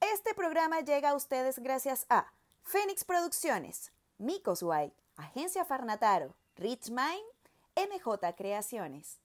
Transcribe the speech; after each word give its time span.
Este 0.00 0.34
programa 0.34 0.80
llega 0.80 1.10
a 1.10 1.14
ustedes 1.14 1.58
gracias 1.58 2.06
a 2.08 2.26
Fénix 2.62 3.04
Producciones, 3.04 3.92
Micos 4.18 4.62
White, 4.62 4.96
Agencia 5.16 5.64
Farnataro, 5.64 6.34
Rich 6.56 6.90
Mind, 6.90 7.24
MJ 7.76 8.34
Creaciones. 8.36 9.18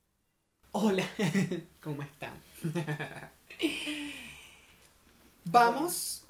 Hola, 0.73 1.05
¿cómo 1.83 2.01
están? 2.01 2.33
Vamos 5.45 6.25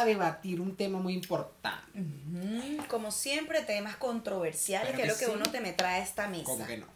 a 0.00 0.04
debatir 0.04 0.60
un 0.60 0.76
tema 0.76 0.98
muy 0.98 1.14
importante. 1.14 2.04
Como 2.88 3.10
siempre, 3.10 3.62
temas 3.62 3.96
controversiales, 3.96 4.94
que 4.94 5.02
es 5.02 5.08
lo 5.08 5.16
que 5.16 5.26
sí. 5.26 5.30
uno 5.34 5.44
te 5.44 5.60
me 5.60 5.72
trae 5.72 6.00
a 6.00 6.04
esta 6.04 6.28
mesa. 6.28 6.44
¿Cómo 6.44 6.66
que 6.66 6.78
no? 6.78 6.86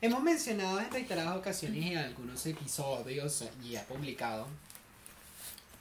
Hemos 0.00 0.22
mencionado 0.22 0.78
en 0.80 0.90
reiteradas 0.90 1.36
ocasiones 1.36 1.84
y 1.84 1.92
en 1.92 1.98
algunos 1.98 2.46
episodios 2.46 3.44
y 3.64 3.76
ha 3.76 3.84
publicado 3.84 4.46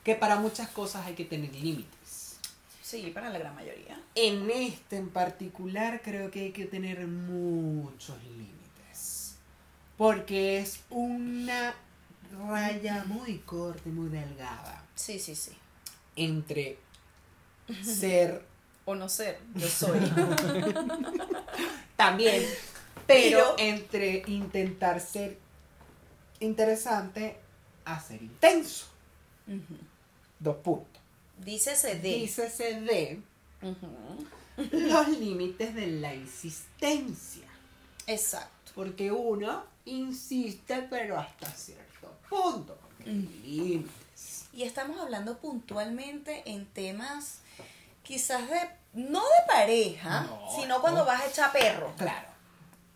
que 0.03 0.15
para 0.15 0.37
muchas 0.37 0.69
cosas 0.69 1.05
hay 1.05 1.13
que 1.13 1.25
tener 1.25 1.53
límites. 1.53 2.37
Sí, 2.81 3.11
para 3.13 3.29
la 3.29 3.37
gran 3.37 3.53
mayoría. 3.53 4.01
En 4.15 4.49
este 4.49 4.97
en 4.97 5.09
particular 5.09 6.01
creo 6.01 6.31
que 6.31 6.41
hay 6.41 6.51
que 6.51 6.65
tener 6.65 7.05
muchos 7.05 8.15
límites. 8.23 9.35
Porque 9.97 10.59
es 10.59 10.79
una 10.89 11.75
raya 12.47 13.03
muy 13.05 13.39
corta 13.39 13.87
y 13.87 13.91
muy 13.91 14.09
delgada 14.09 14.83
Sí, 14.97 15.19
sí, 15.19 15.35
sí. 15.35 15.51
Entre 16.17 16.77
ser 17.83 18.43
O 18.85 18.95
no 18.95 19.07
ser, 19.09 19.39
yo 19.55 19.67
soy. 19.81 19.99
también, 21.95 22.43
pero 23.05 23.55
Pero- 23.55 23.55
entre 23.57 24.23
intentar 24.27 24.99
ser 25.01 25.37
interesante 26.39 27.37
a 27.85 27.99
ser 27.99 28.21
intenso. 28.21 28.85
Dos 30.39 30.57
puntos. 30.57 31.01
Dícese 31.37 31.95
de. 31.95 32.09
Dícese 32.15 32.81
de 32.81 33.21
Ujú. 33.61 34.27
los 34.71 35.07
límites 35.09 35.73
de 35.75 35.87
la 35.87 36.13
insistencia. 36.15 37.47
Exacto. 38.07 38.71
Porque 38.75 39.11
uno 39.11 39.63
insiste, 39.85 40.87
pero 40.89 41.17
hasta 41.19 41.49
cierto 41.51 42.13
punto. 42.29 42.77
Porque 42.81 43.09
hay 43.09 43.15
límites. 43.43 43.91
Y 44.57 44.63
estamos 44.63 44.99
hablando 44.99 45.37
puntualmente 45.37 46.41
en 46.47 46.65
temas 46.65 47.41
quizás 48.01 48.49
de. 48.49 48.59
No 48.93 49.19
de 49.19 49.45
pareja, 49.53 50.21
No, 50.21 50.49
sino 50.59 50.81
cuando 50.81 51.01
no. 51.01 51.05
vas 51.05 51.21
a 51.21 51.27
echar 51.27 51.51
perro. 51.51 51.93
Claro. 51.95 52.27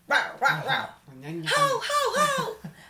Rau. 0.08 0.90
Ña, 1.20 1.30
ña. 1.30 1.48
How, 1.52 1.78
how, 1.78 2.08
how. 2.18 2.46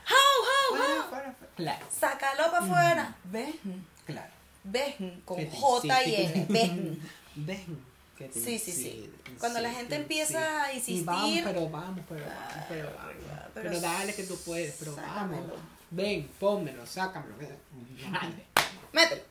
How, 0.08 0.36
how, 0.47 0.78
how. 0.78 1.36
Claro, 1.58 1.86
Sácalo 1.91 2.50
para 2.50 2.63
afuera. 2.63 3.16
Ven, 3.25 3.86
claro. 4.05 4.31
ven, 4.63 5.22
con 5.25 5.35
te 5.35 5.52
J 5.52 6.03
y. 6.06 6.16
N. 6.16 6.45
Ven. 6.50 7.11
Ven. 7.35 7.85
que 8.17 8.30
te 8.30 8.39
Sí, 8.39 8.58
sí, 8.58 8.72
sí. 8.72 9.13
Cuando 9.38 9.59
la 9.59 9.72
gente 9.73 9.95
empieza 9.95 10.63
a 10.63 10.72
insiste. 10.72 10.94
Y 10.94 11.03
vamos, 11.03 11.23
insistir. 11.25 11.44
pero 11.44 11.69
vamos, 11.69 12.06
pero 12.08 12.25
vamos, 12.25 12.66
pero 12.69 12.89
vamos. 12.97 13.13
Pero, 13.53 13.69
pero 13.69 13.81
dale 13.81 14.16
que 14.16 14.23
tú 14.23 14.38
puedes, 14.45 14.75
pero 14.80 14.95
sácamelo. 14.95 15.41
vamos. 15.41 15.59
Ven, 15.89 16.31
pónmelo, 16.39 16.85
sácamelo. 16.85 17.35
Dale. 17.38 18.50
Mételo. 18.94 19.22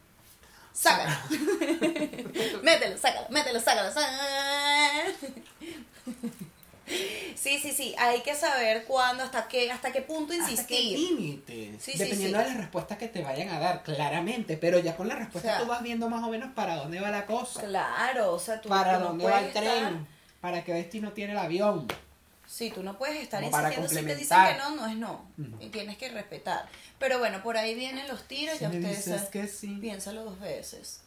Sácalo. 0.73 1.11
mételo, 2.63 2.97
sácalo, 2.99 3.27
mételo, 3.31 3.61
sácalo. 3.61 3.93
sá- 3.93 4.09
Sí, 7.37 7.59
sí, 7.61 7.71
sí. 7.73 7.95
Hay 7.99 8.21
que 8.23 8.35
saber 8.35 8.85
cuándo, 8.85 9.23
hasta 9.23 9.47
qué, 9.47 9.71
hasta 9.71 9.93
qué 9.93 10.03
punto 10.03 10.33
¿Hasta 10.33 10.47
qué 10.47 10.53
insistir. 10.53 10.99
límites? 10.99 11.83
Sí, 11.83 11.93
sí, 11.93 11.99
Dependiendo 11.99 12.39
sí. 12.39 12.45
de 12.45 12.51
las 12.51 12.57
respuestas 12.59 12.99
que 12.99 13.09
te 13.09 13.23
vayan 13.23 13.49
a 13.51 13.61
dar, 13.61 13.83
claramente. 13.85 14.57
Pero 14.57 14.79
ya 14.81 14.97
con 14.97 15.07
la 15.09 15.15
respuesta 15.15 15.51
O 15.51 15.53
sea, 15.57 15.61
tú 15.63 15.69
vas 15.69 15.83
viendo 15.83 16.09
más 16.09 16.25
o 16.25 16.29
menos 16.29 16.53
para 16.53 16.77
dónde 16.77 16.99
va 17.01 17.11
la 17.11 17.27
cosa. 17.27 17.61
Claro, 17.63 18.33
o 18.33 18.39
sea, 18.39 18.61
tú, 18.61 18.69
para 18.69 18.99
dónde 18.99 19.25
va 19.25 19.39
el 19.41 19.51
puedes 19.53 19.57
estar- 19.67 19.79
tren. 19.89 20.07
Para 20.41 20.65
qué 20.65 20.73
destino 20.73 21.13
tiene 21.13 21.33
el 21.33 21.39
avión. 21.39 21.87
Sí, 22.51 22.73
tú 22.73 22.83
no 22.83 22.99
puedes 22.99 23.23
estar 23.23 23.45
insistiendo. 23.45 23.89
Si 23.89 23.95
te 23.95 24.17
dicen 24.17 24.39
que 24.45 24.59
no, 24.59 24.75
no 24.75 24.87
es 24.89 24.97
no. 24.97 25.25
Y 25.61 25.69
tienes 25.69 25.97
que 25.97 26.09
respetar. 26.09 26.69
Pero 26.99 27.21
bueno, 27.21 27.45
por 27.45 27.57
ahí 27.57 27.77
vienen 27.77 28.09
los 28.09 28.27
tiros. 28.27 28.57
Si 28.57 28.63
ya 28.63 28.69
ustedes 28.69 29.05
dices 29.05 29.21
saben. 29.23 29.31
que 29.31 29.47
sí. 29.47 29.79
Piénsalo 29.81 30.25
dos 30.25 30.41
veces. 30.41 31.01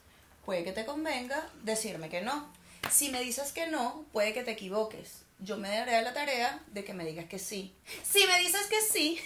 Puede 0.45 0.63
que 0.63 0.71
te 0.71 0.85
convenga 0.85 1.45
decirme 1.63 2.07
que 2.07 2.21
no. 2.21 2.47
Si 2.89 3.09
me 3.09 3.19
dices 3.19 3.51
que 3.51 3.67
no, 3.67 4.05
puede 4.13 4.33
que 4.33 4.43
te 4.43 4.51
equivoques. 4.51 5.23
Yo 5.39 5.57
me 5.57 5.67
daré 5.67 5.97
a 5.97 6.01
la 6.01 6.13
tarea 6.13 6.61
de 6.67 6.85
que 6.85 6.93
me 6.93 7.03
digas 7.03 7.25
que 7.25 7.39
sí. 7.39 7.75
Si 8.09 8.25
me 8.25 8.39
dices 8.39 8.65
que 8.67 8.79
sí, 8.79 9.19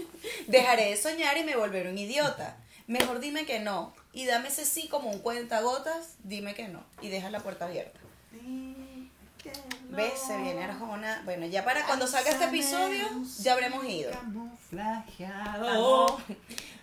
dejaré 0.46 0.90
de 0.90 0.96
soñar 0.96 1.36
y 1.38 1.42
me 1.42 1.56
volveré 1.56 1.90
un 1.90 1.98
idiota. 1.98 2.56
Mejor 2.86 3.18
dime 3.18 3.46
que 3.46 3.58
no. 3.58 3.92
Y 4.12 4.26
dame 4.26 4.46
ese 4.46 4.64
sí 4.64 4.86
como 4.86 5.10
un 5.10 5.18
cuentagotas, 5.18 6.14
dime 6.22 6.54
que 6.54 6.68
no. 6.68 6.84
Y 7.02 7.08
deja 7.08 7.30
la 7.30 7.40
puerta 7.40 7.64
abierta. 7.64 7.98
¿Ves? 9.90 10.12
Se 10.26 10.36
viene 10.38 10.64
Arjona. 10.64 11.22
Bueno, 11.24 11.46
ya 11.46 11.64
para 11.64 11.84
cuando 11.86 12.06
salga 12.06 12.30
este 12.30 12.44
episodio, 12.44 13.06
ya 13.40 13.52
habremos 13.52 13.84
ido. 13.84 14.10
Estamos, 14.70 16.22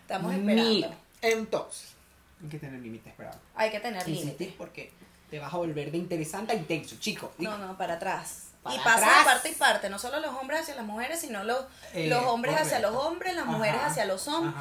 estamos 0.01 0.33
esperando. 0.33 0.63
Mira, 0.69 0.89
entonces, 1.21 1.93
hay 2.41 2.49
que 2.49 2.59
tener 2.59 2.79
límites, 2.81 3.07
esperado. 3.07 3.39
Hay 3.55 3.69
que 3.71 3.79
tener 3.79 4.07
límites. 4.07 4.53
porque 4.57 4.91
te 5.29 5.39
vas 5.39 5.53
a 5.53 5.57
volver 5.57 5.91
de 5.91 5.97
interesante 5.97 6.51
a 6.53 6.55
intenso, 6.55 6.95
chico. 6.99 7.31
No, 7.37 7.57
no, 7.57 7.77
para 7.77 7.93
atrás. 7.95 8.47
Para 8.63 8.75
y 8.75 8.79
pasa 8.79 8.97
atrás. 8.97 9.17
de 9.19 9.25
parte 9.25 9.49
y 9.49 9.55
parte, 9.55 9.89
no 9.89 9.97
solo 9.99 10.19
los 10.19 10.35
hombres 10.35 10.61
hacia 10.61 10.75
las 10.75 10.85
mujeres, 10.85 11.19
sino 11.21 11.43
los, 11.43 11.65
Eh, 11.93 12.07
los 12.07 12.23
hombres 12.23 12.55
hacia 12.59 12.79
los 12.79 12.93
hombres, 12.95 13.35
las 13.35 13.45
mujeres 13.45 13.81
hacia 13.81 14.05
los 14.05 14.27
hombres. 14.27 14.53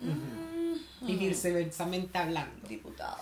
Mm, 0.00 1.08
Y 1.08 1.16
viceversamente 1.16 2.18
hablando. 2.18 2.68
Diputado. 2.68 3.18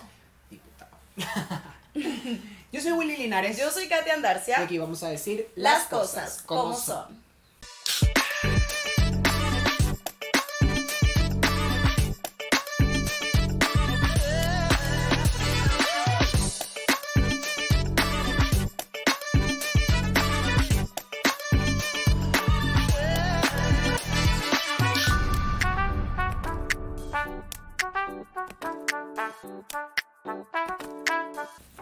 Diputado. 0.49 0.97
Yo 2.71 2.81
soy 2.81 2.91
Willy 2.91 3.17
Linares. 3.17 3.57
Yo 3.57 3.71
soy 3.71 3.87
Katia 3.87 4.13
y 4.13 4.15
Andarcia. 4.15 4.59
aquí 4.59 4.77
vamos 4.77 5.01
a 5.03 5.09
decir 5.09 5.49
Las 5.55 5.85
cosas 5.85 6.41
como 6.45 6.75
son. 6.75 7.28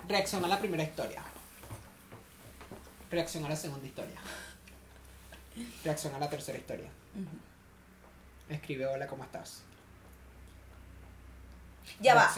Reacción 0.07 0.43
a 0.45 0.47
la 0.47 0.59
primera 0.59 0.83
historia. 0.83 1.21
Reacción 3.11 3.45
a 3.45 3.49
la 3.49 3.55
segunda 3.55 3.85
historia. 3.85 4.17
Reacción 5.83 6.15
a 6.15 6.19
la 6.19 6.29
tercera 6.29 6.57
historia. 6.57 6.89
Escribe 8.49 8.87
hola, 8.87 9.07
¿cómo 9.07 9.23
estás? 9.23 9.61
Ya 11.99 12.15
va. 12.15 12.31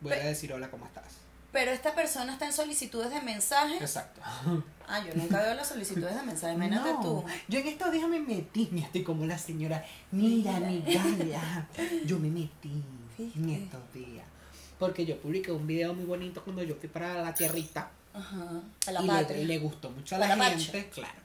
Voy 0.00 0.12
a 0.12 0.24
decir 0.24 0.52
hola, 0.52 0.70
¿cómo 0.70 0.86
estás? 0.86 1.04
Pero 1.52 1.72
esta 1.72 1.94
persona 1.94 2.32
está 2.32 2.46
en 2.46 2.52
solicitudes 2.52 3.10
de 3.10 3.20
mensaje. 3.22 3.76
Exacto. 3.76 4.20
Ah, 4.86 5.04
yo 5.04 5.12
nunca 5.14 5.40
veo 5.40 5.54
las 5.54 5.68
solicitudes 5.68 6.14
de 6.14 6.22
mensaje. 6.22 6.54
Imagínate 6.54 6.92
No, 6.92 7.00
tú. 7.00 7.24
Yo 7.48 7.58
en 7.58 7.66
estos 7.66 7.90
días 7.92 8.08
me 8.08 8.20
metí, 8.20 8.68
mira, 8.70 8.86
estoy 8.86 9.02
como 9.02 9.26
la 9.26 9.36
señora, 9.38 9.84
mira 10.12 10.60
mi 10.60 10.80
galla. 10.82 11.66
Yo 12.04 12.18
me 12.20 12.28
metí 12.30 12.84
en 13.18 13.50
estos 13.50 13.92
días. 13.92 14.26
Porque 14.80 15.04
yo 15.04 15.18
publiqué 15.18 15.52
un 15.52 15.66
video 15.66 15.92
muy 15.94 16.06
bonito 16.06 16.42
cuando 16.42 16.62
yo 16.62 16.74
fui 16.74 16.88
para 16.88 17.22
la 17.22 17.34
tierrita. 17.34 17.90
Ajá. 18.14 18.62
A 18.86 18.92
la 18.92 19.22
y 19.36 19.44
le, 19.44 19.58
gustó 19.58 19.90
mucho 19.90 20.16
a 20.16 20.18
la 20.18 20.50
gente, 20.50 20.88
claro. 20.88 21.20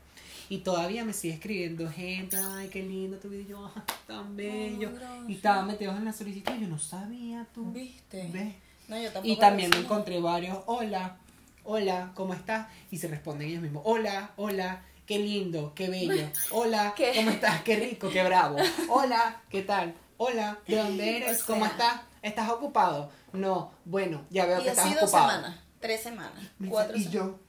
Y 0.49 0.59
todavía 0.59 1.05
me 1.05 1.13
sigue 1.13 1.35
escribiendo 1.35 1.89
gente, 1.89 2.37
ay, 2.37 2.67
qué 2.67 2.83
lindo 2.83 3.17
tu 3.17 3.29
video, 3.29 3.47
yo, 3.47 3.71
"Ay, 3.75 3.81
tan 4.05 4.35
bello. 4.35 4.91
y 5.27 5.35
estaba 5.35 5.63
metido 5.63 5.95
en 5.95 6.05
la 6.05 6.13
solicitud, 6.13 6.53
yo 6.59 6.67
no 6.67 6.77
sabía 6.77 7.47
tú. 7.55 7.71
¿Viste? 7.71 8.29
¿Ves? 8.31 8.53
No, 8.89 8.97
yo 8.97 9.05
tampoco 9.11 9.33
Y 9.33 9.37
también 9.37 9.71
me 9.71 9.77
encontré 9.77 10.19
varios, 10.19 10.59
hola, 10.67 11.17
hola, 11.63 12.11
¿cómo 12.13 12.33
estás? 12.33 12.67
Y 12.91 12.97
se 12.97 13.07
responden 13.07 13.47
ellos 13.47 13.61
mismos, 13.63 13.83
hola, 13.85 14.31
hola, 14.35 14.83
qué 15.07 15.17
lindo, 15.17 15.71
qué 15.73 15.89
bello, 15.89 16.29
hola, 16.51 16.93
¿Qué? 16.95 17.13
¿cómo 17.15 17.31
estás? 17.31 17.61
Qué 17.63 17.77
rico, 17.77 18.09
qué 18.11 18.21
bravo, 18.23 18.57
hola, 18.89 19.41
¿qué 19.49 19.61
tal? 19.63 19.95
Hola, 20.17 20.59
¿de 20.67 20.75
dónde 20.75 21.17
eres? 21.17 21.41
O 21.43 21.45
¿Cómo 21.47 21.65
estás? 21.65 22.01
¿Estás 22.25 22.49
ocupado? 22.49 23.11
No, 23.33 23.71
bueno, 23.85 24.25
ya 24.31 24.45
veo 24.47 24.59
Y 24.59 24.63
que 24.63 24.69
así 24.71 24.79
estás 24.79 24.95
dos 25.01 25.03
ocupado. 25.13 25.29
semanas, 25.29 25.59
tres 25.79 26.01
semanas, 26.01 26.33
Me 26.57 26.65
dice, 26.65 26.69
cuatro 26.71 26.97
y 26.97 27.03
semanas. 27.03 27.13
yo, 27.13 27.39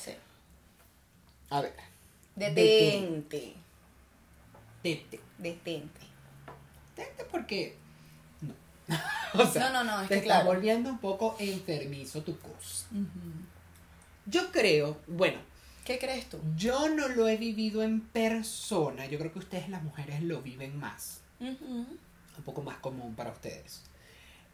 Sí. 0.00 0.12
a 1.50 1.60
ver, 1.60 1.74
Detente. 2.36 3.54
tete, 4.82 5.20
Detente. 5.38 6.00
tete 6.94 7.24
porque, 7.24 7.76
no. 8.42 8.54
o 9.42 9.46
sea, 9.46 9.70
No, 9.70 9.84
no, 9.84 9.96
no, 9.96 10.02
es 10.02 10.08
te 10.08 10.14
que 10.14 10.20
está 10.20 10.34
claro. 10.42 10.46
volviendo 10.54 10.88
un 10.90 10.98
poco 10.98 11.34
enfermizo 11.40 12.22
tu 12.22 12.38
cosa. 12.38 12.86
Yo 14.26 14.50
creo, 14.52 14.98
bueno, 15.08 15.38
¿Qué 15.84 15.98
crees 15.98 16.30
tú? 16.30 16.38
Yo 16.56 16.88
no 16.88 17.08
lo 17.08 17.28
he 17.28 17.36
vivido 17.36 17.82
en 17.82 18.00
persona. 18.00 19.04
Yo 19.04 19.18
creo 19.18 19.30
que 19.30 19.38
ustedes 19.40 19.68
las 19.68 19.82
mujeres 19.82 20.22
lo 20.22 20.40
viven 20.40 20.78
más. 20.78 21.20
Ujú. 21.40 21.86
Un 22.36 22.44
poco 22.44 22.62
más 22.62 22.78
común 22.78 23.14
para 23.14 23.30
ustedes. 23.30 23.82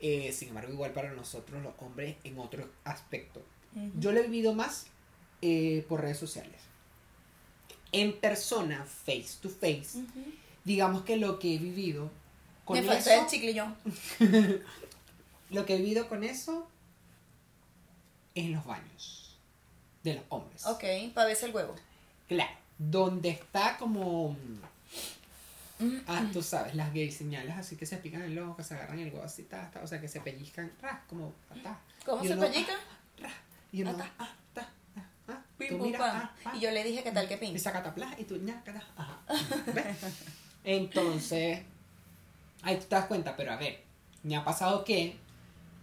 Eh, 0.00 0.32
sin 0.32 0.48
embargo, 0.48 0.72
igual 0.72 0.92
para 0.92 1.12
nosotros 1.12 1.62
los 1.62 1.74
hombres 1.78 2.16
en 2.24 2.38
otro 2.38 2.68
aspecto. 2.84 3.42
Yo 3.98 4.10
lo 4.10 4.18
he 4.18 4.24
vivido 4.24 4.52
más 4.52 4.86
eh, 5.42 5.84
por 5.88 6.00
redes 6.00 6.18
sociales. 6.18 6.60
En 7.92 8.18
persona, 8.18 8.84
face 8.84 9.36
to 9.40 9.48
face, 9.48 10.02
digamos 10.64 11.02
que 11.02 11.16
lo 11.16 11.38
que 11.38 11.54
he 11.54 11.58
vivido 11.58 12.10
con 12.64 12.78
Me 12.78 12.84
el 12.84 12.98
eso, 12.98 13.10
chiclillón. 13.28 13.76
lo 15.50 15.66
que 15.66 15.74
he 15.74 15.78
vivido 15.78 16.08
con 16.08 16.24
eso 16.24 16.68
en 18.34 18.52
los 18.52 18.64
baños 18.64 19.38
de 20.02 20.14
los 20.14 20.24
hombres. 20.28 20.66
Ok, 20.66 20.84
para 21.14 21.26
verse 21.26 21.46
el 21.46 21.54
huevo. 21.54 21.74
Claro, 22.28 22.56
donde 22.78 23.30
está 23.30 23.76
como. 23.76 24.36
Ah, 26.06 26.24
tú 26.32 26.42
sabes, 26.42 26.74
las 26.74 26.92
gay 26.92 27.10
señales 27.10 27.56
así 27.56 27.76
que 27.76 27.86
se 27.86 27.96
pican 27.98 28.22
el 28.22 28.38
ojo, 28.38 28.56
que 28.56 28.62
se 28.64 28.74
agarran 28.74 28.98
el 28.98 29.08
huevo 29.12 29.24
así, 29.24 29.44
ta, 29.44 29.70
ta, 29.70 29.80
o 29.82 29.86
sea, 29.86 30.00
que 30.00 30.08
se 30.08 30.20
pellizcan, 30.20 30.70
ra, 30.82 31.02
como, 31.08 31.32
ta, 31.62 31.78
¿Cómo 32.04 32.22
Y 32.24 32.28
se 32.28 32.34
uno, 32.34 32.42
pellica? 32.42 32.72
ra, 33.18 33.30
y 33.72 33.82
uno, 33.82 33.96
Ah, 33.98 34.10
ah, 34.18 34.28
ta, 34.54 34.68
ah, 34.96 35.02
ah, 35.28 35.42
Pim, 35.58 35.78
pum, 35.78 35.82
mira, 35.86 35.98
ah, 36.02 36.34
ah, 36.44 36.52
Y 36.56 36.60
yo 36.60 36.70
le 36.70 36.84
dije 36.84 37.02
que 37.02 37.12
tal 37.12 37.26
que 37.28 37.36
pin. 37.38 37.54
y 37.54 37.58
saca 37.58 37.82
tapla, 37.82 38.14
y 38.18 38.24
tú, 38.24 38.36
ñácata, 38.36 38.82
ajá, 38.96 39.18
¿ves? 39.74 39.96
Entonces, 40.64 41.60
ahí 42.62 42.76
tú 42.76 42.82
te 42.86 42.94
das 42.96 43.06
cuenta, 43.06 43.36
pero 43.36 43.52
a 43.52 43.56
ver, 43.56 43.82
me 44.22 44.36
ha 44.36 44.44
pasado 44.44 44.84
que 44.84 45.16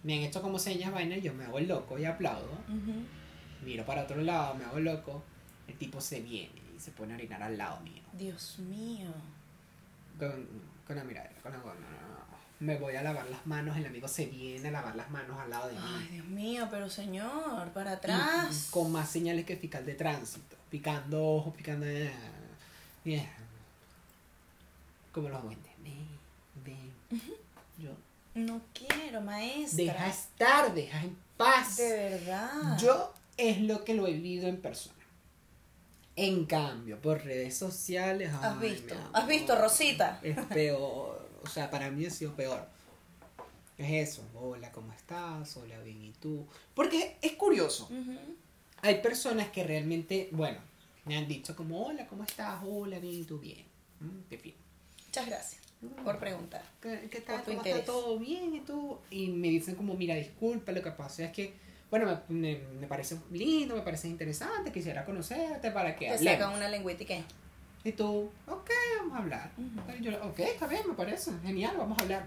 me 0.04 0.14
han 0.14 0.20
hecho 0.20 0.40
como 0.42 0.58
señas 0.58 0.92
vainas, 0.92 1.20
yo 1.22 1.34
me 1.34 1.44
hago 1.44 1.58
el 1.58 1.66
loco 1.68 1.98
y 1.98 2.04
aplaudo, 2.04 2.48
miro 3.64 3.84
para 3.84 4.02
otro 4.04 4.22
lado, 4.22 4.54
me 4.54 4.64
hago 4.64 4.78
loco, 4.78 5.24
el 5.66 5.76
tipo 5.76 6.00
se 6.00 6.20
viene 6.20 6.52
y 6.76 6.80
se 6.80 6.92
pone 6.92 7.14
a 7.14 7.16
orinar 7.16 7.42
al 7.42 7.58
lado 7.58 7.80
mío. 7.80 8.02
Dios 8.12 8.58
mío. 8.60 9.10
Con, 10.18 10.46
con 10.86 10.96
la 10.96 11.04
mirada, 11.04 11.30
con 11.42 11.52
la, 11.52 11.58
la- 11.58 11.74
me 12.60 12.76
voy 12.76 12.96
a 12.96 13.02
lavar 13.04 13.28
las 13.30 13.46
manos, 13.46 13.76
el 13.76 13.86
amigo 13.86 14.08
se 14.08 14.26
viene 14.26 14.68
a 14.68 14.72
lavar 14.72 14.96
las 14.96 15.08
manos 15.10 15.38
al 15.38 15.48
lado 15.48 15.68
de 15.68 15.74
mí. 15.74 15.80
Ay, 15.84 16.08
Dios 16.10 16.26
mío, 16.26 16.68
pero 16.70 16.90
señor, 16.90 17.68
para 17.70 17.92
atrás. 17.92 18.66
y 18.68 18.70
con 18.72 18.90
más 18.90 19.08
señales 19.08 19.44
que 19.46 19.56
fiscal 19.56 19.86
de 19.86 19.94
tránsito, 19.94 20.56
picando 20.68 21.24
ojos, 21.24 21.54
picando... 21.54 21.86
yeah. 23.04 23.30
Como 25.12 25.28
los 25.28 25.42
duendes. 25.42 25.72
Ven, 25.84 26.08
ven. 26.64 26.92
Yo, 27.78 27.90
No 28.34 28.60
quiero, 28.74 29.20
maestra. 29.20 29.84
deja 29.84 30.08
estar, 30.08 30.74
deja 30.74 31.00
en 31.02 31.16
paz. 31.36 31.76
De 31.76 31.92
verdad. 32.10 32.76
Yo 32.78 33.14
es 33.36 33.60
lo 33.60 33.84
que 33.84 33.94
lo 33.94 34.06
he 34.08 34.12
vivido 34.12 34.48
en 34.48 34.60
persona. 34.60 34.97
En 36.20 36.46
cambio, 36.46 37.00
por 37.00 37.24
redes 37.24 37.56
sociales... 37.56 38.32
¿Has 38.34 38.60
ay, 38.60 38.70
visto? 38.70 38.94
¿Has 39.12 39.28
visto. 39.28 39.54
Rosita? 39.54 40.18
es 40.24 40.36
peor. 40.46 41.28
O 41.44 41.46
sea, 41.46 41.70
para 41.70 41.92
mí 41.92 42.06
ha 42.06 42.10
sido 42.10 42.34
peor. 42.34 42.66
Es 43.76 44.08
eso. 44.08 44.28
Hola, 44.34 44.72
¿cómo 44.72 44.92
estás? 44.92 45.56
Hola, 45.56 45.78
bien, 45.78 46.02
¿y 46.02 46.12
tú? 46.14 46.44
Porque 46.74 47.18
es 47.22 47.32
curioso. 47.34 47.88
Hay 48.82 49.00
personas 49.00 49.50
que 49.50 49.62
realmente, 49.62 50.28
bueno, 50.32 50.58
me 51.04 51.16
han 51.16 51.28
dicho 51.28 51.54
como, 51.54 51.86
hola, 51.86 52.04
¿cómo 52.08 52.24
estás? 52.24 52.60
Hola, 52.66 52.98
bien, 52.98 53.14
¿y 53.14 53.24
tú? 53.24 53.38
Bien. 53.38 53.64
Mm, 54.00 54.28
Qué 54.28 54.38
fin. 54.38 54.54
Muchas 55.06 55.24
gracias 55.24 55.62
por 56.04 56.18
preguntar. 56.18 56.64
¿Qué, 56.82 57.08
qué 57.08 57.20
tal? 57.20 57.44
¿Cómo 57.44 57.62
está 57.62 57.84
todo 57.84 58.18
bien? 58.18 58.56
¿Y 58.56 58.60
tú? 58.60 58.98
Y 59.10 59.28
me 59.28 59.50
dicen 59.50 59.76
como, 59.76 59.94
mira, 59.94 60.16
disculpa, 60.16 60.72
lo 60.72 60.82
que 60.82 60.90
pasa 60.90 61.26
es 61.26 61.32
que, 61.32 61.54
bueno, 61.90 62.20
me, 62.28 62.58
me, 62.80 62.86
parece 62.86 63.18
lindo, 63.30 63.74
me 63.74 63.82
parece 63.82 64.08
interesante, 64.08 64.70
quisiera 64.70 65.04
conocerte 65.04 65.70
para 65.70 65.96
que 65.96 66.10
Te 66.10 66.18
sacan 66.18 66.52
una 66.52 66.68
lengüita 66.68 67.02
y 67.02 67.06
qué. 67.06 67.24
Y 67.84 67.92
tú, 67.92 68.30
ok, 68.46 68.70
vamos 68.98 69.14
a 69.14 69.18
hablar. 69.18 69.50
Ujú. 69.56 69.96
Y 69.98 70.02
yo, 70.02 70.24
ok, 70.24 70.38
está 70.40 70.66
bien, 70.66 70.82
me 70.86 70.94
parece, 70.94 71.32
genial, 71.42 71.76
vamos 71.78 71.98
a 71.98 72.02
hablar. 72.02 72.26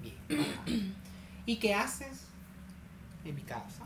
Bien. 0.00 0.94
¿Y 1.46 1.56
qué 1.56 1.74
haces? 1.74 2.26
En 3.24 3.34
mi 3.34 3.42
casa, 3.42 3.84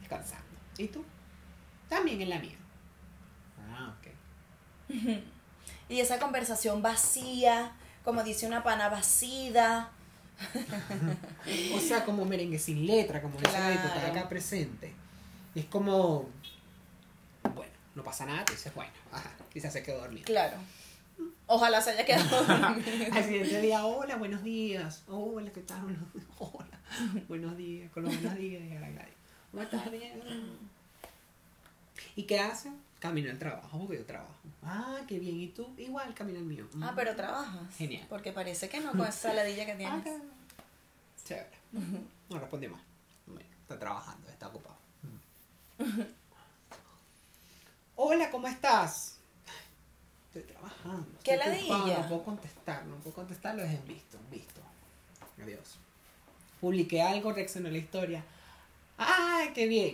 descansando. 0.00 0.44
¿Y 0.78 0.88
tú? 0.88 1.04
También 1.88 2.20
en 2.22 2.30
la 2.30 2.38
mía. 2.38 2.56
Ah, 3.70 3.94
ok. 3.98 4.94
Y 5.88 6.00
esa 6.00 6.18
conversación 6.18 6.82
vacía, 6.82 7.72
como 8.04 8.24
dice 8.24 8.46
una 8.46 8.64
pana 8.64 8.88
vacida. 8.88 9.90
O 11.74 11.80
sea, 11.80 12.04
como 12.04 12.24
merengue 12.24 12.58
sin 12.58 12.86
letra, 12.86 13.22
como 13.22 13.34
dice 13.38 13.52
la 13.52 13.58
Claro. 13.58 13.72
diputada 13.82 14.06
acá 14.08 14.28
presente. 14.28 14.92
Es 15.54 15.64
como, 15.66 16.28
bueno, 17.54 17.72
no 17.94 18.02
pasa 18.04 18.26
nada, 18.26 18.44
tú 18.44 18.52
dices, 18.52 18.74
bueno, 18.74 18.92
ajá, 19.12 19.30
quizás 19.52 19.72
se 19.72 19.82
quedó 19.82 20.00
dormido. 20.00 20.24
Claro. 20.26 20.56
Ojalá 21.46 21.80
se 21.80 21.90
haya 21.90 22.04
quedado 22.04 22.42
dormido. 22.44 23.14
Al 23.14 23.24
siguiente 23.24 23.60
día, 23.62 23.86
hola, 23.86 24.16
buenos 24.16 24.42
días. 24.42 25.02
Hola, 25.08 25.50
¿qué 25.52 25.62
tal? 25.62 25.96
Hola, 26.38 26.78
buenos 27.28 27.56
días. 27.56 27.90
Con 27.92 28.02
los 28.04 28.12
buenos 28.14 28.36
días, 28.38 28.62
y 28.62 28.68
Gladys. 28.68 29.14
¿Cómo 29.50 29.62
estás 29.62 29.90
bien? 29.90 30.20
¿Y 32.14 32.24
qué 32.24 32.40
hacen? 32.40 32.76
Camino 33.06 33.30
al 33.30 33.38
trabajo, 33.38 33.78
porque 33.78 33.98
yo 33.98 34.04
trabajo. 34.04 34.34
Ah, 34.64 34.98
qué 35.06 35.20
bien. 35.20 35.40
¿Y 35.40 35.48
tú? 35.48 35.72
Igual, 35.78 36.12
camino 36.12 36.40
al 36.40 36.44
mío. 36.44 36.66
Ah, 36.82 36.92
pero 36.96 37.14
trabajas. 37.14 37.74
Genial. 37.76 38.04
Porque 38.08 38.32
parece 38.32 38.68
que 38.68 38.80
no 38.80 38.90
con 38.92 39.06
esa 39.06 39.32
ladilla 39.32 39.64
que 39.64 39.74
tienes. 39.76 40.22
Chévere. 41.24 41.56
No 42.28 42.40
respondí 42.40 42.66
más. 42.66 42.80
Está 43.62 43.78
trabajando, 43.78 44.28
está 44.28 44.48
ocupado. 44.48 44.76
Hola, 47.94 48.28
¿cómo 48.32 48.48
estás? 48.48 49.18
Estoy 50.26 50.42
trabajando. 50.52 51.06
¿Qué 51.22 51.34
estoy 51.34 51.68
ladilla? 51.68 51.98
No 52.00 52.08
puedo 52.08 52.24
contestar, 52.24 52.84
no 52.86 52.96
puedo 52.96 53.14
contestar, 53.14 53.54
lo 53.54 53.62
dejen 53.62 53.86
visto, 53.86 54.18
visto. 54.30 54.60
Adiós. 55.40 55.78
Publiqué 56.60 57.00
algo, 57.02 57.32
reaccionó 57.32 57.68
a 57.68 57.72
la 57.72 57.78
historia. 57.78 58.24
¡Ay, 58.98 59.52
qué 59.54 59.68
bien! 59.68 59.92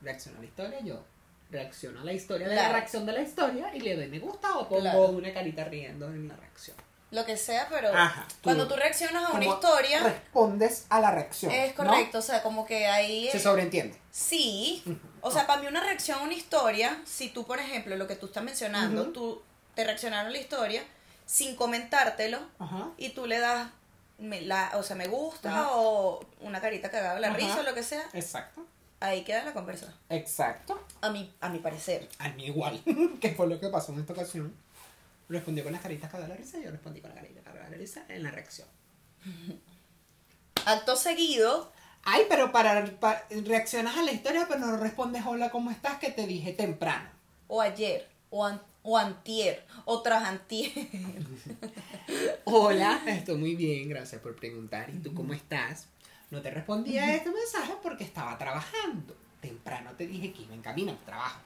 Reaccionó 0.00 0.38
a 0.38 0.42
la 0.42 0.46
historia, 0.46 0.80
yo 0.80 1.02
reacciono 1.52 2.00
a 2.00 2.04
la 2.04 2.12
historia 2.12 2.48
de 2.48 2.56
la 2.56 2.70
reacción 2.72 3.06
de 3.06 3.12
la 3.12 3.20
historia 3.22 3.70
y 3.74 3.80
le 3.80 3.94
doy 3.96 4.08
me 4.08 4.18
gusta 4.18 4.56
o 4.58 4.68
pongo 4.68 4.80
Claro. 4.80 5.06
una 5.08 5.32
carita 5.32 5.64
riendo 5.64 6.06
en 6.08 6.28
la 6.28 6.36
reacción. 6.36 6.76
Lo 7.10 7.26
que 7.26 7.36
sea, 7.36 7.66
pero 7.70 7.88
Ajá, 7.94 8.26
tú- 8.26 8.36
cuando 8.44 8.66
tú 8.66 8.74
reaccionas 8.74 9.24
a 9.28 9.32
una 9.34 9.44
historia, 9.44 10.02
Respondes 10.02 10.86
a 10.88 10.98
la 10.98 11.10
reacción. 11.10 11.52
es 11.52 11.76
¿no? 11.76 11.84
correcto. 11.84 12.18
O 12.18 12.22
sea, 12.22 12.42
como 12.42 12.64
que 12.64 12.86
ahí. 12.86 13.28
Se 13.30 13.38
sobreentiende. 13.38 13.98
Sí. 14.10 14.82
O 15.20 15.30
sea, 15.30 15.46
para 15.46 15.60
mí 15.60 15.66
una 15.68 15.80
reacción 15.82 16.18
a 16.20 16.22
una 16.22 16.32
historia, 16.32 17.00
si 17.04 17.28
tú, 17.28 17.44
por 17.46 17.58
ejemplo, 17.58 17.94
lo 17.96 18.06
que 18.08 18.16
tú 18.16 18.26
estás 18.26 18.42
mencionando, 18.42 19.02
Ujú. 19.02 19.12
tú 19.12 19.42
te 19.74 19.84
reaccionaron 19.84 20.28
a 20.28 20.30
la 20.30 20.38
historia 20.38 20.82
sin 21.26 21.54
comentártelo 21.54 22.38
Ajá. 22.58 22.88
y 22.96 23.10
tú 23.10 23.26
le 23.26 23.38
das, 23.40 23.68
me, 24.18 24.40
la, 24.40 24.70
o 24.76 24.82
sea, 24.82 24.96
me 24.96 25.06
gusta 25.08 25.50
Ajá. 25.50 25.68
o 25.76 26.24
una 26.40 26.62
carita 26.62 26.90
cagada 26.90 27.20
la 27.20 27.28
Ajá. 27.28 27.36
risa 27.36 27.60
o 27.60 27.62
lo 27.62 27.74
que 27.74 27.82
sea, 27.82 28.04
Exacto. 28.14 28.64
Ahí 29.06 29.22
queda 29.24 29.44
la 29.44 29.52
conversación. 29.52 29.94
Exacto. 30.08 30.84
A 31.00 31.10
mi, 31.10 31.32
a 31.40 31.48
mi 31.48 31.58
parecer. 31.58 32.08
A 32.18 32.28
mí 32.30 32.46
igual. 32.46 32.82
que 33.20 33.30
fue 33.34 33.46
lo 33.48 33.58
que 33.60 33.68
pasó 33.68 33.92
en 33.92 34.00
esta 34.00 34.12
ocasión. 34.12 34.54
Respondió 35.28 35.64
con 35.64 35.72
las 35.72 35.82
caritas 35.82 36.12
de 36.12 36.28
la 36.28 36.34
risa 36.36 36.58
y 36.58 36.64
yo 36.64 36.70
respondí 36.70 37.00
con 37.00 37.10
la 37.10 37.16
carita 37.16 37.40
cagada 37.42 37.64
de 37.66 37.70
la 37.72 37.76
risa 37.78 38.04
en 38.08 38.22
la 38.22 38.30
reacción. 38.30 38.68
Acto 40.66 40.96
seguido, 40.96 41.72
Ay, 42.04 42.24
pero 42.28 42.50
para, 42.52 42.84
pa- 42.98 43.22
reaccionas 43.44 43.96
a 43.96 44.02
la 44.02 44.10
historia, 44.12 44.46
pero 44.48 44.60
no 44.60 44.76
respondes 44.76 45.24
hola, 45.24 45.50
¿cómo 45.50 45.70
estás? 45.70 45.98
Que 45.98 46.10
te 46.10 46.26
dije 46.26 46.52
temprano. 46.52 47.08
o 47.46 47.60
ayer, 47.60 48.08
o, 48.30 48.44
an- 48.44 48.60
o 48.82 48.98
antier, 48.98 49.64
o 49.84 50.02
tras 50.02 50.24
antier. 50.24 50.72
Hola, 52.44 53.00
estoy 53.06 53.36
muy 53.36 53.54
bien, 53.54 53.88
gracias 53.88 54.20
por 54.20 54.34
preguntar. 54.36 54.90
¿Y 54.90 54.98
tú 54.98 55.14
cómo 55.14 55.32
estás? 55.32 55.86
No 56.32 56.40
te 56.40 56.50
respondí 56.50 56.96
a 56.96 57.14
este 57.14 57.30
mensaje 57.30 57.74
porque 57.82 58.04
estaba 58.04 58.38
trabajando. 58.38 59.14
Temprano 59.42 59.90
te 59.90 60.06
dije 60.06 60.32
que 60.32 60.44
iba 60.44 60.54
en 60.54 60.62
camino 60.62 60.90
al 60.90 60.98
trabajo. 61.00 61.40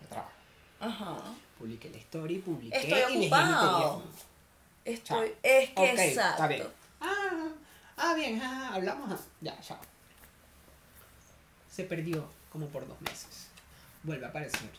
Yo 0.00 0.06
trabajo. 0.06 0.30
Ajá. 0.78 1.16
Publiqué 1.58 1.90
la 1.90 1.96
historia 1.96 2.36
y 2.36 2.40
publiqué 2.40 2.78
Estoy 2.78 3.16
y 3.16 3.22
ocupado. 3.22 4.04
Estoy, 4.84 5.28
Chao. 5.28 5.38
es 5.42 5.70
que 5.70 5.80
Ok, 5.82 5.98
exacto. 5.98 6.30
está 6.30 6.46
bien. 6.46 6.68
Ah, 7.00 7.48
ah, 7.96 8.14
bien, 8.14 8.40
ah, 8.40 8.70
hablamos. 8.74 9.20
Ya, 9.40 9.60
chao. 9.60 9.80
Se 11.68 11.82
perdió 11.82 12.24
como 12.52 12.68
por 12.68 12.86
dos 12.86 13.00
meses. 13.00 13.48
Vuelve 14.04 14.24
a 14.26 14.28
aparecer. 14.28 14.70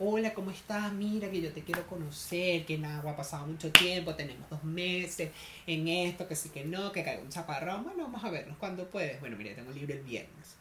Hola, 0.00 0.32
¿cómo 0.32 0.52
estás? 0.52 0.92
Mira 0.92 1.28
que 1.28 1.40
yo 1.40 1.52
te 1.52 1.64
quiero 1.64 1.84
conocer, 1.88 2.64
que 2.64 2.78
nada, 2.78 3.10
ha 3.10 3.16
pasado 3.16 3.44
mucho 3.46 3.72
tiempo, 3.72 4.14
tenemos 4.14 4.48
dos 4.48 4.62
meses 4.62 5.32
en 5.66 5.88
esto, 5.88 6.28
que 6.28 6.36
sí 6.36 6.50
que 6.50 6.64
no, 6.64 6.92
que 6.92 7.02
caiga 7.02 7.20
un 7.20 7.30
chaparrón. 7.30 7.82
Bueno, 7.82 8.04
vamos 8.04 8.22
a 8.22 8.30
vernos 8.30 8.56
cuando 8.58 8.88
puedes. 8.88 9.18
Bueno, 9.18 9.36
mira, 9.36 9.56
tengo 9.56 9.72
libre 9.72 9.94
el 9.94 10.04
viernes. 10.04 10.54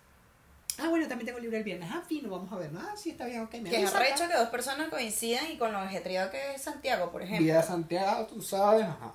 Ah, 0.79 0.89
bueno, 0.89 1.07
también 1.07 1.27
tengo 1.27 1.37
libre 1.37 1.59
el 1.59 1.63
viernes. 1.63 1.87
Ah, 1.93 2.01
fino, 2.07 2.31
vamos 2.31 2.51
a 2.51 2.55
vernos. 2.55 2.83
Ah, 2.83 2.97
sí, 2.97 3.11
está 3.11 3.27
bien, 3.27 3.41
ok. 3.41 3.53
Me 3.61 3.69
Que 3.69 3.83
es 3.83 3.93
arrecho 3.93 4.27
que 4.27 4.35
dos 4.35 4.49
personas 4.49 4.89
coincidan 4.89 5.51
y 5.51 5.57
con 5.57 5.71
lo 5.71 5.77
ajetreado 5.77 6.31
que 6.31 6.55
es 6.55 6.61
Santiago, 6.63 7.11
por 7.11 7.21
ejemplo. 7.21 7.45
Vida 7.45 7.61
Santiago, 7.61 8.25
tú 8.25 8.41
sabes. 8.41 8.85
Ajá. 8.85 9.13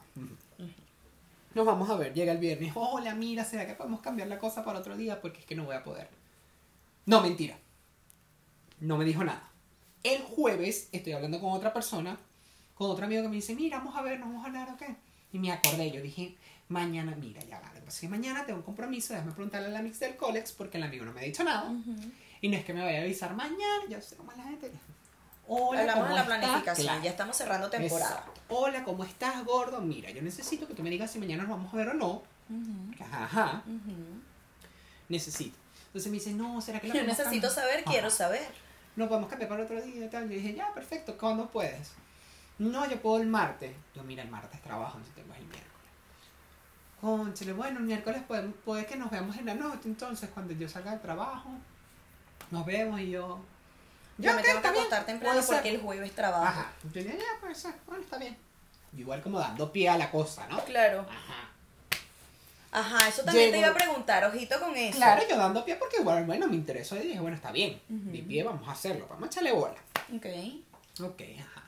Nos 1.52 1.66
vamos 1.66 1.90
a 1.90 1.96
ver, 1.96 2.14
llega 2.14 2.30
el 2.30 2.38
viernes. 2.38 2.72
Hola, 2.76 3.16
mira, 3.16 3.44
¿será 3.44 3.66
que 3.66 3.74
podemos 3.74 4.00
cambiar 4.00 4.28
la 4.28 4.38
cosa 4.38 4.64
para 4.64 4.78
otro 4.78 4.96
día? 4.96 5.20
Porque 5.20 5.40
es 5.40 5.46
que 5.46 5.56
no 5.56 5.64
voy 5.64 5.74
a 5.74 5.82
poder. 5.82 6.08
No, 7.06 7.20
mentira. 7.20 7.58
No 8.78 8.96
me 8.96 9.04
dijo 9.04 9.24
nada. 9.24 9.51
El 10.02 10.22
jueves 10.22 10.88
estoy 10.92 11.12
hablando 11.12 11.40
con 11.40 11.52
otra 11.52 11.72
persona, 11.72 12.18
con 12.74 12.90
otro 12.90 13.04
amigo 13.04 13.22
que 13.22 13.28
me 13.28 13.36
dice, 13.36 13.54
mira, 13.54 13.78
vamos 13.78 13.96
a 13.96 14.02
ver, 14.02 14.18
vamos 14.18 14.42
a 14.44 14.48
hablar, 14.48 14.68
¿ok? 14.70 14.82
Y 15.32 15.38
me 15.38 15.52
acordé, 15.52 15.90
yo 15.90 16.00
dije, 16.02 16.36
mañana, 16.68 17.14
mira, 17.18 17.40
ya 17.44 17.60
vale, 17.60 17.80
pues 17.82 18.00
que 18.00 18.08
mañana 18.08 18.44
tengo 18.44 18.58
un 18.58 18.64
compromiso, 18.64 19.12
déjame 19.14 19.32
preguntarle 19.32 19.68
a 19.68 19.70
la 19.70 19.82
mix 19.82 20.00
del 20.00 20.16
Colex 20.16 20.52
porque 20.52 20.78
el 20.78 20.82
amigo 20.84 21.04
no 21.04 21.12
me 21.12 21.20
ha 21.20 21.24
dicho 21.24 21.44
nada. 21.44 21.72
Y 22.40 22.48
no 22.48 22.56
es 22.56 22.64
que 22.64 22.74
me 22.74 22.82
vaya 22.82 22.98
a 22.98 23.02
avisar 23.02 23.34
mañana, 23.34 23.84
ya 23.88 24.00
sé 24.02 24.16
cómo 24.16 24.32
es 24.32 24.38
la 24.38 24.44
gente. 24.44 24.72
Hola, 25.46 25.80
Hablamos 25.80 26.02
¿cómo 26.04 26.08
de 26.08 26.14
la 26.14 26.22
estás? 26.22 26.38
planificación, 26.40 26.86
Claro. 26.86 27.02
ya 27.04 27.10
estamos 27.10 27.36
cerrando 27.36 27.70
temporada. 27.70 28.10
Exacto. 28.18 28.40
Hola, 28.48 28.84
¿cómo 28.84 29.04
estás, 29.04 29.44
gordo? 29.44 29.80
Mira, 29.80 30.10
yo 30.10 30.22
necesito 30.22 30.66
que 30.66 30.74
tú 30.74 30.82
me 30.82 30.90
digas 30.90 31.10
si 31.10 31.18
mañana 31.18 31.42
nos 31.44 31.50
vamos 31.50 31.72
a 31.72 31.76
ver 31.76 31.88
o 31.90 31.94
no. 31.94 32.22
Ajá, 33.12 33.62
necesito. 35.08 35.56
Entonces 35.86 36.10
me 36.10 36.18
dice, 36.18 36.32
no, 36.32 36.60
¿será 36.60 36.80
que 36.80 36.88
lo 36.88 36.94
Yo 36.94 37.04
necesito 37.04 37.50
saber, 37.50 37.84
quiero 37.84 38.10
saber. 38.10 38.46
No 38.96 39.08
podemos 39.08 39.28
cambiar 39.28 39.48
para 39.48 39.64
otro 39.64 39.80
día 39.80 40.06
y 40.06 40.08
tal. 40.08 40.28
Yo 40.28 40.36
dije, 40.36 40.54
ya, 40.54 40.72
perfecto, 40.74 41.16
¿cuándo 41.16 41.48
puedes? 41.48 41.92
No, 42.58 42.88
yo 42.88 43.00
puedo 43.00 43.20
el 43.20 43.28
martes. 43.28 43.74
Yo, 43.94 44.02
mira, 44.02 44.22
el 44.22 44.30
martes 44.30 44.60
trabajo, 44.60 44.98
entonces 44.98 45.14
tengo 45.14 45.34
el 45.34 45.40
miércoles. 45.40 45.72
Conchale, 47.00 47.52
bueno, 47.54 47.78
el 47.80 47.84
miércoles 47.86 48.22
podemos, 48.28 48.54
puede 48.64 48.86
que 48.86 48.96
nos 48.96 49.10
veamos 49.10 49.36
en 49.36 49.46
la 49.46 49.54
noche, 49.54 49.82
entonces, 49.86 50.30
cuando 50.32 50.52
yo 50.52 50.68
salga 50.68 50.92
del 50.92 51.00
trabajo, 51.00 51.50
nos 52.50 52.64
vemos 52.64 53.00
y 53.00 53.10
yo... 53.10 53.40
Yo 54.18 54.32
me 54.34 54.40
ok, 54.40 54.46
tengo 54.46 54.62
que 54.62 54.68
acostar 54.68 55.06
temprano 55.06 55.40
porque 55.44 55.70
el 55.70 55.80
jueves 55.80 56.14
trabajo. 56.14 56.60
Ajá. 56.60 56.72
Yo 56.92 57.02
dije, 57.02 57.18
ya, 57.18 57.40
puede 57.40 57.54
ser, 57.54 57.74
bueno, 57.86 58.02
está 58.02 58.18
bien. 58.18 58.36
Igual 58.96 59.22
como 59.22 59.38
dando 59.38 59.72
pie 59.72 59.88
a 59.88 59.96
la 59.96 60.10
cosa, 60.10 60.46
¿no? 60.48 60.62
Claro. 60.64 61.06
Ajá. 61.08 61.51
Ajá, 62.72 63.06
eso 63.06 63.22
también 63.22 63.50
te 63.52 63.58
iba 63.58 63.68
a 63.68 63.74
preguntar, 63.74 64.24
ojito 64.24 64.58
con 64.58 64.74
eso. 64.74 64.96
Claro, 64.96 65.22
yo 65.28 65.36
dando 65.36 65.62
pie 65.64 65.76
porque 65.76 65.98
igual, 66.00 66.24
bueno, 66.24 66.48
me 66.48 66.56
interesó 66.56 66.96
y 66.96 67.00
dije, 67.08 67.20
bueno, 67.20 67.36
está 67.36 67.52
bien. 67.52 67.78
Mi 67.88 68.22
pie, 68.22 68.42
vamos 68.42 68.66
a 68.66 68.72
hacerlo, 68.72 69.06
vamos 69.08 69.24
a 69.24 69.26
echarle 69.26 69.52
bola. 69.52 69.76
Ok. 70.14 70.26
Ok, 71.00 71.22
ajá. 71.38 71.62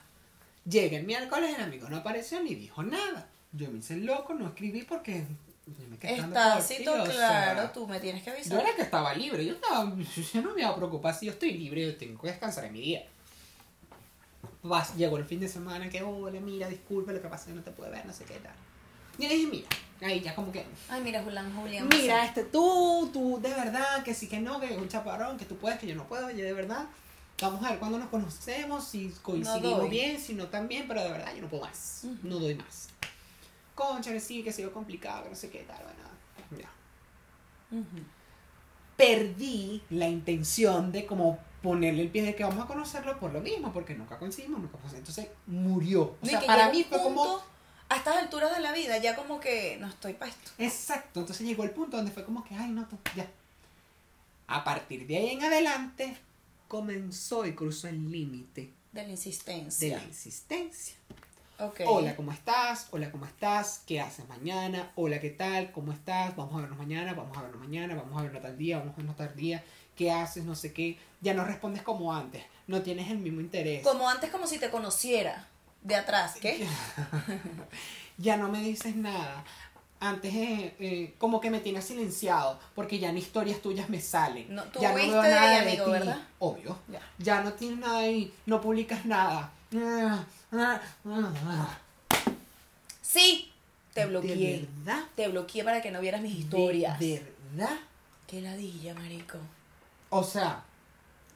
Llega 0.66 0.96
el 0.96 1.04
miércoles, 1.04 1.54
el 1.56 1.62
amigo 1.62 1.88
no 1.90 1.98
apareció 1.98 2.42
ni 2.42 2.54
dijo 2.54 2.82
nada. 2.82 3.28
Yo 3.52 3.70
me 3.70 3.78
hice 3.78 3.96
loco, 3.96 4.32
no 4.34 4.48
escribí 4.48 4.82
porque 4.82 5.24
yo 5.66 5.74
ti, 5.76 6.84
todo 6.84 7.02
o 7.02 7.06
claro, 7.06 7.60
sea, 7.62 7.72
tú 7.72 7.86
me 7.86 7.98
tienes 8.00 8.22
que 8.22 8.30
Yo 8.30 8.36
avisar. 8.36 8.60
era 8.60 8.74
que 8.74 8.82
estaba 8.82 9.14
libre, 9.14 9.44
yo, 9.44 9.54
estaba, 9.54 9.94
yo 10.32 10.42
no 10.42 10.54
me 10.54 10.60
iba 10.62 10.70
a 10.70 10.76
preocupar 10.76 11.14
si 11.14 11.26
yo 11.26 11.32
estoy 11.32 11.52
libre, 11.52 11.82
yo 11.86 11.96
tengo 11.96 12.20
que 12.20 12.28
descansar 12.28 12.64
en 12.64 12.72
mi 12.72 12.80
día. 12.80 13.06
Vas, 14.62 14.94
llegó 14.96 15.16
el 15.18 15.24
fin 15.24 15.40
de 15.40 15.48
semana 15.48 15.88
que, 15.88 16.02
hola, 16.02 16.40
mira, 16.40 16.68
disculpa, 16.68 17.12
lo 17.12 17.20
que 17.20 17.28
pasa 17.28 17.44
es 17.44 17.48
que 17.50 17.54
no 17.54 17.62
te 17.62 17.70
puede 17.70 17.90
ver, 17.90 18.04
no 18.06 18.12
sé 18.12 18.24
qué 18.24 18.34
tal. 18.34 18.54
Y 19.18 19.28
le 19.28 19.34
dije, 19.34 19.46
mira, 19.50 19.68
ahí 20.04 20.20
ya 20.20 20.34
como 20.34 20.52
que, 20.52 20.64
Ay, 20.88 21.02
mira, 21.02 21.22
Julián, 21.22 21.54
Julián. 21.54 21.88
Mira, 21.88 22.22
sí. 22.22 22.28
este, 22.28 22.44
tú, 22.44 23.10
tú, 23.12 23.40
de 23.40 23.50
verdad, 23.50 24.02
que 24.02 24.14
sí 24.14 24.28
que 24.28 24.40
no, 24.40 24.60
que 24.60 24.76
un 24.76 24.88
chaparrón, 24.88 25.36
que 25.36 25.44
tú 25.44 25.56
puedes, 25.56 25.78
que 25.78 25.86
yo 25.86 25.94
no 25.94 26.06
puedo, 26.06 26.30
yo 26.30 26.44
de 26.44 26.52
verdad. 26.52 26.86
Vamos 27.40 27.64
a 27.64 27.70
ver 27.70 27.78
cuándo 27.80 27.98
nos 27.98 28.08
conocemos, 28.08 28.84
si 28.84 29.12
coincidimos 29.22 29.90
bien, 29.90 30.20
si 30.20 30.34
no 30.34 30.46
también, 30.46 30.86
pero 30.86 31.02
de 31.02 31.10
verdad 31.10 31.34
yo 31.34 31.42
no 31.42 31.48
puedo 31.48 31.64
más. 31.64 32.06
No 32.22 32.38
doy 32.38 32.54
más. 32.54 32.88
Concha, 33.74 34.12
que 34.12 34.20
sí, 34.20 34.44
que 34.44 34.50
ha 34.50 34.52
sido 34.52 34.72
complicado, 34.72 35.24
que 35.24 35.30
no 35.30 35.36
sé 35.36 35.50
qué 35.50 35.64
tal, 35.64 35.82
bueno. 35.82 36.04
Ujú. 37.72 38.04
Perdí 38.96 39.82
la 39.90 40.08
intención 40.08 40.92
de 40.92 41.06
como 41.06 41.38
ponerle 41.60 42.02
el 42.02 42.10
pie 42.10 42.22
de 42.22 42.36
que 42.36 42.44
vamos 42.44 42.62
a 42.62 42.68
conocerlo 42.68 43.18
por 43.18 43.32
lo 43.32 43.40
mismo, 43.40 43.72
porque 43.72 43.94
nunca 43.94 44.18
coincidimos, 44.18 44.60
nunca 44.60 44.78
coincidimos. 44.78 45.08
Entonces 45.08 45.34
murió. 45.46 46.16
O 46.20 46.26
sea, 46.26 46.40
para 46.42 46.70
mí 46.70 46.84
fue 46.84 47.02
como... 47.02 47.42
A 47.88 47.96
estas 47.96 48.16
alturas 48.16 48.54
de 48.54 48.60
la 48.62 48.72
vida, 48.72 48.98
ya 48.98 49.14
como 49.14 49.40
que 49.40 49.76
no 49.80 49.88
estoy 49.88 50.14
para 50.14 50.30
esto. 50.30 50.50
Exacto, 50.58 51.20
entonces 51.20 51.46
llegó 51.46 51.64
el 51.64 51.70
punto 51.70 51.96
donde 51.96 52.10
fue 52.12 52.24
como 52.24 52.42
que, 52.44 52.54
ay, 52.54 52.70
no, 52.70 52.86
tú, 52.86 52.98
ya. 53.14 53.26
A 54.46 54.64
partir 54.64 55.06
de 55.06 55.16
ahí 55.16 55.30
en 55.30 55.44
adelante, 55.44 56.16
comenzó 56.68 57.46
y 57.46 57.54
cruzó 57.54 57.88
el 57.88 58.10
límite 58.10 58.70
De 58.92 59.00
la 59.02 59.06
de 59.06 59.12
insistencia. 59.12 59.96
la 59.98 60.04
insistencia. 60.04 60.96
Ok. 61.58 61.80
Hola, 61.86 62.16
¿cómo 62.16 62.32
estás? 62.32 62.88
Hola, 62.90 63.10
¿cómo 63.12 63.26
estás? 63.26 63.82
¿Qué 63.86 64.00
haces 64.00 64.28
mañana? 64.28 64.90
Hola, 64.96 65.20
¿qué 65.20 65.30
tal? 65.30 65.70
¿Cómo 65.70 65.92
estás? 65.92 66.34
Vamos 66.36 66.54
a 66.56 66.60
vernos 66.62 66.78
mañana, 66.78 67.14
vamos 67.14 67.36
a 67.38 67.42
vernos 67.42 67.60
mañana, 67.60 67.94
vamos 67.94 68.18
a 68.18 68.22
vernos 68.22 68.42
tal 68.42 68.58
día, 68.58 68.78
vamos 68.78 68.94
a 68.94 68.96
vernos 68.96 69.16
tal 69.16 69.36
día. 69.36 69.62
¿Qué 69.96 70.10
haces? 70.10 70.42
No 70.44 70.56
sé 70.56 70.72
qué. 70.72 70.98
Ya 71.20 71.32
no 71.32 71.44
respondes 71.44 71.82
como 71.82 72.12
antes. 72.12 72.42
No 72.66 72.82
tienes 72.82 73.08
el 73.10 73.18
mismo 73.18 73.40
interés. 73.40 73.84
Como 73.84 74.08
antes, 74.08 74.30
como 74.30 74.46
si 74.48 74.58
te 74.58 74.68
conociera. 74.70 75.46
De 75.84 75.94
atrás, 75.94 76.34
¿qué? 76.40 76.66
ya 78.18 78.36
no 78.36 78.48
me 78.48 78.60
dices 78.60 78.96
nada. 78.96 79.44
Antes 80.00 80.34
eh, 80.34 80.74
eh, 80.80 81.14
como 81.18 81.40
que 81.40 81.50
me 81.50 81.60
tienes 81.60 81.84
silenciado 81.84 82.58
porque 82.74 82.98
ya 82.98 83.12
ni 83.12 83.20
historias 83.20 83.60
tuyas 83.60 83.88
me 83.88 84.00
salen. 84.00 84.52
No, 84.54 84.62
tú 84.64 84.80
ya 84.80 84.88
no 84.90 84.94
veo 84.96 85.22
de 85.22 85.28
nada 85.30 85.50
ahí, 85.50 85.54
de 85.64 85.70
amigo, 85.70 85.84
ti. 85.84 85.90
¿verdad? 85.92 86.18
Obvio. 86.38 86.78
Ya. 86.88 87.00
Ya 87.18 87.42
no 87.42 87.52
tienes 87.52 87.78
nada 87.78 87.98
ahí, 87.98 88.32
no 88.46 88.60
publicas 88.60 89.04
nada. 89.06 89.52
Sí, 93.02 93.52
te 93.92 94.00
¿De 94.00 94.06
bloqueé. 94.06 94.66
verdad? 94.84 95.04
Te 95.14 95.28
bloqueé 95.28 95.64
para 95.64 95.80
que 95.80 95.90
no 95.90 96.00
vieras 96.00 96.20
mis 96.20 96.34
historias. 96.38 96.98
¿De 96.98 97.24
verdad? 97.52 97.76
Qué 98.26 98.40
ladilla, 98.40 98.94
marico. 98.94 99.38
O 100.10 100.22
sea, 100.24 100.62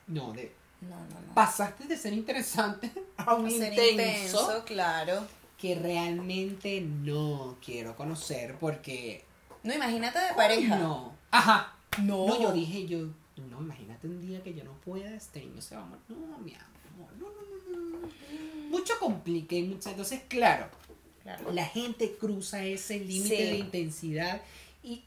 no, 0.07 0.33
de, 0.33 0.53
No, 0.81 0.91
no, 0.97 1.21
no. 1.27 1.35
pasaste 1.35 1.85
de 1.85 1.97
ser 1.97 2.13
interesante 2.13 2.91
a 3.17 3.35
un 3.35 3.51
ser 3.51 3.73
intenso, 3.73 4.63
claro. 4.65 5.27
que 5.59 5.75
realmente 5.75 6.81
no 6.81 7.57
quiero 7.65 7.97
conocer 7.97 8.57
porque... 8.61 9.25
No, 9.65 9.75
imagínate 9.75 10.19
de 10.21 10.35
pareja. 10.35 10.77
No. 10.77 11.13
Ajá. 11.31 11.75
No. 12.03 12.27
No, 12.29 12.41
yo 12.41 12.53
dije 12.53 12.87
yo, 12.87 13.09
no, 13.51 13.61
imagínate 13.61 14.07
un 14.07 14.21
día 14.21 14.43
que 14.43 14.55
yo 14.55 14.63
no 14.65 14.73
pueda, 14.85 15.11
este 15.15 15.41
niño 15.41 15.61
se 15.61 15.75
va 15.75 15.83
a 15.83 15.87
morir. 15.87 16.05
No, 16.09 16.39
mi 16.39 16.55
amor, 16.55 17.13
no, 17.19 17.27
no, 17.27 17.89
no, 17.91 17.99
no. 18.01 18.09
Mucho 18.69 18.95
complique, 19.01 19.63
mucho. 19.65 19.91
Entonces, 19.91 20.23
claro, 20.29 20.69
Claro. 21.25 21.51
la 21.53 21.67
gente 21.67 22.17
cruza 22.17 22.65
ese 22.65 23.01
límite 23.01 23.37
Sí. 23.37 23.43
de 23.43 23.57
intensidad 23.59 24.41
y 24.83 25.03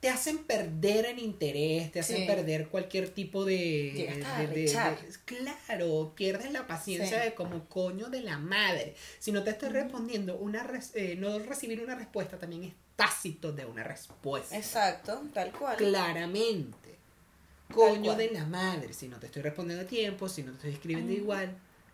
te 0.00 0.08
hacen 0.08 0.38
perder 0.44 1.06
el 1.06 1.18
interés, 1.18 1.90
te 1.90 2.00
hacen 2.00 2.18
Sí. 2.18 2.26
perder 2.26 2.68
cualquier 2.68 3.08
tipo 3.08 3.44
de, 3.44 3.92
Llegas 3.92 4.24
a 4.28 4.38
de- 4.40 4.46
de- 4.46 4.54
rechar. 4.54 5.00
de- 5.00 5.08
Claro, 5.24 6.12
pierdes 6.14 6.52
la 6.52 6.66
paciencia 6.68 7.18
Sí. 7.20 7.24
de 7.30 7.34
como 7.34 7.64
coño 7.68 8.08
de 8.08 8.20
la 8.22 8.38
madre. 8.38 8.94
Si 9.18 9.32
no 9.32 9.42
te 9.42 9.50
estoy 9.50 9.70
respondiendo, 9.70 10.36
una 10.36 10.62
res- 10.62 10.92
eh, 10.94 11.16
no 11.18 11.38
recibir 11.40 11.82
una 11.82 11.96
respuesta 11.96 12.38
también 12.38 12.64
es 12.64 12.72
tácito 12.94 13.52
de 13.52 13.64
una 13.66 13.82
respuesta. 13.82 14.56
Exacto, 14.56 15.20
tal 15.34 15.50
cual. 15.52 15.76
Claramente. 15.76 16.96
Coño 17.74 18.14
de 18.14 18.30
la 18.30 18.46
madre. 18.46 18.92
Si 18.94 19.08
no 19.08 19.18
te 19.18 19.26
estoy 19.26 19.42
respondiendo 19.42 19.84
a 19.84 19.86
tiempo, 19.88 20.28
si 20.28 20.42
no 20.42 20.52
te 20.52 20.56
estoy 20.58 20.72
escribiendo 20.72 21.12
igual, 21.12 21.48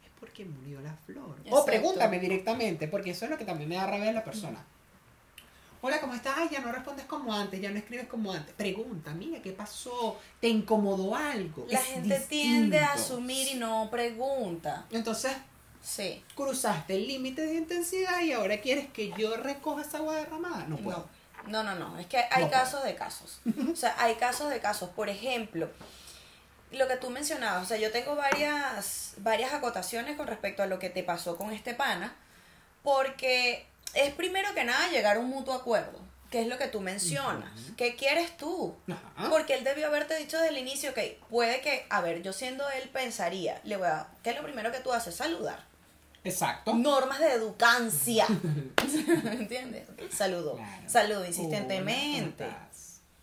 es 0.05 0.11
porque 0.21 0.45
murió 0.45 0.81
la 0.81 0.95
flor. 1.07 1.37
Exacto. 1.39 1.57
O 1.57 1.65
pregúntame 1.65 2.21
directamente, 2.21 2.87
porque 2.87 3.11
eso 3.11 3.25
es 3.25 3.31
lo 3.31 3.39
que 3.39 3.45
también 3.45 3.69
me 3.69 3.77
da 3.77 3.87
rabia 3.87 4.07
de 4.07 4.13
la 4.13 4.25
persona. 4.25 4.65
Hola, 5.87 6.01
¿cómo 6.01 6.15
estás? 6.15 6.33
Ay, 6.39 6.49
ya 6.51 6.61
no 6.61 6.73
respondes 6.73 7.05
como 7.05 7.35
antes, 7.35 7.61
ya 7.61 7.69
no 7.71 7.77
escribes 7.77 8.09
como 8.09 8.33
antes. 8.33 8.55
Pregunta, 8.55 9.13
mira, 9.13 9.43
¿qué 9.43 9.53
pasó? 9.53 10.19
¿Te 10.41 10.49
incomodó 10.49 11.15
algo? 11.15 11.67
La 11.69 11.79
Es 11.79 11.85
gente 11.85 12.19
tiende 12.21 12.79
a 12.79 12.95
asumir 12.95 13.49
y 13.49 13.57
no 13.57 13.91
pregunta. 13.91 14.87
Entonces, 14.91 15.33
Sí. 15.83 16.25
cruzaste 16.35 16.95
el 16.95 17.07
límite 17.07 17.43
de 17.45 17.57
intensidad 17.57 18.23
y 18.23 18.33
ahora 18.33 18.63
quieres 18.63 18.89
que 18.95 19.13
yo 19.19 19.37
recoja 19.37 19.83
esa 19.83 19.99
agua 19.99 20.17
derramada. 20.17 20.65
No 20.69 20.79
puedo. 20.79 21.07
No, 21.49 21.63
no, 21.63 21.75
no. 21.75 21.99
Es 21.99 22.07
que 22.07 22.17
hay 22.31 22.45
No. 22.45 22.51
casos 22.51 22.83
de 22.83 22.95
casos. 22.95 23.41
O 23.71 23.77
sea, 23.77 23.95
hay 23.99 24.15
casos 24.15 24.49
de 24.49 24.61
casos. 24.61 24.89
Por 24.89 25.11
ejemplo, 25.11 25.69
lo 26.73 26.89
que 26.89 26.97
tú 26.97 27.11
mencionabas, 27.11 27.63
o 27.63 27.67
sea, 27.67 27.77
yo 27.77 27.93
tengo 27.93 28.17
varias, 28.17 29.17
varias 29.19 29.53
acotaciones 29.53 30.17
con 30.17 30.29
respecto 30.29 30.63
a 30.63 30.67
lo 30.67 30.79
que 30.79 30.89
te 30.89 31.03
pasó 31.03 31.37
con 31.37 31.53
este 31.53 31.75
pana, 31.75 32.17
porque 32.83 33.67
es 33.95 34.15
primero 34.15 34.55
que 34.55 34.65
nada 34.65 34.89
llegar 34.89 35.17
a 35.17 35.21
un 35.21 35.29
mutuo 35.29 35.55
acuerdo, 35.55 35.99
que 36.31 36.43
es 36.43 36.49
lo 36.49 36.59
que 36.59 36.69
tú 36.69 36.81
mencionas. 36.81 37.53
Ujú. 37.61 37.77
¿Qué 37.77 37.97
quieres 37.97 38.37
tú? 38.37 38.77
Porque 39.31 39.55
él 39.55 39.65
debió 39.65 39.87
haberte 39.87 40.17
dicho 40.17 40.37
desde 40.39 40.51
el 40.51 40.59
inicio 40.59 40.95
que 40.95 41.21
puede 41.29 41.61
que, 41.61 41.87
a 41.91 42.01
ver, 42.01 42.23
yo 42.23 42.33
siendo 42.33 42.69
él 42.71 42.89
pensaría, 42.91 43.61
le 43.65 43.77
voy 43.77 43.87
a, 43.87 44.09
¿qué 44.23 44.31
es 44.31 44.37
lo 44.37 44.43
primero 44.43 44.73
que 44.73 44.81
tú 44.81 44.93
haces? 44.93 45.15
Saludar. 45.15 45.65
Exacto. 46.25 46.75
Normas 46.75 47.21
de 47.21 47.33
educancia. 47.33 48.27
¿Entiendes? 49.25 49.87
Saludo. 50.11 50.57
Claro. 50.57 50.83
Saludo 50.89 51.25
insistentemente. 51.27 52.47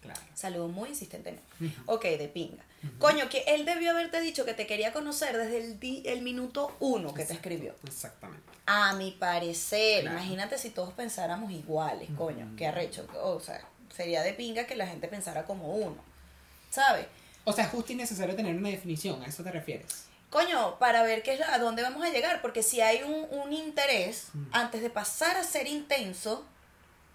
Claro. 0.02 0.20
Saludo 0.34 0.68
muy 0.68 0.90
insistentemente. 0.90 1.44
Ujú. 1.64 1.94
Ok, 1.94 2.04
de 2.04 2.28
pinga. 2.28 2.64
Coño, 2.98 3.30
que 3.30 3.44
él 3.48 3.64
debió 3.66 3.92
haberte 3.92 4.20
dicho 4.22 4.44
que 4.46 4.56
te 4.56 4.66
quería 4.66 4.92
conocer 4.92 5.38
desde 5.38 5.58
el, 5.60 5.80
di- 5.80 6.02
el 6.06 6.22
minuto 6.24 6.76
uno 6.80 7.14
que 7.14 7.24
te 7.26 7.34
escribió. 7.34 7.76
Exactamente. 7.86 8.44
A 8.66 8.94
mi 8.94 9.12
parecer, 9.12 10.02
Claro. 10.02 10.18
imagínate 10.18 10.58
si 10.58 10.72
todos 10.72 10.92
pensáramos 10.94 11.52
iguales, 11.52 12.10
coño, 12.18 12.46
Ujú. 12.48 12.56
qué 12.56 12.66
arrecho. 12.68 13.06
O 13.22 13.40
sea, 13.40 13.62
sería 13.96 14.24
de 14.24 14.34
pinga 14.34 14.66
que 14.66 14.76
la 14.76 14.88
gente 14.88 15.08
pensara 15.08 15.46
como 15.46 15.76
uno. 15.76 15.98
¿Sabes? 16.72 17.06
O 17.44 17.54
sea, 17.54 17.66
es 17.66 17.72
justo 17.72 17.92
y 17.92 17.96
necesario 17.96 18.36
tener 18.36 18.56
una 18.56 18.70
definición, 18.70 19.22
¿a 19.22 19.28
eso 19.28 19.44
te 19.44 19.52
refieres? 19.52 20.06
Coño, 20.30 20.80
para 20.80 21.04
ver 21.04 21.22
qué 21.24 21.34
es, 21.34 21.42
a 21.42 21.58
dónde 21.60 21.82
vamos 21.84 22.04
a 22.06 22.10
llegar, 22.10 22.42
porque 22.42 22.64
si 22.64 22.80
hay 22.82 23.04
un, 23.04 23.28
un 23.38 23.52
interés, 23.52 24.28
antes 24.54 24.82
de 24.82 24.90
pasar 24.90 25.36
a 25.38 25.44
ser 25.44 25.68
intenso, 25.68 26.46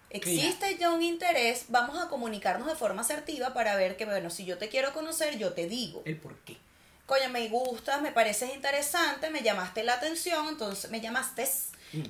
existe 0.09 0.77
ya 0.77 0.91
un 0.91 1.01
interés, 1.03 1.65
vamos 1.69 1.97
a 2.01 2.07
comunicarnos 2.09 2.67
de 2.67 2.75
forma 2.75 3.01
asertiva 3.01 3.53
para 3.53 3.75
ver 3.75 3.97
que, 3.97 4.05
bueno, 4.05 4.29
si 4.29 4.45
yo 4.45 4.57
te 4.57 4.69
quiero 4.69 4.93
conocer, 4.93 5.37
yo 5.37 5.53
te 5.53 5.67
digo. 5.67 6.01
El 6.05 6.17
por 6.17 6.35
qué. 6.39 6.57
coño, 7.05 7.29
me 7.29 7.47
gustas, 7.49 8.01
me 8.01 8.11
pareces 8.11 8.53
interesante, 8.53 9.29
me 9.29 9.41
llamaste 9.41 9.83
la 9.83 9.93
atención, 9.95 10.47
entonces 10.49 10.89
me 10.91 11.01
llamaste 11.01 11.47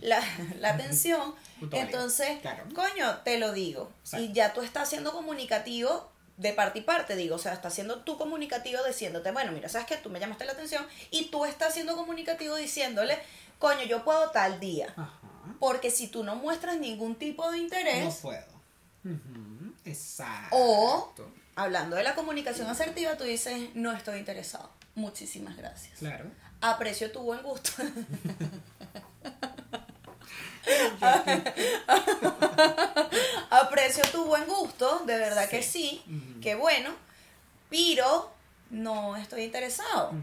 la, 0.02 0.20
la 0.60 0.70
atención, 0.74 1.36
entonces, 1.72 2.40
Claro. 2.42 2.64
coño, 2.76 3.18
te 3.24 3.38
lo 3.40 3.52
digo. 3.54 3.92
Exacto. 4.04 4.26
Y 4.26 4.34
ya 4.34 4.54
tú 4.54 4.62
estás 4.62 4.90
siendo 4.90 5.12
comunicativo 5.14 6.10
de 6.38 6.54
parte 6.54 6.80
y 6.80 6.82
parte, 6.84 7.16
digo, 7.16 7.36
o 7.36 7.40
sea, 7.40 7.54
estás 7.54 7.74
siendo 7.74 8.02
tú 8.02 8.18
comunicativo 8.18 8.84
diciéndote, 8.84 9.32
bueno, 9.32 9.52
mira, 9.54 9.70
sabes 9.70 9.88
que 9.88 9.98
tú 9.98 10.10
me 10.12 10.20
llamaste 10.20 10.46
la 10.46 10.52
atención 10.52 10.86
y 11.10 11.26
tú 11.26 11.46
estás 11.46 11.74
siendo 11.74 11.96
comunicativo 11.96 12.56
diciéndole, 12.56 13.18
coño, 13.58 13.82
yo 13.84 14.04
puedo 14.04 14.30
tal 14.30 14.60
día. 14.60 14.94
Ajá. 14.96 15.14
Porque 15.60 15.92
si 15.92 16.08
tú 16.08 16.24
no 16.24 16.36
muestras 16.36 16.78
ningún 16.78 17.16
tipo 17.16 17.50
de 17.52 17.58
interés, 17.60 18.04
No 18.06 18.12
puedo. 18.22 18.58
Exacto. 19.86 20.48
o 20.52 21.14
hablando 21.56 21.96
de 21.96 22.04
la 22.04 22.14
comunicación 22.16 22.68
asertiva, 22.68 23.16
tú 23.18 23.24
dices, 23.24 23.70
no 23.74 23.92
estoy 23.94 24.20
interesado. 24.20 24.70
Muchísimas 24.96 25.56
gracias. 25.58 26.00
Claro. 26.00 26.26
Aprecio 26.62 27.12
tu 27.12 27.22
buen 27.22 27.42
gusto. 27.44 27.72
Aprecio 33.50 34.04
tu 34.12 34.26
buen 34.26 34.46
gusto, 34.46 35.04
de 35.06 35.18
verdad 35.18 35.50
que 35.50 35.64
sí, 35.64 36.02
Ujú. 36.08 36.42
que 36.42 36.56
bueno, 36.56 36.90
pero 37.70 38.32
no 38.70 39.16
estoy 39.16 39.44
interesado. 39.44 40.10
Ujú. 40.10 40.20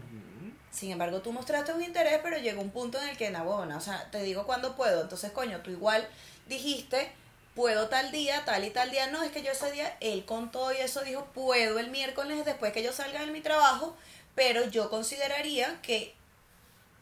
Sin 0.75 0.91
embargo, 0.91 1.21
tú 1.21 1.31
mostraste 1.31 1.71
un 1.71 1.81
interés, 1.81 2.19
pero 2.21 2.37
llegó 2.37 2.61
un 2.61 2.69
punto 2.69 3.01
en 3.01 3.07
el 3.07 3.17
que, 3.17 3.29
nabona, 3.29 3.77
o 3.77 3.81
sea, 3.81 4.11
te 4.11 4.21
digo 4.23 4.45
cuándo 4.45 4.75
puedo. 4.75 5.03
Entonces, 5.03 5.31
coño, 5.31 5.61
tú 5.61 5.71
igual 5.71 6.05
dijiste, 6.47 7.13
puedo 7.55 7.87
tal 7.87 8.11
día, 8.11 8.43
tal 8.43 8.65
y 8.65 8.71
tal 8.71 8.91
día. 8.91 9.07
No, 9.07 9.23
es 9.23 9.31
que 9.31 9.41
yo 9.41 9.51
ese 9.51 9.71
día, 9.71 9.95
él 10.01 10.25
con 10.25 10.51
todo 10.51 10.73
y 10.73 10.77
eso 10.77 11.01
dijo, 11.01 11.25
puedo 11.33 11.79
el 11.79 11.91
miércoles 11.91 12.43
después 12.43 12.73
que 12.73 12.83
yo 12.83 12.91
salga 12.91 13.21
de 13.21 13.31
mi 13.31 13.39
trabajo, 13.39 13.95
pero 14.35 14.65
yo 14.69 14.89
consideraría 14.89 15.81
que 15.81 16.13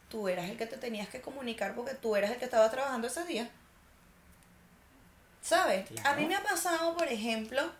tú 0.08 0.28
eras 0.28 0.48
el 0.48 0.56
que 0.56 0.66
te 0.66 0.76
tenías 0.76 1.08
que 1.08 1.20
comunicar 1.20 1.74
porque 1.74 1.94
tú 1.94 2.14
eras 2.14 2.30
el 2.30 2.36
que 2.36 2.44
estaba 2.44 2.70
trabajando 2.70 3.08
ese 3.08 3.24
día. 3.24 3.50
¿Sabes? 5.42 5.88
Claro. 5.88 6.08
A 6.10 6.14
mí 6.14 6.26
me 6.26 6.36
ha 6.36 6.44
pasado, 6.44 6.96
por 6.96 7.08
ejemplo, 7.08 7.72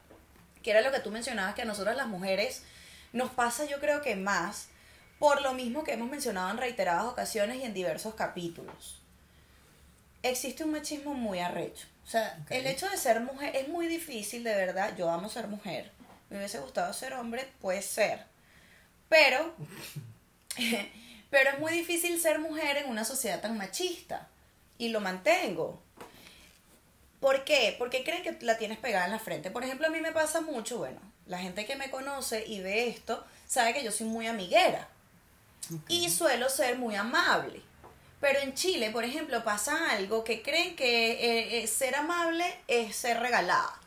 que 0.64 0.72
era 0.72 0.80
lo 0.80 0.90
que 0.90 0.98
tú 0.98 1.12
mencionabas, 1.12 1.54
que 1.54 1.62
a 1.62 1.66
nosotras 1.66 1.96
las 1.96 2.08
mujeres 2.08 2.64
nos 3.12 3.30
pasa 3.30 3.64
yo 3.64 3.78
creo 3.78 4.02
que 4.02 4.16
más 4.16 4.70
por 5.18 5.42
lo 5.42 5.54
mismo 5.54 5.84
que 5.84 5.92
hemos 5.92 6.10
mencionado 6.10 6.50
en 6.50 6.58
reiteradas 6.58 7.04
ocasiones 7.04 7.58
y 7.58 7.62
en 7.62 7.74
diversos 7.74 8.14
capítulos. 8.14 9.00
Existe 10.22 10.64
un 10.64 10.72
machismo 10.72 11.14
muy 11.14 11.40
arrecho. 11.40 11.86
O 12.04 12.08
sea, 12.08 12.38
el 12.50 12.66
hecho 12.66 12.88
de 12.88 12.96
ser 12.96 13.20
mujer 13.20 13.54
es 13.56 13.68
muy 13.68 13.86
difícil, 13.86 14.44
de 14.44 14.54
verdad. 14.54 14.94
Yo 14.96 15.10
amo 15.10 15.28
ser 15.28 15.48
mujer. 15.48 15.92
Me 16.30 16.38
hubiese 16.38 16.58
gustado 16.58 16.92
ser 16.92 17.14
hombre, 17.14 17.48
puede 17.60 17.82
ser. 17.82 18.24
Pero, 19.08 19.54
pero 21.30 21.50
es 21.50 21.58
muy 21.58 21.72
difícil 21.72 22.20
ser 22.20 22.38
mujer 22.38 22.78
en 22.78 22.90
una 22.90 23.04
sociedad 23.04 23.40
tan 23.40 23.56
machista. 23.56 24.28
Y 24.76 24.88
lo 24.88 25.00
mantengo. 25.00 25.80
¿Por 27.20 27.44
qué? 27.44 27.74
Porque 27.78 28.04
creen 28.04 28.22
que 28.22 28.44
la 28.44 28.58
tienes 28.58 28.78
pegada 28.78 29.06
en 29.06 29.12
la 29.12 29.18
frente. 29.18 29.50
Por 29.50 29.62
ejemplo, 29.62 29.86
a 29.86 29.90
mí 29.90 30.00
me 30.00 30.12
pasa 30.12 30.40
mucho, 30.40 30.78
bueno, 30.78 31.00
la 31.26 31.38
gente 31.38 31.64
que 31.64 31.76
me 31.76 31.90
conoce 31.90 32.46
y 32.46 32.60
ve 32.60 32.88
esto, 32.88 33.24
sabe 33.46 33.72
que 33.72 33.84
yo 33.84 33.92
soy 33.92 34.06
muy 34.06 34.26
amiguera 34.26 34.88
Y 35.88 36.10
suelo 36.10 36.48
ser 36.48 36.78
muy 36.78 36.94
amable. 36.94 37.62
Pero 38.20 38.38
en 38.40 38.54
Chile, 38.54 38.90
por 38.90 39.04
ejemplo, 39.04 39.44
pasa 39.44 39.90
algo 39.90 40.24
que 40.24 40.42
creen 40.42 40.76
que 40.76 41.12
eh, 41.12 41.62
eh, 41.62 41.66
ser 41.66 41.94
amable 41.94 42.44
es 42.68 42.96
ser 42.96 43.20
regalada. 43.20 43.78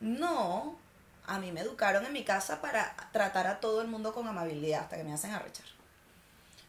No, 0.00 0.78
a 1.26 1.38
mí 1.38 1.52
me 1.52 1.60
educaron 1.60 2.04
en 2.04 2.12
mi 2.12 2.24
casa 2.24 2.60
para 2.60 2.94
tratar 3.12 3.46
a 3.46 3.60
todo 3.60 3.82
el 3.82 3.88
mundo 3.88 4.12
con 4.12 4.26
amabilidad 4.26 4.82
hasta 4.82 4.96
que 4.96 5.04
me 5.04 5.12
hacen 5.12 5.30
arrechar. 5.30 5.66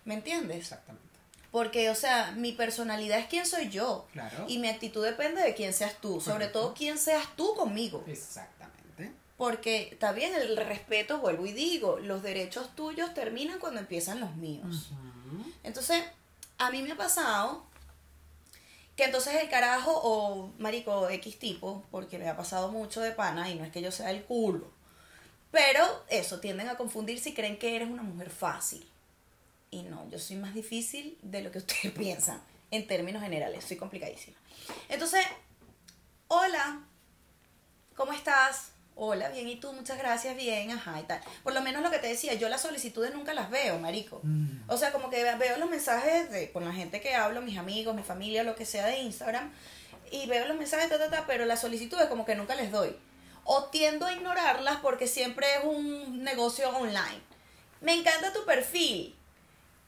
¿Me 0.06 0.14
entiendes? 0.14 0.58
Exactamente. 0.58 1.08
Porque, 1.52 1.90
o 1.90 1.96
sea, 1.96 2.32
mi 2.36 2.52
personalidad 2.52 3.20
es 3.20 3.28
quién 3.28 3.46
soy 3.46 3.70
yo. 3.70 4.08
Claro. 4.12 4.46
Y 4.48 4.60
mi 4.60 4.68
actitud 4.68 5.04
depende 5.04 5.42
de 5.42 5.56
quién 5.56 5.74
seas 5.74 5.96
tú. 6.00 6.22
Sobre 6.22 6.46
Correcto. 6.46 6.60
todo 6.62 6.74
quién 6.74 6.98
seas 6.98 7.26
tú 7.36 7.56
conmigo. 7.56 8.04
Exactamente. 8.06 8.57
Porque 9.38 9.90
está 9.92 10.12
bien 10.12 10.34
el 10.34 10.58
respeto, 10.58 11.20
vuelvo 11.20 11.46
y 11.46 11.54
digo, 11.54 12.00
los 12.00 12.24
derechos 12.24 12.76
tuyos 12.76 13.14
terminan 13.14 13.60
cuando 13.60 13.80
empiezan 13.80 14.20
los 14.20 14.36
míos. 14.36 14.90
Entonces, 15.64 16.04
a 16.58 16.72
mí 16.72 16.82
me 16.82 16.94
ha 16.94 16.98
pasado 16.98 17.64
que 18.96 19.04
entonces 19.04 19.36
el 19.36 19.48
carajo 19.48 19.92
o 19.94 20.52
marico 20.58 21.08
X 21.10 21.38
tipo, 21.38 21.84
porque 21.92 22.18
me 22.18 22.28
ha 22.28 22.36
pasado 22.36 22.72
mucho 22.72 23.00
de 23.02 23.12
pana 23.12 23.50
y 23.50 23.56
no 23.56 23.64
es 23.64 23.72
que 23.72 23.82
yo 23.82 23.92
sea 23.92 24.10
el 24.10 24.24
culo, 24.24 24.72
pero 25.52 26.04
eso, 26.10 26.40
tienden 26.40 26.68
a 26.68 26.78
confundir 26.78 27.20
si 27.20 27.34
creen 27.34 27.60
que 27.60 27.76
eres 27.76 27.90
una 27.90 28.02
mujer 28.02 28.32
fácil. 28.32 28.90
Y 29.70 29.84
no, 29.84 30.10
yo 30.10 30.18
soy 30.18 30.38
más 30.38 30.56
difícil 30.56 31.18
de 31.22 31.42
lo 31.42 31.52
que 31.52 31.58
ustedes 31.60 31.94
piensan, 31.94 32.42
en 32.72 32.88
términos 32.88 33.22
generales, 33.22 33.64
soy 33.66 33.78
complicadísima. 33.78 34.38
Entonces, 34.90 35.26
hola, 36.28 36.82
¿cómo 37.96 38.14
estás? 38.14 38.72
Hola, 39.00 39.30
bien, 39.30 39.48
¿y 39.48 39.58
tú? 39.58 39.72
Muchas 39.74 40.00
gracias, 40.00 40.36
bien, 40.36 40.72
ajá, 40.72 41.00
y 41.00 41.04
tal. 41.04 41.22
Por 41.44 41.54
lo 41.54 41.62
menos 41.62 41.84
lo 41.84 41.92
que 41.92 42.00
te 42.00 42.08
decía, 42.08 42.34
yo 42.34 42.50
las 42.50 42.62
solicitudes 42.62 43.14
nunca 43.14 43.36
las 43.36 43.52
veo, 43.52 43.78
marico. 43.78 44.22
Mm. 44.24 44.62
O 44.68 44.76
sea, 44.76 44.92
como 44.92 45.12
que 45.12 45.24
veo 45.36 45.58
los 45.60 45.70
mensajes 45.70 46.32
de, 46.32 46.52
con 46.52 46.66
la 46.66 46.74
gente 46.74 47.00
que 47.00 47.14
hablo, 47.14 47.44
mis 47.44 47.60
amigos, 47.60 47.94
mi 47.94 48.02
familia, 48.02 48.42
lo 48.44 48.56
que 48.56 48.66
sea 48.66 48.88
de 48.88 48.98
Instagram, 48.98 49.54
y 50.12 50.26
veo 50.26 50.48
los 50.48 50.58
mensajes, 50.58 50.90
ta, 50.90 50.98
ta, 50.98 51.12
ta, 51.12 51.26
pero 51.28 51.46
las 51.46 51.62
solicitudes 51.62 52.08
como 52.08 52.26
que 52.26 52.34
nunca 52.34 52.56
les 52.56 52.72
doy. 52.72 52.96
O 53.44 53.66
tiendo 53.66 54.08
a 54.08 54.14
ignorarlas 54.14 54.78
porque 54.78 55.06
siempre 55.08 55.46
es 55.58 55.64
un 55.64 56.24
negocio 56.24 56.68
online. 56.70 57.22
Me 57.82 57.94
encanta 57.94 58.34
tu 58.34 58.46
perfil. 58.46 59.16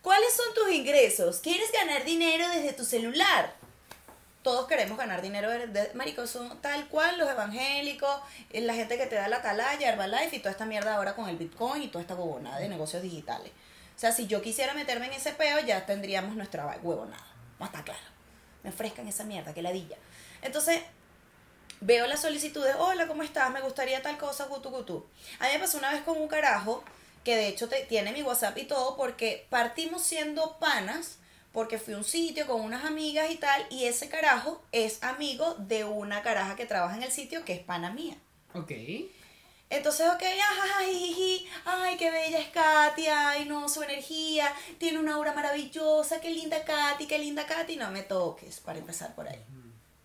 ¿Cuáles 0.04 0.34
son 0.36 0.54
tus 0.54 0.72
ingresos? 0.72 1.40
¿Quieres 1.40 1.72
ganar 1.72 2.06
dinero 2.06 2.48
desde 2.50 2.74
tu 2.74 2.86
celular? 2.86 3.56
Todos 4.44 4.68
queremos 4.68 4.98
ganar 4.98 5.22
dinero 5.22 5.50
de, 5.50 5.68
de- 5.68 5.92
marico, 5.96 6.26
son 6.26 6.62
tal 6.62 6.88
cual 6.88 7.18
los 7.18 7.30
evangélicos, 7.30 8.22
eh, 8.52 8.62
la 8.62 8.74
gente 8.74 8.98
que 8.98 9.06
te 9.06 9.16
da 9.16 9.28
la 9.28 9.38
atalaya, 9.38 9.90
Herbalife 9.90 10.38
y 10.38 10.40
toda 10.40 10.52
esta 10.52 10.66
mierda 10.66 10.96
ahora 10.96 11.14
con 11.16 11.28
el 11.28 11.36
Bitcoin 11.38 11.84
y 11.84 11.88
toda 11.90 12.02
esta 12.02 12.16
huevonada 12.16 12.58
de 12.60 12.70
negocios 12.70 13.02
digitales. 13.04 13.52
O 13.96 14.00
sea, 14.00 14.14
si 14.14 14.28
yo 14.28 14.42
quisiera 14.42 14.74
meterme 14.74 15.08
en 15.08 15.14
ese 15.14 15.34
peo, 15.34 15.60
ya 15.60 15.86
tendríamos 15.86 16.36
nuestra 16.36 16.66
huevonada. 16.82 17.26
No 17.60 17.66
está 17.66 17.84
claro. 17.84 18.00
Me 18.64 18.70
ofrezcan 18.70 19.08
esa 19.10 19.26
mierda, 19.26 19.54
que 19.54 19.62
ladilla. 19.62 19.98
Entonces, 20.42 20.82
veo 21.82 22.08
las 22.08 22.22
solicitudes, 22.22 22.76
hola, 22.78 23.08
¿cómo 23.08 23.24
estás? 23.24 23.52
Me 23.52 23.62
gustaría 23.62 24.02
tal 24.02 24.18
cosa, 24.18 24.46
gutu, 24.46 24.70
gutu. 24.70 25.06
A 25.40 25.48
mí 25.48 25.54
me 25.54 25.60
pasó 25.60 25.78
una 25.78 25.92
vez 25.92 26.02
con 26.04 26.18
un 26.18 26.30
carajo, 26.30 26.82
que 27.26 27.36
de 27.36 27.48
hecho 27.50 27.68
te- 27.68 27.84
tiene 27.86 28.14
mi 28.14 28.22
WhatsApp 28.24 28.58
y 28.58 28.64
todo, 28.66 28.96
porque 28.96 29.46
partimos 29.50 30.02
siendo 30.04 30.58
panas, 30.60 31.18
porque 31.52 31.80
fui 31.80 31.94
a 31.94 31.98
un 31.98 32.04
sitio 32.04 32.48
con 32.48 32.62
unas 32.62 32.86
amigas 32.86 33.32
y 33.32 33.36
tal, 33.36 33.66
y 33.70 33.86
ese 33.86 34.10
carajo 34.10 34.62
es 34.72 35.02
amigo 35.04 35.56
de 35.56 35.84
una 35.84 36.22
caraja 36.22 36.56
que 36.56 36.66
trabaja 36.66 36.96
en 36.96 37.04
el 37.04 37.12
sitio, 37.12 37.44
que 37.46 37.54
es 37.54 37.60
pana 37.60 37.92
mía. 37.92 38.16
Ok. 38.54 38.72
Entonces, 39.72 40.08
ok, 40.10 40.24
jijiji, 40.84 41.48
ay, 41.66 41.96
qué 41.98 42.10
bella 42.10 42.40
es 42.40 42.48
Katia, 42.48 43.30
ay, 43.30 43.46
no, 43.46 43.70
su 43.70 43.84
energía, 43.84 44.52
tiene 44.80 44.98
una 44.98 45.14
aura 45.14 45.34
maravillosa, 45.34 46.20
qué 46.20 46.32
linda 46.32 46.66
Katy, 46.66 47.06
qué 47.06 47.20
linda 47.20 47.46
Katy, 47.46 47.76
no 47.76 47.92
me 47.92 48.02
toques, 48.02 48.60
para 48.62 48.80
empezar 48.80 49.14
por 49.14 49.28
ahí. 49.28 49.40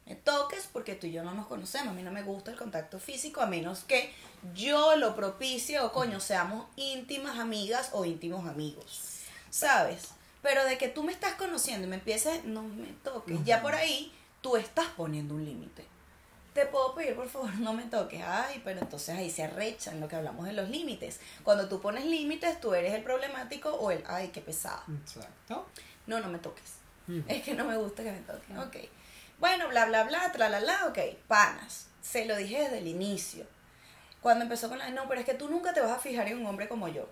Me 0.04 0.16
toques 0.16 0.68
porque 0.70 0.94
tú 0.94 1.06
y 1.06 1.12
yo 1.12 1.22
no 1.22 1.32
nos 1.32 1.46
conocemos, 1.46 1.88
a 1.88 1.92
mí 1.94 2.02
no 2.02 2.12
me 2.12 2.22
gusta 2.22 2.50
el 2.50 2.58
contacto 2.58 3.00
físico, 3.00 3.40
a 3.40 3.46
menos 3.46 3.84
que 3.84 4.12
yo 4.54 4.96
lo 4.96 5.16
propicie 5.16 5.80
o 5.80 5.92
coño, 5.92 6.20
seamos 6.20 6.66
íntimas 6.76 7.38
amigas 7.38 7.88
o 7.92 8.04
íntimos 8.04 8.46
amigos, 8.46 9.22
¿sabes? 9.48 10.08
Pero 10.44 10.62
de 10.66 10.76
que 10.76 10.88
tú 10.88 11.02
me 11.02 11.10
estás 11.10 11.36
conociendo 11.36 11.86
y 11.86 11.90
me 11.90 11.96
empieces, 11.96 12.44
no 12.44 12.62
me 12.62 12.88
toques, 13.02 13.42
ya 13.46 13.62
por 13.62 13.74
ahí 13.74 14.12
tú 14.42 14.58
estás 14.58 14.88
poniendo 14.94 15.34
un 15.34 15.42
límite. 15.42 15.86
Te 16.52 16.66
puedo 16.66 16.94
pedir 16.94 17.16
por 17.16 17.30
favor 17.30 17.54
no 17.60 17.72
me 17.72 17.84
toques. 17.84 18.22
Ay 18.22 18.60
pero 18.62 18.80
entonces 18.80 19.16
ahí 19.16 19.30
se 19.30 19.44
arrechan 19.44 20.00
lo 20.00 20.06
que 20.06 20.16
hablamos 20.16 20.44
de 20.44 20.52
los 20.52 20.68
límites. 20.68 21.18
Cuando 21.42 21.66
tú 21.66 21.80
pones 21.80 22.04
límites 22.04 22.60
tú 22.60 22.74
eres 22.74 22.92
el 22.92 23.02
problemático 23.02 23.70
o 23.70 23.90
el 23.90 24.04
ay 24.06 24.28
qué 24.28 24.42
pesado. 24.42 24.82
Exacto. 25.00 25.66
no 26.06 26.20
no 26.20 26.28
me 26.28 26.38
toques. 26.38 26.74
Es 27.26 27.42
que 27.42 27.54
no 27.54 27.64
me 27.64 27.78
gusta 27.78 28.02
que 28.02 28.12
me 28.12 28.20
toquen. 28.20 28.58
Ok. 28.58 28.76
Bueno 29.38 29.66
bla 29.68 29.86
bla 29.86 30.04
bla 30.04 30.30
tra 30.30 30.50
la 30.50 30.60
la 30.60 30.88
ok. 30.88 30.98
Panas. 31.26 31.86
Se 32.02 32.26
lo 32.26 32.36
dije 32.36 32.64
desde 32.64 32.78
el 32.80 32.86
inicio. 32.86 33.46
Cuando 34.20 34.44
empezó 34.44 34.68
con 34.68 34.76
la 34.76 34.90
no 34.90 35.08
pero 35.08 35.20
es 35.20 35.26
que 35.26 35.32
tú 35.32 35.48
nunca 35.48 35.72
te 35.72 35.80
vas 35.80 35.92
a 35.92 35.98
fijar 35.98 36.28
en 36.28 36.36
un 36.36 36.44
hombre 36.44 36.68
como 36.68 36.88
yo. 36.88 37.08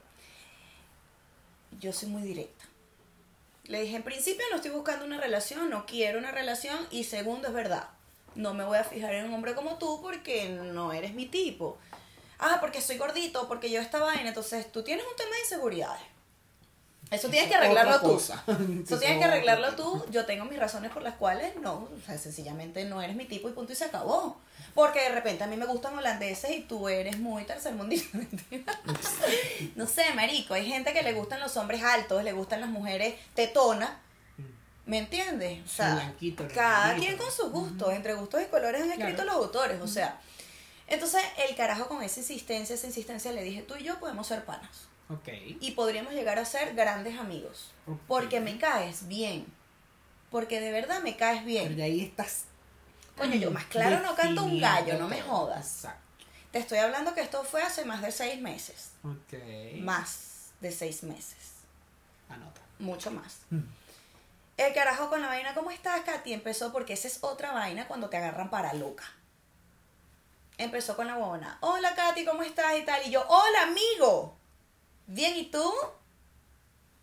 Yo 1.81 1.95
soy 1.95 2.11
muy 2.11 2.21
directa 2.21 2.62
le 3.73 3.81
dije 3.81 3.97
en 3.97 4.03
principio 4.03 4.45
no 4.51 4.57
estoy 4.57 4.71
buscando 4.71 5.05
una 5.05 5.19
relación 5.19 5.69
no 5.71 5.87
quiero 5.87 6.19
una 6.19 6.31
relación 6.31 6.79
y 6.91 7.05
segundo 7.05 7.49
es 7.49 7.55
verdad 7.55 7.89
no 8.35 8.55
me 8.55 8.65
voy 8.65 8.79
a 8.79 8.85
fijar 8.85 9.15
en 9.15 9.27
un 9.27 9.35
hombre 9.35 9.55
como 9.55 9.79
tú 9.79 10.01
porque 10.03 10.49
no 10.49 10.93
eres 10.93 11.15
mi 11.15 11.27
tipo. 11.27 11.79
Ah, 12.39 12.59
porque 12.61 12.81
soy 12.81 12.97
gordito, 12.97 13.47
porque 13.47 13.71
yo 13.71 13.81
esta 13.81 13.99
vaina. 13.99 14.29
Entonces, 14.29 14.71
tú 14.73 14.83
tienes 14.83 15.05
un 15.07 15.17
tema 15.17 15.31
de 15.31 15.41
inseguridades. 15.41 16.03
Eso 17.13 17.29
tienes 17.29 17.49
que 17.49 17.55
arreglarlo 17.57 18.01
tú. 18.01 18.07
cosa. 18.15 18.43
Eso 18.47 18.99
tienes 18.99 19.19
que 19.19 19.25
arreglarlo 19.25 19.75
tú. 19.77 20.05
Yo 20.11 20.25
tengo 20.27 20.45
mis 20.47 20.59
razones 20.59 20.91
por 20.91 21.03
las 21.03 21.15
cuales 21.15 21.57
no, 21.57 21.75
o 21.95 22.01
sea, 22.07 22.19
sencillamente 22.19 22.85
no 22.85 23.01
eres 23.03 23.15
mi 23.17 23.27
tipo 23.27 23.49
y 23.49 23.53
punto 23.53 23.73
y 23.73 23.77
se 23.77 23.85
acabó. 23.85 24.41
Porque 24.75 25.01
de 25.01 25.11
repente 25.11 25.45
a 25.45 25.47
mí 25.47 25.57
me 25.57 25.67
gustan 25.67 25.97
holandeses 25.99 26.51
y 26.51 26.61
tú 26.63 26.89
eres 26.89 27.19
muy 27.19 27.45
tercermundista. 27.45 28.19
no 29.77 29.87
sé, 29.87 30.05
marico, 30.15 30.55
hay 30.55 30.67
gente 30.67 30.93
que 30.93 31.03
le 31.03 31.13
gustan 31.13 31.41
los 31.41 31.57
hombres 31.57 31.83
altos, 31.83 32.25
le 32.25 32.33
gustan 32.33 32.61
las 32.61 32.71
mujeres 32.71 33.15
tetonas. 33.35 33.91
¿Me 34.85 34.99
entiendes? 34.99 35.61
O 35.65 35.69
sea, 35.69 35.95
Blanquito, 35.95 36.45
cada 36.53 36.97
quien 36.97 37.17
con 37.17 37.31
sus 37.31 37.51
gustos. 37.53 37.93
Entre 37.93 38.15
gustos 38.15 38.43
y 38.43 38.47
colores 38.47 38.83
han 38.83 38.91
escrito 38.91 39.23
Claro. 39.23 39.39
los 39.39 39.47
autores. 39.47 39.81
O 39.81 39.87
sea, 39.87 40.19
entonces 40.89 41.23
el 41.49 41.55
carajo 41.55 41.87
con 41.87 42.03
esa 42.03 42.21
insistencia, 42.21 42.75
esa 42.75 42.87
insistencia 42.89 43.31
le 43.33 43.43
dije, 43.45 43.63
tú 43.63 43.77
y 43.77 43.85
yo 43.85 44.01
podemos 44.01 44.27
ser 44.27 44.45
panas 44.45 44.71
Y 45.61 45.73
podríamos 45.73 46.13
llegar 46.13 46.39
a 46.39 46.45
ser 46.45 46.75
grandes 46.75 47.19
amigos. 47.19 47.71
Porque 48.07 48.41
me 48.41 48.59
caes 48.59 49.09
bien. 49.09 49.47
Porque 50.31 50.61
de 50.61 50.73
verdad 50.73 51.03
me 51.03 51.17
caes 51.17 51.43
Pero 51.45 51.47
bien. 51.47 51.77
de 51.77 51.83
ahí 51.83 52.01
estás. 52.03 52.45
Coño, 53.17 53.35
yo 53.35 53.51
más 53.51 53.65
claro 53.67 54.01
no 54.01 54.15
canto 54.15 54.45
un 54.45 54.61
gallo, 54.61 54.99
no 54.99 55.09
me 55.09 55.21
jodas. 55.21 55.77
Exacto. 55.77 56.01
Te 56.51 56.59
estoy 56.59 56.79
hablando 56.79 57.15
que 57.15 57.21
esto 57.21 57.45
fue 57.45 57.63
hace 57.63 57.85
más 57.85 58.03
de 58.03 58.13
seis 58.13 58.41
meses. 58.41 58.91
Ok. 59.05 59.39
Más 59.81 60.53
de 60.61 60.71
seis 60.71 61.03
meses. 61.03 61.53
Anota. 62.29 62.61
Mucho 62.79 63.11
más. 63.11 63.39
Mm. 63.51 63.61
El 64.59 64.75
carajo 64.75 65.09
con 65.09 65.23
la 65.23 65.29
vaina, 65.29 65.55
¿cómo 65.55 65.71
estás, 65.71 66.03
Katy? 66.03 66.33
Empezó 66.33 66.73
porque 66.73 66.93
esa 66.93 67.09
es 67.09 67.19
otra 67.23 67.53
vaina 67.53 67.89
cuando 67.89 68.11
te 68.11 68.19
agarran 68.19 68.51
para 68.51 68.75
loca. 68.75 69.05
Empezó 70.59 70.95
con 70.95 71.07
la 71.07 71.17
buena. 71.17 71.59
Hola, 71.61 71.95
Katy, 71.95 72.25
¿cómo 72.25 72.43
estás? 72.43 72.79
Y 72.79 72.83
tal. 72.85 73.07
Y 73.07 73.11
yo, 73.11 73.25
hola, 73.29 73.63
amigo. 73.63 74.37
Bien, 75.13 75.37
¿y 75.37 75.45
tú? 75.45 75.71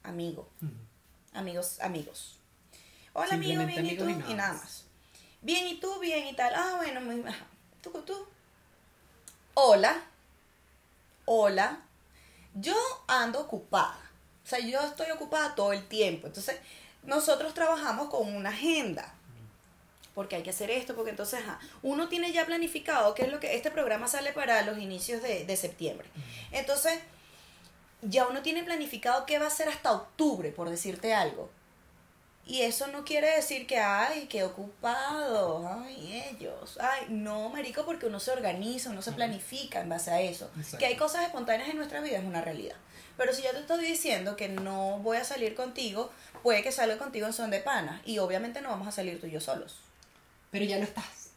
Amigo. 0.01 0.49
Amigos, 1.31 1.79
amigos. 1.79 2.39
Hola, 3.13 3.35
amigo, 3.35 3.63
bien, 3.67 3.85
¿y 3.85 3.95
tú? 3.95 4.09
y 4.09 4.13
Y 4.13 4.15
nada 4.15 4.33
nada 4.33 4.53
más. 4.53 4.85
Bien, 5.43 5.67
¿y 5.67 5.79
tú? 5.79 5.99
Bien, 5.99 6.25
y 6.25 6.33
tal. 6.35 6.51
Ah, 6.55 6.73
bueno, 6.77 7.01
muy... 7.01 7.21
ajá. 7.21 7.45
¿Tú, 7.83 7.91
tú? 8.01 8.25
Hola. 9.53 10.01
Hola. 11.25 11.81
Yo 12.55 12.75
ando 13.05 13.41
ocupada. 13.41 13.99
O 14.43 14.47
sea, 14.47 14.57
yo 14.57 14.81
estoy 14.81 15.11
ocupada 15.11 15.53
todo 15.53 15.71
el 15.71 15.87
tiempo. 15.87 16.25
Entonces, 16.25 16.57
nosotros 17.03 17.53
trabajamos 17.53 18.09
con 18.09 18.35
una 18.35 18.49
agenda. 18.49 19.13
Porque 20.15 20.35
hay 20.35 20.41
que 20.41 20.49
hacer 20.49 20.71
esto, 20.71 20.95
porque 20.95 21.11
entonces, 21.11 21.41
ajá, 21.41 21.59
uno 21.83 22.09
tiene 22.09 22.31
ya 22.31 22.47
planificado 22.47 23.13
qué 23.13 23.25
es 23.25 23.31
lo 23.31 23.39
que 23.39 23.55
este 23.55 23.69
programa 23.69 24.07
sale 24.07 24.33
para 24.33 24.63
los 24.63 24.79
inicios 24.79 25.21
de, 25.21 25.45
de 25.45 25.55
septiembre. 25.55 26.09
Entonces, 26.51 26.99
ya 28.01 28.27
uno 28.27 28.41
tiene 28.41 28.63
planificado 28.63 29.25
qué 29.25 29.39
va 29.39 29.45
a 29.45 29.49
hacer 29.49 29.67
hasta 29.69 29.91
octubre, 29.91 30.51
por 30.51 30.69
decirte 30.69 31.13
algo. 31.13 31.49
Y 32.45 32.61
eso 32.61 32.87
no 32.87 33.05
quiere 33.05 33.35
decir 33.35 33.67
que, 33.67 33.77
ay, 33.77 34.25
qué 34.27 34.43
ocupados, 34.43 35.63
ay, 35.67 36.23
ellos. 36.31 36.79
Ay, 36.81 37.05
no, 37.09 37.49
marico, 37.49 37.85
porque 37.85 38.07
uno 38.07 38.19
se 38.19 38.31
organiza, 38.31 38.89
uno 38.89 39.03
se 39.03 39.11
planifica 39.11 39.81
en 39.81 39.89
base 39.89 40.09
a 40.09 40.19
eso. 40.19 40.49
Exacto. 40.57 40.79
Que 40.79 40.87
hay 40.87 40.95
cosas 40.95 41.25
espontáneas 41.25 41.69
en 41.69 41.77
nuestra 41.77 42.01
vida 42.01 42.17
es 42.17 42.25
una 42.25 42.41
realidad. 42.41 42.75
Pero 43.17 43.33
si 43.33 43.43
yo 43.43 43.51
te 43.51 43.59
estoy 43.59 43.85
diciendo 43.85 44.35
que 44.35 44.49
no 44.49 44.97
voy 44.99 45.17
a 45.17 45.23
salir 45.25 45.53
contigo, 45.53 46.09
puede 46.41 46.63
que 46.63 46.71
salga 46.71 46.97
contigo 46.97 47.27
en 47.27 47.33
son 47.33 47.51
de 47.51 47.59
pana. 47.59 48.01
Y 48.03 48.17
obviamente 48.17 48.61
no 48.61 48.69
vamos 48.69 48.87
a 48.87 48.91
salir 48.91 49.21
tú 49.21 49.27
y 49.27 49.31
yo 49.31 49.41
solos. 49.41 49.77
Pero 50.49 50.65
ya 50.65 50.77
lo 50.77 50.85
estás 50.85 51.29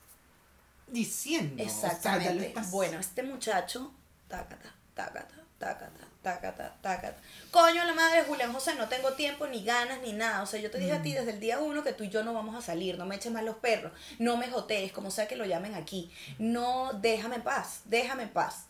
diciendo. 0.87 1.63
Exactamente. 1.63 2.09
O 2.09 2.23
sea, 2.23 2.33
ya 2.33 2.35
lo 2.35 2.43
estás... 2.43 2.71
Bueno, 2.71 2.99
este 2.99 3.23
muchacho, 3.23 3.93
tácata, 4.29 4.75
tácata, 4.95 5.42
tácata, 5.67 6.07
tácata, 6.23 6.75
tácata. 6.81 7.17
Coño, 7.53 7.85
la 7.85 7.95
madre 7.95 8.25
Julián 8.25 8.53
José, 8.53 8.75
no 8.75 8.89
tengo 8.89 9.13
tiempo, 9.13 9.47
ni 9.47 9.63
ganas, 9.65 10.01
ni 10.03 10.13
nada. 10.13 10.43
O 10.43 10.47
sea, 10.47 10.59
yo 10.61 10.71
te 10.71 10.79
dije 10.79 10.93
a 10.93 10.99
Mm. 10.99 11.03
ti 11.03 11.13
desde 11.13 11.31
el 11.31 11.41
día 11.41 11.61
uno 11.61 11.85
que 11.85 11.93
tú 11.93 12.03
y 12.05 12.09
yo 12.11 12.25
no 12.25 12.35
vamos 12.35 12.57
a 12.57 12.61
salir. 12.63 12.99
No 12.99 13.07
me 13.07 13.15
eches 13.17 13.31
más 13.33 13.45
los 13.45 13.57
perros. 13.57 13.93
No 14.19 14.37
me 14.37 14.49
jotees, 14.51 14.91
como 14.93 15.11
sea 15.13 15.29
que 15.29 15.37
lo 15.37 15.45
llamen 15.45 15.75
aquí. 15.75 16.11
No, 16.39 16.93
déjame 16.95 17.37
en 17.37 17.43
paz, 17.43 17.83
déjame 17.85 18.25
en 18.25 18.31
paz. 18.31 18.67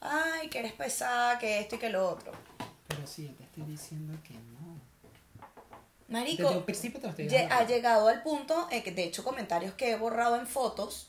Ay, 0.00 0.48
que 0.48 0.60
eres 0.60 0.72
pesada, 0.72 1.38
que 1.38 1.58
esto 1.60 1.74
y 1.74 1.78
que 1.78 1.90
lo 1.90 2.08
otro. 2.08 2.32
Pero 2.88 3.06
sí, 3.06 3.26
yo 3.28 3.34
te 3.34 3.44
estoy 3.44 3.64
diciendo 3.64 4.16
que 4.22 4.34
no. 4.34 4.78
Marico, 6.08 6.42
Desde 6.44 6.56
un 6.58 6.64
principio 6.64 7.00
te 7.00 7.06
lo 7.06 7.10
estoy 7.10 7.26
lle- 7.26 7.30
diciendo. 7.30 7.54
ha 7.54 7.66
llegado 7.66 8.08
al 8.08 8.22
punto, 8.22 8.68
que 8.68 8.90
de 8.90 9.04
hecho 9.04 9.22
comentarios 9.22 9.74
que 9.74 9.90
he 9.92 9.96
borrado 9.96 10.36
en 10.36 10.46
fotos, 10.46 11.06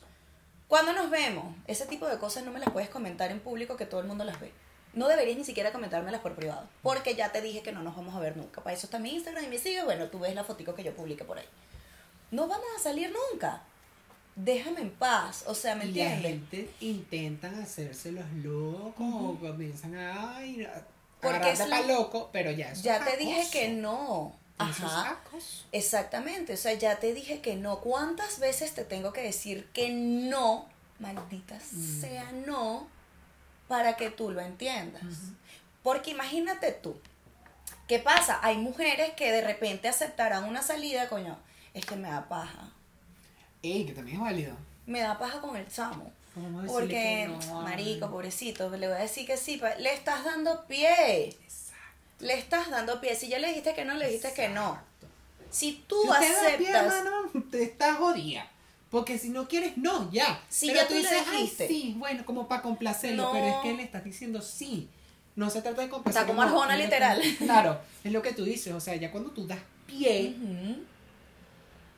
cuando 0.68 0.94
nos 0.94 1.10
vemos, 1.10 1.56
ese 1.68 1.86
tipo 1.86 2.08
de 2.08 2.18
cosas 2.20 2.44
no 2.44 2.52
me 2.52 2.60
las 2.60 2.70
puedes 2.70 2.90
comentar 2.90 3.32
en 3.32 3.40
público 3.40 3.76
que 3.78 3.86
todo 3.86 4.00
el 4.02 4.08
mundo 4.08 4.24
las 4.26 4.40
ve. 4.40 4.52
No 4.93 5.08
deberías 5.08 5.38
ni 5.38 5.45
siquiera 5.45 5.71
comentármelas 5.71 6.19
por 6.21 6.36
privado, 6.36 6.67
porque 6.84 7.15
ya 7.15 7.32
te 7.32 7.41
dije 7.41 7.62
que 7.63 7.71
no 7.71 7.82
nos 7.82 7.95
vamos 7.95 8.13
a 8.15 8.19
ver 8.19 8.36
nunca. 8.36 8.62
Para 8.62 8.75
eso 8.75 8.88
está 8.88 8.99
mi 8.99 9.13
Instagram 9.13 9.45
y 9.45 9.47
me 9.47 9.58
sigue, 9.58 9.84
bueno, 9.84 10.08
tú 10.08 10.19
ves 10.19 10.36
la 10.36 10.43
fotico 10.43 10.75
que 10.75 10.84
yo 10.84 10.93
publique 10.93 11.23
por 11.23 11.38
ahí. 11.39 11.45
No 12.32 12.47
vamos 12.47 12.65
a 12.77 12.82
salir 12.82 13.13
nunca. 13.32 13.62
Déjame 14.36 14.82
en 14.82 14.91
paz, 14.91 15.43
o 15.47 15.54
sea, 15.56 15.75
¿me 15.75 15.86
Y 15.86 15.93
la 15.93 16.13
entiendes? 16.13 16.49
gente 16.49 16.73
intentan 16.82 17.56
hacerse 17.62 18.12
los 18.12 18.30
locos 18.43 18.95
o 19.13 19.38
comienzan 19.39 19.95
a, 19.95 20.38
ay, 20.38 20.63
a 20.65 20.86
Porque 21.21 21.51
es 21.51 21.67
la- 21.67 21.82
loco, 21.82 22.30
pero 22.34 22.49
ya 22.51 22.71
eso 22.71 22.82
Ya 22.84 22.97
es 22.97 23.06
te 23.06 23.17
dije 23.17 23.43
que 23.51 23.69
no. 23.69 24.34
Ajá. 24.58 25.17
Exactamente, 25.71 26.54
o 26.54 26.58
sea, 26.58 26.73
ya 26.73 26.99
te 26.99 27.13
dije 27.13 27.41
que 27.41 27.56
no. 27.56 27.80
¿Cuántas 27.80 28.39
veces 28.39 28.73
te 28.73 28.84
tengo 28.86 29.12
que 29.13 29.21
decir 29.21 29.67
que 29.73 29.89
no, 29.91 30.65
maldita 30.99 31.56
Mm. 31.71 32.01
sea 32.01 32.32
no, 32.45 32.88
para 33.72 33.96
que 33.96 34.10
tú 34.10 34.32
lo 34.32 34.42
entiendas? 34.42 35.02
Porque 35.82 36.12
imagínate 36.12 36.74
tú, 36.74 37.00
¿qué 37.88 38.00
pasa? 38.00 38.38
Hay 38.44 38.58
mujeres 38.58 39.12
que 39.16 39.32
de 39.32 39.42
repente 39.42 39.88
aceptarán 39.88 40.44
una 40.44 40.62
salida, 40.62 41.08
coño, 41.08 41.38
es 41.74 41.86
que 41.86 41.96
me 41.96 42.10
da 42.10 42.28
paja. 42.28 42.70
Ey, 43.64 43.86
que 43.86 43.94
también 43.94 44.18
es 44.18 44.24
válido. 44.24 44.56
Me 44.86 45.00
da 45.00 45.18
paja 45.18 45.40
con 45.40 45.56
el 45.56 45.66
chamo. 45.70 46.12
Porque, 46.68 47.30
no, 47.48 47.62
marico, 47.62 48.10
pobrecito, 48.12 48.70
le 48.72 48.88
voy 48.88 48.98
a 48.98 49.00
decir 49.00 49.26
que 49.26 49.38
sí, 49.38 49.56
pa- 49.56 49.76
le 49.76 49.94
estás 49.94 50.26
dando 50.26 50.66
pie. 50.66 51.30
Exacto. 51.30 51.86
Le 52.20 52.34
estás 52.38 52.70
dando 52.70 53.00
pie. 53.00 53.16
Si 53.16 53.30
ya 53.30 53.40
le 53.40 53.48
dijiste 53.48 53.74
que 53.74 53.86
no, 53.86 53.94
le 53.94 54.08
dijiste 54.08 54.34
que 54.34 54.50
no. 54.50 54.80
Si 55.50 55.84
tú 55.88 55.96
si 56.04 56.10
usted 56.10 56.36
da 56.52 56.58
pie, 56.58 56.70
aceptas. 56.74 56.94
hermano, 57.06 57.32
te 57.50 57.64
estás 57.64 57.98
jodida. 57.98 58.50
Porque 58.91 59.17
si 59.17 59.30
no 59.30 59.47
quieres, 59.47 59.77
no, 59.77 60.12
ya. 60.12 60.43
Si 60.49 60.67
pero 60.67 60.82
ya 60.82 60.88
tú 60.88 60.93
tú 60.93 60.99
dices, 60.99 61.23
ay, 61.30 61.47
sí, 61.47 61.95
bueno, 61.97 62.25
como 62.25 62.47
para 62.47 62.62
complacerlo. 62.62 63.23
No. 63.23 63.32
Pero 63.32 63.47
es 63.47 63.56
que 63.63 63.73
le 63.73 63.84
estás 63.84 64.04
diciendo 64.04 64.41
sí. 64.41 64.89
No 65.34 65.49
se 65.49 65.62
trata 65.62 65.82
de 65.82 65.88
complacerlo. 65.89 66.30
Está 66.30 66.36
como 66.36 66.43
no, 66.43 66.62
Arjona, 66.62 66.75
literal. 66.77 67.21
claro, 67.38 67.80
es 68.04 68.12
lo 68.12 68.21
que 68.21 68.34
tú 68.34 68.43
dices. 68.43 68.73
O 68.73 68.82
sea, 68.82 68.95
ya 68.97 69.10
cuando 69.10 69.32
tú 69.32 69.47
das 69.47 69.60
pie, 69.88 70.36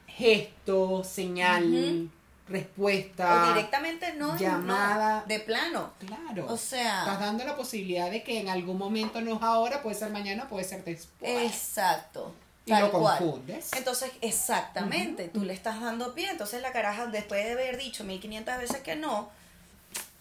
gesto, 0.08 1.04
señal, 1.04 2.10
respuesta. 2.48 3.46
o 3.50 3.54
directamente 3.56 4.14
no, 4.14 4.38
llamada. 4.38 5.22
no, 5.22 5.28
de 5.28 5.40
plano. 5.40 5.94
Claro. 6.06 6.46
O 6.48 6.58
sea- 6.58 7.00
Estás 7.00 7.20
dando 7.20 7.44
la 7.44 7.56
posibilidad 7.56 8.12
de 8.12 8.24
que 8.24 8.40
en 8.40 8.50
algún 8.50 8.78
momento 8.78 9.20
no 9.22 9.36
es 9.38 9.42
ahora, 9.42 9.82
puede 9.82 9.96
ser 9.96 10.12
mañana, 10.12 10.48
puede 10.48 10.64
ser 10.64 10.84
después. 10.84 11.52
Exacto. 11.52 12.36
Y 12.66 12.72
tal 12.72 12.84
lo 12.84 12.92
cual. 12.92 13.18
confundes. 13.20 13.72
Entonces, 13.74 14.12
exactamente, 14.22 15.28
tú 15.30 15.44
le 15.44 15.54
estás 15.54 15.82
dando 15.82 16.14
pie. 16.14 16.30
Entonces 16.30 16.62
la 16.62 16.72
caraja, 16.72 17.08
después 17.08 17.44
de 17.46 17.52
haber 17.54 17.78
dicho 17.78 18.04
1500 18.04 18.58
veces 18.58 18.82
que 18.82 18.96
no, 18.96 19.30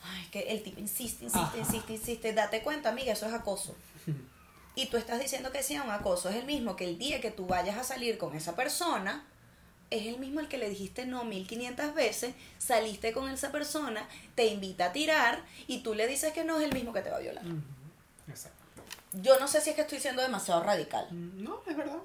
ay, 0.05 0.26
que 0.33 0.40
el 0.52 0.62
tipo 0.62 0.81
insiste, 0.81 1.24
insiste, 1.24 1.38
Ajá. 1.40 1.59
insiste, 1.59 1.92
insiste. 1.92 2.33
Date 2.33 2.62
cuenta, 2.62 2.88
amiga, 2.88 3.12
eso 3.12 3.26
es 3.26 3.35
acoso. 3.35 3.74
Y 4.74 4.87
tú 4.87 4.96
estás 4.96 5.20
diciendo 5.20 5.52
que 5.52 5.62
sí 5.62 5.74
a 5.76 5.83
un 5.83 5.90
acoso. 5.90 6.31
Es 6.31 6.37
el 6.37 6.46
mismo 6.46 6.76
que 6.76 6.85
el 6.87 6.98
día 6.98 7.20
que 7.20 7.31
tú 7.31 7.46
vayas 7.46 7.76
a 7.76 7.85
salir 7.85 8.16
con 8.16 8.35
esa 8.35 8.57
persona, 8.57 9.22
es 9.90 10.07
el 10.07 10.18
mismo 10.18 10.40
el 10.40 10.48
que 10.48 10.57
le 10.57 10.70
dijiste 10.70 11.05
no 11.05 11.24
1500 11.24 11.94
veces, 11.94 12.35
saliste 12.57 13.12
con 13.12 13.28
esa 13.28 13.52
persona, 13.52 14.09
te 14.35 14.46
invita 14.46 14.87
a 14.87 14.92
tirar 14.94 15.44
y 15.66 15.81
tú 15.83 15.92
le 15.92 16.07
dices 16.07 16.33
que 16.33 16.42
no, 16.44 16.59
es 16.59 16.64
el 16.64 16.72
mismo 16.72 16.94
que 16.94 17.02
te 17.02 17.11
va 17.11 17.18
a 17.18 17.20
violar. 17.20 17.44
Exacto. 18.26 18.62
Yo 19.12 19.38
no 19.38 19.46
sé 19.46 19.61
si 19.61 19.68
es 19.68 19.76
que 19.76 19.83
estoy 19.83 20.00
siendo 20.00 20.22
demasiado 20.22 20.62
radical. 20.62 21.07
Mm, 21.11 21.44
No, 21.44 21.61
es 21.66 21.76
verdad. 21.76 21.98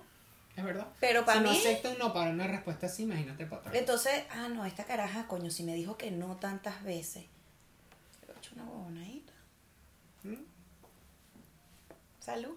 Es 0.58 0.64
verdad. 0.64 0.88
Pero 1.00 1.24
para 1.24 1.38
si 1.40 1.46
no 1.46 1.52
mí- 1.52 1.58
acepta 1.58 1.90
un 1.92 1.98
no 2.00 2.12
para 2.14 2.32
una 2.32 2.48
respuesta 2.48 2.88
así, 2.88 3.04
imagínate 3.04 3.46
para 3.46 3.62
otra. 3.62 3.78
Entonces, 3.78 4.24
ah, 4.32 4.50
no, 4.50 4.66
esta 4.66 4.84
caraja, 4.86 5.28
coño, 5.28 5.50
si 5.52 5.64
me 5.64 5.74
dijo 5.76 5.98
que 5.98 6.12
no 6.12 6.36
tantas 6.38 6.84
veces. 6.84 7.26
Le 8.28 8.34
he 8.34 8.38
hecho 8.38 8.52
una 8.56 8.66
huevonadita. 8.66 9.34
¿Mm? 10.24 10.34
Salud. 12.20 12.56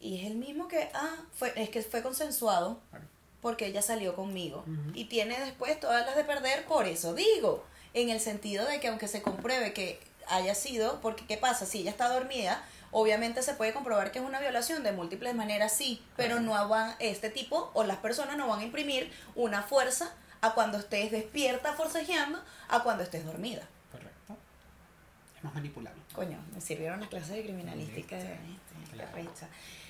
Y 0.00 0.18
es 0.20 0.26
el 0.26 0.36
mismo 0.36 0.68
que, 0.68 0.90
ah, 0.94 1.14
fue, 1.32 1.52
es 1.56 1.70
que 1.70 1.80
fue 1.82 2.02
consensuado 2.02 2.80
Claro. 2.90 3.04
porque 3.40 3.66
ella 3.66 3.82
salió 3.82 4.14
conmigo. 4.16 4.64
Y 4.94 5.04
tiene 5.04 5.38
después 5.38 5.78
todas 5.78 6.04
las 6.04 6.16
de 6.16 6.24
perder 6.24 6.64
por 6.66 6.86
eso. 6.86 7.14
Digo, 7.14 7.64
en 7.94 8.10
el 8.10 8.20
sentido 8.20 8.66
de 8.66 8.80
que 8.80 8.88
aunque 8.88 9.06
se 9.08 9.22
compruebe 9.22 9.72
que 9.72 10.00
haya 10.28 10.54
sido, 10.54 11.00
porque 11.00 11.24
¿qué 11.26 11.36
pasa? 11.36 11.64
Si 11.66 11.78
ella 11.80 11.90
está 11.92 12.08
dormida, 12.08 12.64
obviamente 12.92 13.42
se 13.42 13.54
puede 13.54 13.72
comprobar 13.72 14.12
que 14.12 14.20
es 14.20 14.24
una 14.24 14.38
violación 14.38 14.84
de 14.84 14.92
múltiples 14.92 15.34
maneras, 15.34 15.72
sí, 15.72 16.00
pero 16.16 16.38
no 16.38 16.68
van, 16.68 16.94
este 17.00 17.30
tipo 17.30 17.70
o 17.74 17.82
las 17.82 17.96
personas 17.96 18.36
no 18.36 18.46
van 18.46 18.60
a 18.60 18.64
imprimir 18.64 19.10
una 19.34 19.62
fuerza 19.62 20.14
a 20.40 20.54
cuando 20.54 20.78
estés 20.78 21.10
despierta 21.10 21.72
forcejeando 21.72 22.40
a 22.68 22.82
cuando 22.82 23.02
estés 23.02 23.24
dormida. 23.24 23.62
Correcto. 23.90 24.36
Es 25.36 25.42
más 25.42 25.54
manipulable. 25.54 26.00
Coño, 26.14 26.38
me 26.54 26.60
sirvieron 26.60 27.00
las 27.00 27.08
clases 27.08 27.34
de 27.34 27.42
criminalística. 27.42 28.16
de-. 28.16 28.36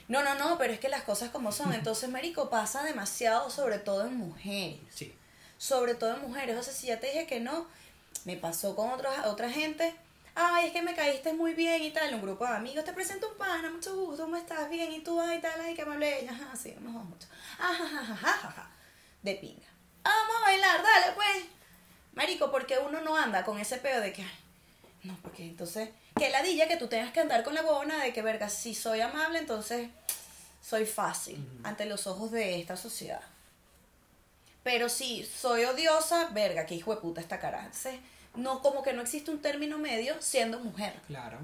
No, 0.09 0.23
no, 0.23 0.35
no, 0.35 0.59
pero 0.59 0.73
es 0.73 0.81
que 0.81 0.89
las 0.89 1.03
cosas 1.03 1.31
como 1.31 1.53
son. 1.53 1.73
Entonces, 1.75 2.09
Marico, 2.09 2.51
pasa 2.51 2.85
demasiado, 2.85 3.51
sobre 3.51 3.79
todo 3.79 4.07
en 4.07 4.17
mujeres. 4.17 4.81
Sí. 4.91 5.15
Sobre 5.59 5.95
todo 5.95 6.15
en 6.15 6.23
mujeres. 6.23 6.57
O 6.57 6.63
sea, 6.63 6.73
si 6.73 6.89
ya 6.89 7.01
te 7.01 7.07
dije 7.09 7.27
que 7.27 7.41
no, 7.41 7.67
me 8.25 8.37
pasó 8.37 8.77
con 8.77 8.91
otros, 8.91 9.15
otra 9.25 9.51
gente. 9.51 9.95
Ay, 10.35 10.67
es 10.67 10.73
que 10.73 10.83
me 10.83 10.95
caíste 10.95 11.33
muy 11.33 11.53
bien 11.53 11.83
y 11.83 11.91
tal. 11.91 12.15
Un 12.15 12.23
grupo 12.23 12.47
de 12.47 12.55
amigos, 12.55 12.85
te 12.85 12.93
presento 12.93 13.29
un 13.29 13.37
pana, 13.37 13.71
mucho 13.71 13.95
gusto, 13.95 14.25
¿cómo 14.25 14.37
estás? 14.37 14.69
Bien, 14.71 14.93
y 14.93 15.01
tú, 15.01 15.21
ay, 15.21 15.41
tal, 15.41 15.61
ay, 15.61 15.75
que 15.75 15.85
me 15.85 15.95
hablé. 15.95 16.27
Ajá, 16.29 16.57
sí, 16.57 16.75
nos 16.81 16.95
vamos 16.95 17.11
mucho. 17.11 17.27
Ajá, 17.59 17.85
ajá, 17.85 18.01
ajá, 18.01 18.13
ajá, 18.13 18.49
ajá. 18.49 18.71
De 19.23 19.35
pinga. 19.35 19.69
Vamos 20.03 20.37
a 20.37 20.41
bailar, 20.41 20.83
dale, 20.83 21.13
pues. 21.15 21.45
Marico, 22.15 22.51
porque 22.51 22.79
uno 22.79 23.01
no 23.01 23.17
anda 23.17 23.45
con 23.45 23.59
ese 23.59 23.77
pedo 23.79 24.01
de 24.01 24.13
que, 24.13 24.23
ay, 24.23 24.39
no, 25.05 25.17
porque 25.23 25.45
entonces, 25.45 25.91
que 26.17 26.31
ladilla 26.31 26.69
que 26.69 26.77
tú 26.77 26.89
tengas 26.89 27.13
que 27.13 27.21
andar 27.21 27.43
con 27.43 27.55
la 27.55 27.63
bona 27.63 28.03
de 28.03 28.13
que, 28.13 28.23
verga, 28.23 28.49
si 28.49 28.75
soy 28.75 29.01
amable, 29.01 29.39
entonces 29.39 29.89
soy 30.63 30.87
fácil 30.87 31.45
ante 31.65 31.87
los 31.87 32.07
ojos 32.07 32.31
de 32.31 32.61
esta 32.61 32.77
sociedad. 32.77 33.23
Pero 34.63 34.89
si 34.89 35.25
soy 35.25 35.65
odiosa, 35.65 36.29
verga, 36.33 36.67
que 36.67 36.77
hijo 36.77 36.95
de 36.95 37.01
puta 37.01 37.21
esta 37.21 37.41
cara. 37.41 37.59
Entonces, 37.59 37.99
no, 38.35 38.63
como 38.63 38.83
que 38.83 38.93
no 38.93 39.03
existe 39.03 39.31
un 39.31 39.41
término 39.41 39.79
medio 39.79 40.15
siendo 40.21 40.61
mujer. 40.61 40.95
Claro. 41.07 41.39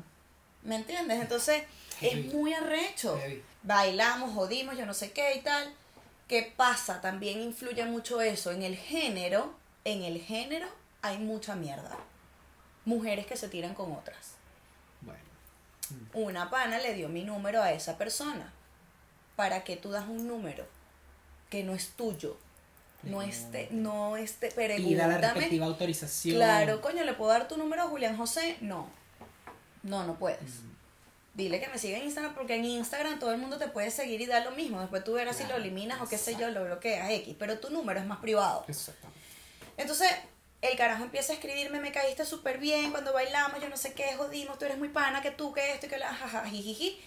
¿Me 0.62 0.76
entiendes? 0.76 1.20
Entonces, 1.20 1.64
Heavy. 2.00 2.28
es 2.28 2.34
muy 2.34 2.54
arrecho. 2.54 3.18
Heavy. 3.18 3.42
Bailamos, 3.62 4.34
jodimos, 4.34 4.76
yo 4.76 4.86
no 4.86 4.94
sé 4.94 5.12
qué 5.12 5.34
y 5.36 5.40
tal. 5.40 5.72
¿Qué 6.26 6.52
pasa? 6.56 7.00
También 7.00 7.40
influye 7.40 7.84
mucho 7.84 8.20
eso. 8.20 8.50
En 8.50 8.62
el 8.62 8.76
género, 8.76 9.54
en 9.84 10.02
el 10.02 10.20
género 10.20 10.66
hay 11.02 11.18
mucha 11.18 11.54
mierda. 11.56 11.96
Mujeres 12.84 13.26
que 13.26 13.36
se 13.36 13.48
tiran 13.48 13.74
con 13.74 13.92
otras. 13.92 14.32
Bueno. 15.00 15.20
Una 16.14 16.50
pana 16.50 16.78
le 16.78 16.94
dio 16.94 17.08
mi 17.08 17.24
número 17.24 17.62
a 17.62 17.72
esa 17.72 17.98
persona. 17.98 18.52
¿Para 19.36 19.64
qué 19.64 19.76
tú 19.76 19.90
das 19.90 20.08
un 20.08 20.26
número 20.26 20.66
que 21.50 21.62
no 21.62 21.74
es 21.74 21.90
tuyo? 21.90 22.36
No 23.02 23.22
esté, 23.22 23.68
no 23.70 24.16
esté, 24.16 24.48
Y 24.48 24.94
da 24.94 25.06
la 25.06 25.14
pregúntame. 25.14 25.18
respectiva 25.34 25.66
autorización. 25.66 26.36
Claro, 26.36 26.80
coño, 26.80 27.04
¿le 27.04 27.14
puedo 27.14 27.30
dar 27.30 27.48
tu 27.48 27.56
número 27.56 27.82
a 27.82 27.86
Julián 27.86 28.16
José? 28.16 28.56
No. 28.60 28.88
No, 29.82 30.04
no 30.04 30.18
puedes. 30.18 30.40
Mm. 30.40 30.68
Dile 31.34 31.60
que 31.60 31.68
me 31.68 31.78
siga 31.78 31.98
en 31.98 32.04
Instagram 32.04 32.34
porque 32.34 32.56
en 32.56 32.64
Instagram 32.64 33.20
todo 33.20 33.30
el 33.32 33.38
mundo 33.38 33.58
te 33.58 33.68
puede 33.68 33.92
seguir 33.92 34.20
y 34.20 34.26
dar 34.26 34.44
lo 34.44 34.50
mismo. 34.50 34.80
Después 34.80 35.04
tú 35.04 35.12
verás 35.12 35.36
si 35.36 35.44
lo 35.44 35.54
eliminas 35.54 36.00
o 36.00 36.08
qué 36.08 36.18
sé 36.18 36.34
yo, 36.34 36.50
lo 36.50 36.64
bloqueas, 36.64 37.08
X. 37.10 37.36
Pero 37.38 37.60
tu 37.60 37.70
número 37.70 38.00
es 38.00 38.06
más 38.06 38.18
privado. 38.18 38.64
Exactamente. 38.66 39.20
Entonces, 39.76 40.10
el 40.60 40.76
carajo 40.76 41.04
empieza 41.04 41.32
a 41.32 41.36
escribirme, 41.36 41.78
me 41.78 41.92
caíste 41.92 42.24
súper 42.24 42.58
bien 42.58 42.90
cuando 42.90 43.12
bailamos, 43.12 43.60
yo 43.60 43.68
no 43.68 43.76
sé 43.76 43.92
qué, 43.92 44.14
jodimos, 44.16 44.58
tú 44.58 44.64
eres 44.64 44.78
muy 44.78 44.88
pana, 44.88 45.22
que 45.22 45.30
tú, 45.30 45.52
que 45.52 45.72
esto, 45.72 45.86
y 45.86 45.88
que 45.88 45.98
la 45.98 46.12
jaja, 46.12 46.44
jijiji. 46.46 47.00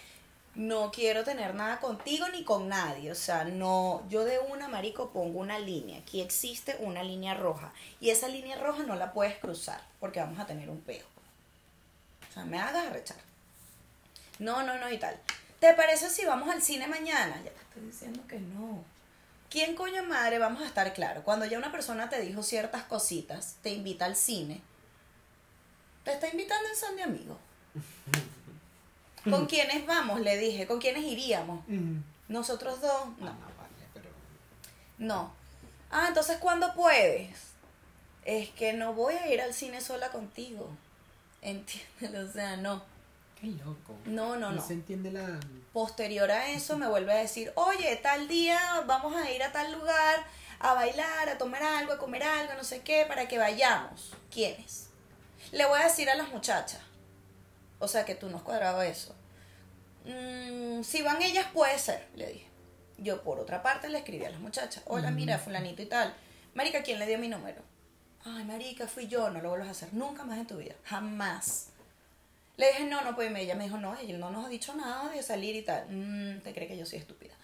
No 0.54 0.90
quiero 0.90 1.24
tener 1.24 1.54
nada 1.54 1.80
contigo 1.80 2.28
ni 2.28 2.44
con 2.44 2.68
nadie. 2.68 3.10
O 3.10 3.14
sea, 3.14 3.44
no, 3.44 4.02
yo 4.08 4.24
de 4.24 4.38
una 4.38 4.68
marico 4.68 5.10
pongo 5.10 5.40
una 5.40 5.58
línea. 5.58 6.00
Aquí 6.00 6.20
existe 6.20 6.76
una 6.80 7.02
línea 7.02 7.34
roja. 7.34 7.72
Y 8.00 8.10
esa 8.10 8.28
línea 8.28 8.58
roja 8.58 8.82
no 8.82 8.94
la 8.96 9.12
puedes 9.12 9.38
cruzar 9.38 9.80
porque 9.98 10.20
vamos 10.20 10.38
a 10.38 10.46
tener 10.46 10.68
un 10.68 10.80
peo. 10.80 11.06
O 12.28 12.32
sea, 12.32 12.44
me 12.44 12.58
hagas 12.58 12.86
arrechar. 12.86 13.16
No, 14.38 14.62
no, 14.62 14.78
no 14.78 14.90
y 14.90 14.98
tal. 14.98 15.18
¿Te 15.58 15.72
parece 15.74 16.10
si 16.10 16.24
vamos 16.24 16.48
al 16.50 16.60
cine 16.60 16.86
mañana? 16.86 17.36
Ya 17.44 17.50
te 17.50 17.60
estoy 17.60 17.82
diciendo 17.84 18.22
que 18.26 18.38
no. 18.38 18.84
¿Quién 19.48 19.74
coño 19.74 20.02
madre 20.02 20.38
vamos 20.38 20.62
a 20.62 20.66
estar 20.66 20.92
claro? 20.92 21.22
Cuando 21.22 21.44
ya 21.46 21.58
una 21.58 21.70
persona 21.70 22.08
te 22.08 22.20
dijo 22.20 22.42
ciertas 22.42 22.84
cositas, 22.84 23.56
te 23.62 23.70
invita 23.70 24.06
al 24.06 24.16
cine, 24.16 24.62
te 26.04 26.12
está 26.14 26.28
invitando 26.28 26.68
en 26.68 26.76
son 26.76 26.96
de 26.96 27.02
amigos. 27.02 27.38
¿Con 29.28 29.46
quiénes 29.46 29.86
vamos? 29.86 30.20
Le 30.20 30.36
dije. 30.36 30.66
¿Con 30.66 30.80
quiénes 30.80 31.04
iríamos? 31.04 31.62
Mm. 31.68 31.98
Nosotros 32.28 32.80
dos. 32.80 33.02
Ah, 33.04 33.10
No. 33.20 33.26
no, 33.26 33.46
vale, 33.58 33.88
pero. 33.94 34.08
No. 34.98 35.32
Ah, 35.90 36.06
entonces 36.08 36.38
¿cuándo 36.38 36.74
puedes? 36.74 37.30
Es 38.24 38.50
que 38.50 38.72
no 38.72 38.94
voy 38.94 39.14
a 39.14 39.32
ir 39.32 39.40
al 39.40 39.52
cine 39.52 39.80
sola 39.80 40.10
contigo. 40.10 40.70
Entiéndelo, 41.42 42.28
o 42.28 42.32
sea, 42.32 42.56
no. 42.56 42.82
Qué 43.40 43.48
loco. 43.48 43.94
No, 44.04 44.36
no, 44.36 44.52
no. 44.52 44.62
se 44.64 44.74
entiende 44.74 45.10
la. 45.10 45.40
Posterior 45.72 46.30
a 46.30 46.48
eso 46.50 46.76
me 46.76 46.86
vuelve 46.86 47.12
a 47.12 47.16
decir, 47.16 47.52
oye, 47.56 47.96
tal 47.96 48.28
día 48.28 48.58
vamos 48.86 49.16
a 49.16 49.30
ir 49.30 49.42
a 49.42 49.52
tal 49.52 49.72
lugar 49.72 50.24
a 50.60 50.74
bailar, 50.74 51.28
a 51.28 51.38
tomar 51.38 51.62
algo, 51.62 51.92
a 51.92 51.98
comer 51.98 52.22
algo, 52.22 52.54
no 52.54 52.62
sé 52.62 52.82
qué, 52.82 53.04
para 53.08 53.26
que 53.26 53.36
vayamos. 53.38 54.12
¿Quiénes? 54.30 54.90
Le 55.50 55.66
voy 55.66 55.80
a 55.80 55.84
decir 55.84 56.08
a 56.08 56.14
las 56.14 56.28
muchachas. 56.28 56.80
O 57.82 57.88
sea 57.88 58.04
que 58.04 58.14
tú 58.14 58.30
no 58.30 58.36
has 58.36 58.44
cuadrado 58.44 58.80
eso. 58.80 59.12
Mm, 60.04 60.84
si 60.84 61.02
van 61.02 61.20
ellas, 61.20 61.46
puede 61.52 61.76
ser, 61.80 62.06
le 62.14 62.28
dije. 62.28 62.46
Yo 62.96 63.22
por 63.22 63.40
otra 63.40 63.60
parte 63.60 63.88
le 63.88 63.98
escribí 63.98 64.24
a 64.24 64.30
las 64.30 64.38
muchachas, 64.38 64.84
hola, 64.86 65.10
mira, 65.10 65.36
fulanito 65.36 65.82
y 65.82 65.86
tal. 65.86 66.14
Marica, 66.54 66.84
¿quién 66.84 67.00
le 67.00 67.06
dio 67.06 67.18
mi 67.18 67.26
número? 67.26 67.60
Ay, 68.24 68.44
marica, 68.44 68.86
fui 68.86 69.08
yo, 69.08 69.30
no 69.30 69.40
lo 69.40 69.48
vuelvas 69.48 69.66
a 69.66 69.70
hacer 69.72 69.92
nunca 69.94 70.22
más 70.22 70.38
en 70.38 70.46
tu 70.46 70.58
vida, 70.58 70.76
jamás. 70.84 71.70
Le 72.56 72.68
dije, 72.68 72.84
no, 72.84 73.02
no, 73.02 73.16
pues 73.16 73.34
ella 73.34 73.56
me 73.56 73.64
dijo, 73.64 73.78
no, 73.78 73.98
ella 73.98 74.16
no 74.16 74.30
nos 74.30 74.46
ha 74.46 74.48
dicho 74.48 74.76
nada 74.76 75.10
de 75.10 75.20
salir 75.20 75.56
y 75.56 75.62
tal. 75.62 75.84
Mm, 75.88 76.40
¿Te 76.42 76.54
cree 76.54 76.68
que 76.68 76.78
yo 76.78 76.86
soy 76.86 77.00
estúpida? 77.00 77.34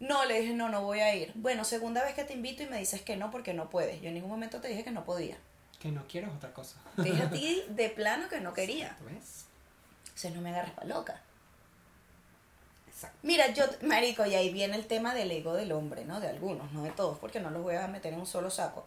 No, 0.00 0.24
le 0.24 0.40
dije, 0.40 0.52
no, 0.52 0.68
no 0.68 0.82
voy 0.82 0.98
a 0.98 1.14
ir. 1.14 1.30
Bueno, 1.36 1.62
segunda 1.62 2.02
vez 2.02 2.14
que 2.14 2.24
te 2.24 2.32
invito 2.32 2.64
y 2.64 2.66
me 2.66 2.78
dices 2.78 3.02
que 3.02 3.16
no 3.16 3.30
porque 3.30 3.54
no 3.54 3.70
puedes. 3.70 4.00
Yo 4.00 4.08
en 4.08 4.14
ningún 4.14 4.30
momento 4.30 4.60
te 4.60 4.66
dije 4.66 4.82
que 4.82 4.90
no 4.90 5.04
podía. 5.04 5.36
Que 5.78 5.92
no 5.92 6.04
quiero 6.08 6.26
es 6.26 6.34
otra 6.34 6.52
cosa. 6.52 6.76
Te 6.96 7.02
dije 7.02 7.22
a 7.22 7.30
ti 7.30 7.62
de 7.68 7.88
plano 7.90 8.28
que 8.28 8.40
no 8.40 8.52
quería. 8.52 8.96
¿Ves? 9.08 9.45
Sea, 10.16 10.32
no 10.32 10.40
me 10.40 10.50
agarres 10.50 10.72
pa' 10.72 10.84
loca. 10.84 11.20
Exacto. 12.88 13.18
Mira, 13.22 13.52
yo, 13.52 13.64
marico, 13.82 14.26
y 14.26 14.34
ahí 14.34 14.52
viene 14.52 14.74
el 14.76 14.86
tema 14.86 15.14
del 15.14 15.30
ego 15.30 15.52
del 15.54 15.70
hombre, 15.72 16.04
¿no? 16.04 16.18
De 16.18 16.28
algunos, 16.28 16.72
no 16.72 16.82
de 16.82 16.90
todos, 16.90 17.18
porque 17.18 17.38
no 17.38 17.50
los 17.50 17.62
voy 17.62 17.76
a 17.76 17.86
meter 17.86 18.12
en 18.14 18.20
un 18.20 18.26
solo 18.26 18.50
saco. 18.50 18.86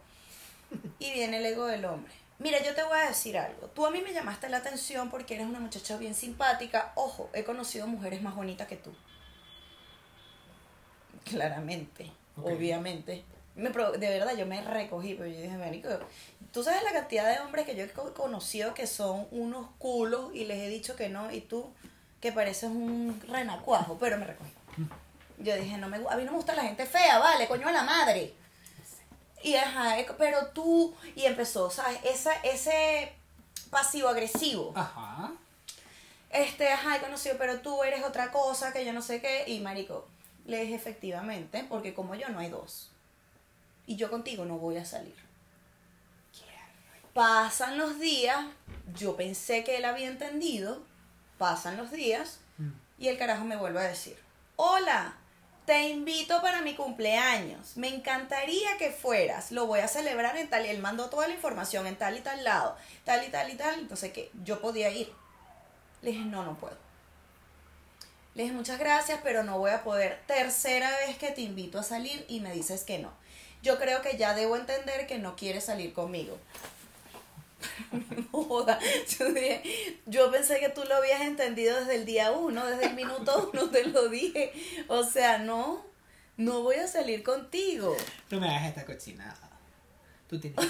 Y 0.98 1.12
viene 1.12 1.38
el 1.38 1.46
ego 1.46 1.66
del 1.66 1.84
hombre. 1.84 2.12
Mira, 2.40 2.62
yo 2.62 2.74
te 2.74 2.82
voy 2.82 2.98
a 2.98 3.08
decir 3.08 3.38
algo. 3.38 3.68
Tú 3.68 3.86
a 3.86 3.90
mí 3.90 4.00
me 4.00 4.12
llamaste 4.12 4.48
la 4.48 4.56
atención 4.56 5.10
porque 5.10 5.34
eres 5.34 5.46
una 5.46 5.60
muchacha 5.60 5.96
bien 5.98 6.14
simpática. 6.14 6.92
Ojo, 6.94 7.30
he 7.32 7.44
conocido 7.44 7.86
mujeres 7.86 8.22
más 8.22 8.34
bonitas 8.34 8.66
que 8.66 8.76
tú. 8.76 8.92
Claramente, 11.24 12.10
obviamente. 12.36 13.24
Me, 13.54 13.68
de 13.68 14.08
verdad, 14.08 14.36
yo 14.36 14.46
me 14.46 14.62
recogí, 14.62 15.14
pero 15.14 15.28
yo 15.28 15.40
dije, 15.40 15.56
marico, 15.56 15.88
tú 16.52 16.62
sabes 16.64 16.82
la 16.82 16.92
cantidad 16.92 17.30
de 17.32 17.40
hombres 17.40 17.66
que 17.66 17.74
yo 17.76 17.84
he 17.84 17.90
co- 17.90 18.12
conocido 18.14 18.74
que 18.74 18.86
son 18.86 19.26
unos 19.30 19.68
culos 19.78 20.34
y 20.34 20.44
les 20.44 20.58
he 20.58 20.68
dicho 20.68 20.96
que 20.96 21.08
no, 21.08 21.30
y 21.30 21.40
tú 21.40 21.70
que 22.20 22.32
pareces 22.32 22.64
un 22.70 23.20
renacuajo, 23.28 23.96
pero 23.98 24.18
me 24.18 24.26
recogí. 24.26 24.50
Yo 25.38 25.56
dije, 25.56 25.78
no 25.78 25.88
me, 25.88 25.96
a 25.96 26.16
mí 26.16 26.24
no 26.24 26.32
me 26.32 26.36
gusta 26.36 26.54
la 26.54 26.62
gente 26.64 26.84
fea, 26.84 27.18
vale, 27.18 27.48
coño 27.48 27.66
de 27.66 27.72
la 27.72 27.82
madre. 27.82 28.34
Y 29.42 29.54
ajá, 29.54 29.98
eh, 29.98 30.06
pero 30.18 30.48
tú, 30.48 30.94
y 31.16 31.24
empezó, 31.24 31.70
¿sabes? 31.70 31.98
Esa, 32.04 32.34
ese 32.42 33.10
pasivo 33.70 34.08
agresivo. 34.08 34.72
Ajá. 34.76 35.32
Este, 36.30 36.68
ajá, 36.70 36.96
he 36.96 37.00
conocido, 37.00 37.36
pero 37.38 37.60
tú 37.60 37.82
eres 37.82 38.04
otra 38.04 38.30
cosa 38.32 38.72
que 38.72 38.84
yo 38.84 38.92
no 38.92 39.00
sé 39.00 39.22
qué. 39.22 39.44
Y 39.46 39.60
marico, 39.60 40.06
le 40.44 40.60
dije 40.60 40.74
efectivamente, 40.74 41.64
porque 41.68 41.94
como 41.94 42.14
yo 42.14 42.28
no 42.28 42.38
hay 42.38 42.50
dos. 42.50 42.90
Y 43.86 43.96
yo 43.96 44.10
contigo 44.10 44.44
no 44.44 44.58
voy 44.58 44.76
a 44.76 44.84
salir. 44.84 45.14
Pasan 47.14 47.76
los 47.76 47.98
días, 47.98 48.38
yo 48.94 49.16
pensé 49.16 49.64
que 49.64 49.78
él 49.78 49.84
había 49.84 50.06
entendido, 50.06 50.82
pasan 51.38 51.76
los 51.76 51.90
días 51.90 52.38
y 52.98 53.08
el 53.08 53.18
carajo 53.18 53.44
me 53.44 53.56
vuelve 53.56 53.80
a 53.80 53.88
decir, 53.88 54.16
hola, 54.56 55.16
te 55.64 55.88
invito 55.88 56.40
para 56.42 56.60
mi 56.62 56.74
cumpleaños, 56.74 57.76
me 57.76 57.88
encantaría 57.88 58.76
que 58.78 58.90
fueras, 58.90 59.50
lo 59.50 59.66
voy 59.66 59.80
a 59.80 59.88
celebrar 59.88 60.36
en 60.36 60.50
tal, 60.50 60.66
y 60.66 60.68
él 60.68 60.80
mandó 60.80 61.08
toda 61.10 61.26
la 61.28 61.34
información 61.34 61.86
en 61.86 61.96
tal 61.96 62.16
y 62.16 62.20
tal 62.20 62.44
lado, 62.44 62.76
tal 63.04 63.26
y 63.26 63.30
tal 63.30 63.50
y 63.50 63.54
tal, 63.54 63.78
entonces 63.78 64.12
que 64.12 64.30
yo 64.44 64.60
podía 64.60 64.90
ir. 64.90 65.12
Le 66.02 66.12
dije, 66.12 66.24
no, 66.24 66.44
no 66.44 66.56
puedo. 66.58 66.76
Le 68.34 68.44
dije, 68.44 68.54
muchas 68.54 68.78
gracias, 68.78 69.20
pero 69.22 69.42
no 69.42 69.58
voy 69.58 69.70
a 69.72 69.82
poder. 69.82 70.20
Tercera 70.26 70.90
vez 71.06 71.18
que 71.18 71.30
te 71.30 71.40
invito 71.40 71.78
a 71.78 71.82
salir 71.82 72.24
y 72.28 72.40
me 72.40 72.52
dices 72.52 72.84
que 72.84 72.98
no. 72.98 73.12
Yo 73.62 73.78
creo 73.78 74.00
que 74.00 74.16
ya 74.16 74.34
debo 74.34 74.56
entender 74.56 75.06
que 75.06 75.18
no 75.18 75.36
quieres 75.36 75.64
salir 75.64 75.92
conmigo. 75.92 76.38
No 77.92 78.24
joda. 78.48 78.78
Yo, 79.18 79.32
dije, 79.32 79.98
yo 80.06 80.30
pensé 80.30 80.60
que 80.60 80.68
tú 80.68 80.82
lo 80.88 80.96
habías 80.96 81.22
entendido 81.22 81.78
desde 81.78 81.96
el 81.96 82.04
día 82.04 82.32
uno, 82.32 82.66
desde 82.66 82.86
el 82.86 82.94
minuto 82.94 83.50
uno 83.52 83.70
te 83.70 83.86
lo 83.86 84.08
dije. 84.08 84.52
O 84.88 85.04
sea, 85.04 85.38
no, 85.38 85.84
no 86.36 86.62
voy 86.62 86.76
a 86.76 86.86
salir 86.86 87.22
contigo. 87.22 87.96
No 88.30 88.40
me 88.40 88.48
hagas 88.48 88.68
esta 88.68 88.84
cochinada. 88.84 89.50
Tú 90.28 90.38
tienes. 90.38 90.64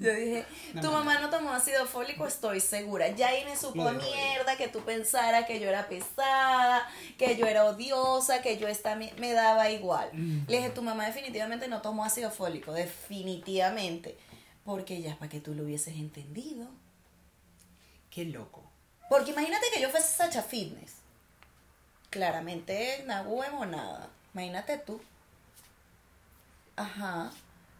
Yo 0.00 0.12
dije, 0.12 0.44
No, 0.74 0.80
tu 0.82 0.90
mamá 0.90 1.20
no 1.20 1.30
tomó 1.30 1.52
ácido 1.52 1.86
fólico, 1.86 2.26
estoy 2.26 2.58
segura. 2.58 3.10
Ya 3.10 3.28
ahí 3.28 3.44
me 3.44 3.56
supo 3.56 3.88
mierda 3.92 4.56
que 4.56 4.66
tú 4.66 4.80
pensaras 4.80 5.46
que 5.46 5.60
yo 5.60 5.68
era 5.68 5.88
pesada, 5.88 6.84
que 7.16 7.36
yo 7.36 7.46
era 7.46 7.66
odiosa, 7.66 8.42
que 8.42 8.58
yo 8.58 8.66
esta 8.66 8.96
me 8.96 9.12
me 9.18 9.32
daba 9.32 9.70
igual. 9.70 10.10
Mm. 10.12 10.40
Le 10.48 10.56
dije, 10.56 10.70
tu 10.70 10.82
mamá 10.82 11.06
definitivamente 11.06 11.68
no 11.68 11.82
tomó 11.82 12.04
ácido 12.04 12.32
fólico, 12.32 12.72
definitivamente. 12.72 14.18
Porque 14.64 15.00
ya 15.02 15.16
para 15.18 15.28
que 15.28 15.40
tú 15.40 15.54
lo 15.54 15.64
hubieses 15.64 15.96
entendido. 15.96 16.68
Qué 18.10 18.24
loco. 18.24 18.62
Porque 19.08 19.32
imagínate 19.32 19.66
que 19.74 19.80
yo 19.80 19.90
fuese 19.90 20.16
Sacha 20.16 20.42
Fitness. 20.42 20.96
Claramente, 22.10 23.04
no 23.06 23.22
huevo 23.22 23.64
nada. 23.66 24.08
Imagínate 24.34 24.78
tú. 24.78 25.00
Ajá. 26.76 27.30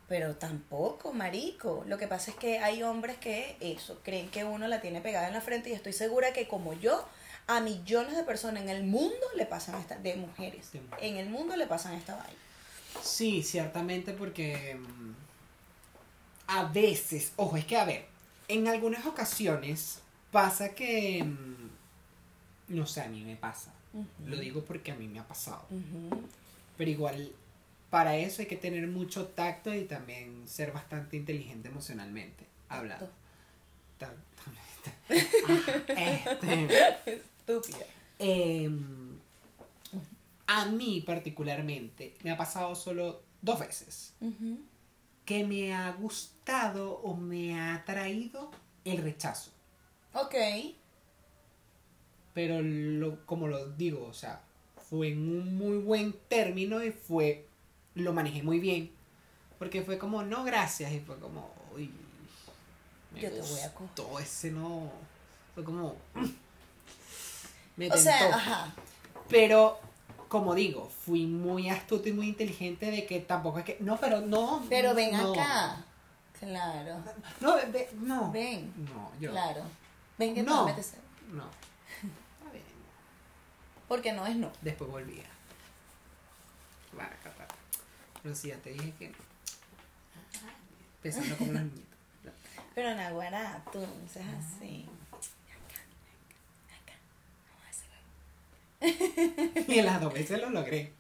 Pero 0.09 0.37
tampoco, 0.37 1.13
marico. 1.13 1.85
Lo 1.87 1.97
que 1.99 2.09
pasa 2.09 2.31
es 2.33 2.37
que 2.37 2.59
hay 2.59 2.83
hombres 2.83 3.17
que 3.19 3.57
eso, 3.61 4.01
creen 4.03 4.29
que 4.31 4.45
uno 4.45 4.69
la 4.69 4.81
tiene 4.81 5.01
pegada 5.01 5.29
en 5.29 5.35
la 5.35 5.41
frente 5.41 5.71
y 5.71 5.73
estoy 5.73 5.93
segura 5.93 6.33
que 6.33 6.49
como 6.49 6.75
yo, 6.75 7.07
a 7.47 7.61
millones 7.61 8.17
de 8.17 8.23
personas 8.25 8.63
en 8.63 8.69
el 8.69 8.85
mundo 8.85 9.17
le 9.37 9.47
pasan 9.47 9.81
esta, 9.81 9.97
de 9.97 10.17
mujeres, 10.17 10.73
De 10.73 10.81
mujeres. 10.81 11.05
en 11.11 11.17
el 11.17 11.29
mundo 11.31 11.57
le 11.57 11.67
pasan 11.67 11.95
esta 11.95 12.17
vaina. 12.17 12.39
Sí, 13.03 13.43
ciertamente 13.43 14.13
porque 14.13 14.75
mm, 14.75 15.15
a 16.53 16.65
veces, 16.65 17.33
ojo, 17.37 17.57
es 17.57 17.65
que 17.65 17.77
a 17.77 17.85
ver, 17.85 18.05
en 18.49 18.69
algunas 18.69 19.07
ocasiones 19.07 20.01
pasa 20.31 20.75
que, 20.75 21.25
mm, 21.25 22.75
no 22.77 22.87
sé, 22.87 23.01
a 23.01 23.09
mí 23.09 23.25
me 23.25 23.37
pasa. 23.37 23.73
Lo 24.27 24.37
digo 24.37 24.63
porque 24.65 24.93
a 24.93 24.95
mí 24.95 25.07
me 25.09 25.19
ha 25.19 25.27
pasado. 25.27 25.67
Pero 26.77 26.91
igual, 26.91 27.33
para 27.91 28.17
eso 28.17 28.43
hay 28.43 28.49
que 28.49 28.57
tener 28.57 28.87
mucho 28.87 29.27
tacto 29.29 29.75
y 29.75 29.85
también 29.85 30.47
ser 30.47 30.73
bastante 30.73 31.17
inteligente 31.17 31.69
emocionalmente, 31.69 32.47
hablando. 32.69 33.09
Este, 35.09 36.69
Estúpida. 37.07 37.87
em, 38.19 39.17
a 40.47 40.67
mí 40.67 41.03
particularmente 41.07 42.17
me 42.25 42.33
ha 42.33 42.37
pasado 42.37 42.75
solo 42.75 43.23
dos 43.43 43.61
veces 43.61 44.13
Ujú. 44.21 44.59
Que 45.33 45.45
me 45.45 45.73
ha 45.75 45.91
gustado 45.93 47.01
o 47.03 47.17
me 47.17 47.59
ha 47.59 47.77
atraído 47.77 48.51
el 48.85 48.99
rechazo. 48.99 49.51
Ok. 50.13 50.35
Pero 52.35 52.61
lo, 52.61 53.25
como 53.25 53.49
lo 53.49 53.71
digo, 53.71 54.07
o 54.07 54.13
sea, 54.13 54.43
fue 54.91 55.09
en 55.13 55.21
un 55.21 55.57
muy 55.57 55.79
buen 55.79 56.13
término 56.29 56.85
y 56.85 56.91
fue, 56.91 57.47
lo 57.95 58.13
manejé 58.13 58.43
muy 58.43 58.61
bien. 58.61 58.91
Porque 59.59 59.81
fue 59.81 59.99
como, 59.99 60.23
no, 60.23 60.45
gracias. 60.45 60.93
Y 60.93 61.01
fue 61.01 61.19
como, 61.19 61.51
uy, 61.75 61.91
me 63.13 63.21
Yo 63.23 63.31
te 63.31 63.41
voy 63.41 63.61
a 63.61 63.69
gustó 63.71 64.19
ese 64.19 64.51
no. 64.51 64.93
Fue 65.55 65.65
como, 65.65 65.97
me 67.77 67.89
O 67.89 67.97
sea, 67.97 68.19
tentó. 68.19 68.37
ajá. 68.37 68.75
Pero, 69.31 69.81
como 70.33 70.55
digo, 70.55 70.89
fui 70.89 71.27
muy 71.27 71.69
astuto 71.69 72.09
y 72.09 72.13
muy 72.15 72.27
inteligente 72.29 72.91
de 72.91 73.05
que 73.05 73.21
tampoco 73.21 73.59
es 73.59 73.67
que, 73.67 73.77
no, 73.81 73.99
pero 73.99 74.23
no. 74.23 74.65
Pero 74.71 74.95
ven 74.95 75.13
no. 75.13 75.31
acá. 75.35 75.85
Claro. 76.41 77.03
No, 77.43 77.55
ve- 77.71 77.91
no. 78.01 78.33
Ven. 78.33 78.73
No, 78.95 79.13
yo. 79.21 79.31
Claro. 79.31 79.63
Ven 80.17 80.35
que 80.35 80.43
No. 80.43 80.65
te 80.65 80.71
metes. 80.73 80.95
No. 81.31 81.45
Está 82.41 82.51
bien. 82.51 82.65
Porque 83.87 84.13
no 84.15 84.27
es 84.27 84.35
no. 84.37 84.51
Después 84.63 84.91
volvía. 84.91 85.25
Claro, 86.93 87.15
capaz. 87.23 87.49
Pero 88.23 88.35
sí, 88.35 88.49
ya 88.49 88.57
te 88.57 88.71
dije 88.73 88.95
que 88.99 89.09
no. 89.11 89.17
Pensando 91.03 91.37
como 91.37 91.53
los 91.53 91.63
niñitos. 91.65 91.85
Pero 92.75 92.95
Naguará, 92.95 93.63
tú 93.71 93.81
no 93.81 94.09
seas 94.11 94.29
así. 94.57 94.89
Y 99.69 99.79
en 99.79 99.85
las 99.87 100.01
dos 100.01 100.13
veces 100.13 100.41
lo 100.41 100.51
logré. 100.51 100.93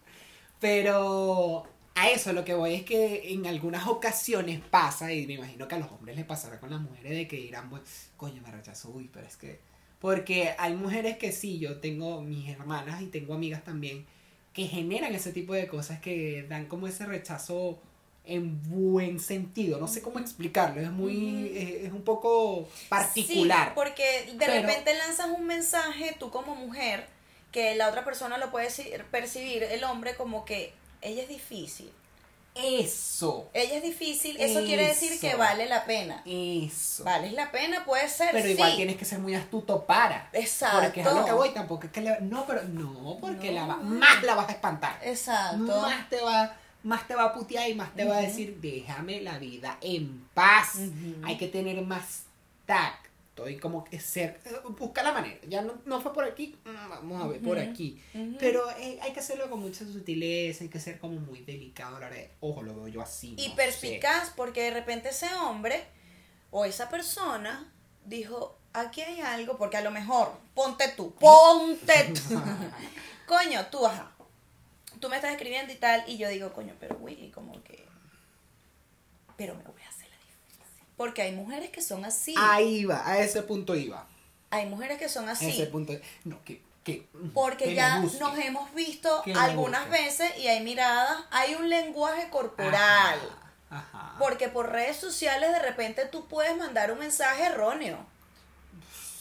Pero 0.61 1.65
a 1.95 2.09
eso 2.11 2.33
lo 2.33 2.45
que 2.45 2.55
voy 2.55 2.75
es 2.75 2.85
que 2.85 3.33
en 3.33 3.47
algunas 3.47 3.87
ocasiones 3.89 4.61
pasa, 4.71 5.13
y 5.13 5.27
me 5.27 5.35
imagino 5.35 5.67
que 5.69 5.75
a 5.75 5.79
los 5.79 5.91
hombres 5.91 6.17
les 6.17 6.25
pasará 6.25 6.61
con 6.61 6.71
las 6.71 6.81
mujeres, 6.81 7.13
de 7.13 7.29
que 7.29 7.37
dirán, 7.37 7.69
pues, 7.69 8.11
coño, 8.17 8.41
me 8.43 8.51
rechazó, 8.51 8.91
uy, 8.91 9.11
pero 9.13 9.27
es 9.27 9.37
que... 9.37 9.61
Porque 9.99 10.55
hay 10.59 10.75
mujeres 10.75 11.17
que 11.17 11.31
sí, 11.33 11.59
yo 11.59 11.79
tengo 11.79 12.23
mis 12.23 12.49
hermanas 12.49 13.03
y 13.03 13.07
tengo 13.07 13.35
amigas 13.35 13.63
también, 13.63 14.05
que 14.53 14.67
generan 14.67 15.15
ese 15.15 15.33
tipo 15.33 15.55
de 15.55 15.67
cosas 15.69 16.01
que 16.01 16.45
dan 16.49 16.67
como 16.67 16.87
ese 16.89 17.07
rechazo 17.07 17.79
en 18.25 18.63
buen 18.69 19.19
sentido. 19.21 19.79
No 19.79 19.89
sé 19.89 20.03
cómo 20.03 20.19
explicarlo, 20.19 20.81
es 20.81 20.91
muy... 20.91 21.53
Es, 21.57 21.87
es 21.87 21.93
un 21.93 22.03
poco 22.03 22.69
particular. 22.89 23.69
Sí, 23.69 23.73
porque 23.75 24.33
de 24.33 24.47
Pero- 24.47 24.63
repente 24.63 24.95
lanzas 24.97 25.27
un 25.37 25.47
mensaje, 25.47 26.17
tú 26.19 26.31
como 26.31 26.55
mujer, 26.55 27.07
que 27.53 27.75
la 27.77 27.89
otra 27.89 28.05
persona 28.05 28.39
lo 28.39 28.51
puede 28.51 28.69
percibir, 29.11 29.63
el 29.63 29.85
hombre, 29.85 30.17
como 30.17 30.45
que 30.45 30.73
ella 31.03 31.23
es 31.23 31.29
difícil. 31.29 31.91
Eso. 32.55 33.49
Ella 33.55 33.77
es 33.77 33.83
difícil, 33.83 34.39
eso, 34.39 34.63
quiere 34.65 34.87
decir 34.87 35.19
que 35.19 35.29
Eso. 35.31 35.39
vale 35.39 35.67
la 35.67 35.85
pena. 35.87 36.23
Eso. 36.27 37.03
Vale 37.05 37.31
la 37.33 37.51
pena, 37.51 37.85
puede 37.85 38.09
ser. 38.11 38.29
Pero 38.33 38.45
sí. 38.45 38.53
igual 38.53 38.77
tienes 38.77 38.97
que 38.97 39.07
ser 39.07 39.21
muy 39.21 39.35
astuto 39.35 39.85
para. 39.87 40.29
Exacto. 40.35 40.81
Porque 40.83 41.01
es 41.01 41.07
a 41.07 41.13
lo 41.13 41.25
que 41.25 41.33
voy, 41.33 41.51
tampoco 41.51 41.87
es 41.87 41.93
que 41.93 42.03
le... 42.03 42.21
No, 42.21 42.45
pero 42.47 42.63
no, 42.65 43.17
porque 43.21 43.53
No. 43.53 43.61
la 43.61 43.67
va- 43.67 43.77
más 43.77 44.23
la 44.23 44.35
vas 44.35 44.49
a 44.51 44.53
espantar. 44.53 44.99
Exacto. 45.03 45.81
Más 45.81 46.09
te 46.11 46.21
va 46.21 46.57
más 46.85 47.07
te 47.07 47.15
va 47.15 47.27
a 47.27 47.33
putear 47.33 47.71
y 47.71 47.75
más 47.75 47.95
te 47.95 48.05
va 48.05 48.17
a 48.17 48.21
decir, 48.23 48.59
déjame 48.61 49.21
la 49.21 49.39
vida 49.39 49.79
en 49.81 50.27
paz. 50.35 50.73
Hay 51.23 51.39
que 51.39 51.47
tener 51.47 51.81
más 51.83 52.25
tacto 52.67 53.02
y 53.49 53.57
como 53.57 53.83
que 53.85 53.99
ser... 53.99 54.41
eh, 54.45 54.51
Busca 54.79 55.03
la 55.03 55.13
manera. 55.13 55.39
Ya 55.49 55.63
no, 55.63 55.75
no 55.87 56.01
fue 56.01 56.13
por 56.13 56.25
aquí, 56.25 56.57
mm, 56.65 56.89
vamos 56.91 57.23
a 57.23 57.27
ver 57.29 57.41
por 57.41 57.59
aquí. 57.59 58.01
Pero 58.39 58.71
eh, 58.73 58.99
hay 59.03 59.13
que 59.13 59.21
hacerlo 59.21 59.49
con 59.51 59.61
mucha 59.61 59.85
sutileza, 59.87 60.65
hay 60.65 60.71
que 60.71 60.79
ser 60.79 60.99
como 60.99 61.19
muy 61.19 61.41
delicado 61.41 61.97
a 61.97 62.01
la 62.01 62.07
hora 62.09 62.17
de... 62.17 62.31
Ojo, 62.41 62.63
lo 62.63 62.75
veo 62.75 62.89
yo 62.89 63.03
así. 63.03 63.35
Y 63.39 63.49
no 63.49 63.57
perspicaz, 63.57 64.31
porque 64.37 64.63
de 64.63 64.71
repente 64.73 65.09
ese 65.09 65.33
hombre 65.35 65.83
o 66.51 66.65
esa 66.67 66.89
persona 66.91 67.73
dijo, 68.05 68.59
aquí 68.75 69.01
hay 69.01 69.21
algo, 69.21 69.57
porque 69.57 69.79
a 69.79 69.83
lo 69.83 69.91
mejor, 69.91 70.33
ponte 70.55 70.89
tú, 70.97 71.15
ponte 71.19 72.13
tú. 72.29 72.41
coño, 73.27 73.67
tú, 73.71 73.87
ajá. 73.87 74.13
Tú 75.01 75.09
me 75.09 75.17
estás 75.17 75.33
escribiendo 75.33 75.73
y 75.73 75.77
tal, 75.77 76.05
y 76.07 76.17
yo 76.19 76.29
digo, 76.29 76.53
coño, 76.53 76.75
pero 76.79 76.97
Willy, 76.97 77.31
como 77.31 77.61
que... 77.65 77.85
Pero 79.37 79.55
me 79.55 79.63
voy 79.65 79.83
a 79.83 79.89
hacer 79.89 80.09
la 80.09 80.17
difícil. 80.17 80.92
Porque 81.03 81.23
hay 81.23 81.33
mujeres 81.33 81.71
que 81.71 81.83
son 81.83 82.05
así. 82.05 82.33
Ahí 82.39 82.85
va, 82.85 83.05
a 83.05 83.19
ese 83.19 83.43
punto 83.43 83.75
iba. 83.75 84.07
Hay 84.51 84.67
mujeres 84.67 84.99
que 84.99 85.09
son 85.09 85.29
A 85.29 85.33
así. 85.33 85.49
ese 85.51 85.67
punto. 85.67 85.93
No, 86.23 86.39
que. 86.45 86.63
que 86.85 87.09
Porque 87.35 87.65
que 87.65 87.75
ya 87.75 87.99
nos 87.99 88.39
hemos 88.39 88.73
visto 88.73 89.25
algunas 89.35 89.91
veces 89.91 90.31
y 90.39 90.47
hay 90.47 90.63
miradas, 90.63 91.25
hay 91.33 91.57
un 91.57 91.69
lenguaje 91.69 92.31
corporal. 92.31 93.19
Ajá. 93.69 93.79
ajá. 93.81 94.15
Porque 94.21 94.47
por 94.47 94.71
redes 94.71 94.97
sociales 94.97 95.51
de 95.51 95.59
repente 95.59 96.07
tú 96.07 96.29
puedes 96.29 96.57
mandar 96.57 96.93
un 96.93 97.01
mensaje 97.01 97.47
erróneo. 97.47 97.99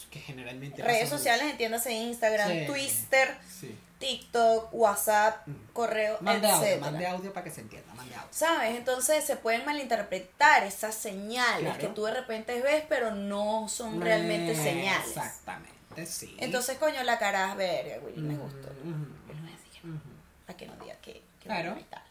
Que 0.08 0.20
generalmente. 0.20 0.84
Redes 0.84 1.08
sociales, 1.08 1.50
entiéndase 1.50 1.90
Instagram, 1.90 2.48
Sí. 2.48 2.66
Twister, 2.66 3.28
mucho. 3.28 3.58
Sí. 3.60 3.74
TikTok, 4.02 4.68
WhatsApp, 4.72 5.46
Mm. 5.46 5.52
correo, 5.72 6.18
Mande 6.20 6.50
audio, 6.50 6.78
mande 6.80 7.06
audio 7.06 7.32
para 7.32 7.44
que 7.44 7.50
se 7.50 7.60
entienda. 7.60 7.94
Mande 7.94 8.14
audio. 8.16 8.28
¿Sabes? 8.32 8.76
Entonces 8.76 9.24
se 9.24 9.36
pueden 9.36 9.64
malinterpretar 9.64 10.64
esas 10.64 10.94
señales 10.94 11.60
Claro. 11.64 11.78
que 11.78 11.86
tú 11.88 12.04
de 12.04 12.14
repente 12.14 12.60
ves, 12.60 12.84
pero 12.88 13.12
no 13.12 13.68
son 13.68 14.00
realmente 14.00 14.52
Eh, 14.52 14.56
señales. 14.56 15.06
Exactamente, 15.08 16.06
sí. 16.06 16.34
Entonces, 16.38 16.78
coño, 16.78 17.02
la 17.04 17.18
cara 17.18 17.50
es 17.52 17.56
verga, 17.56 17.98
güey, 17.98 18.16
me 18.16 18.34
Ujú, 18.34 18.42
gustó. 18.42 18.68
ujú, 18.70 18.90
Yo 19.28 19.34
no 19.34 19.40
voy 19.42 19.52
a 19.52 19.56
decir, 19.56 19.80
ujú. 19.84 20.00
para 20.46 20.56
que 20.56 20.66
no 20.66 20.74
diga 20.76 20.96
que, 20.96 21.12
que 21.12 21.44
Claro. 21.46 21.70
bueno 21.70 21.80
y 21.80 21.84
tal. 21.84 22.02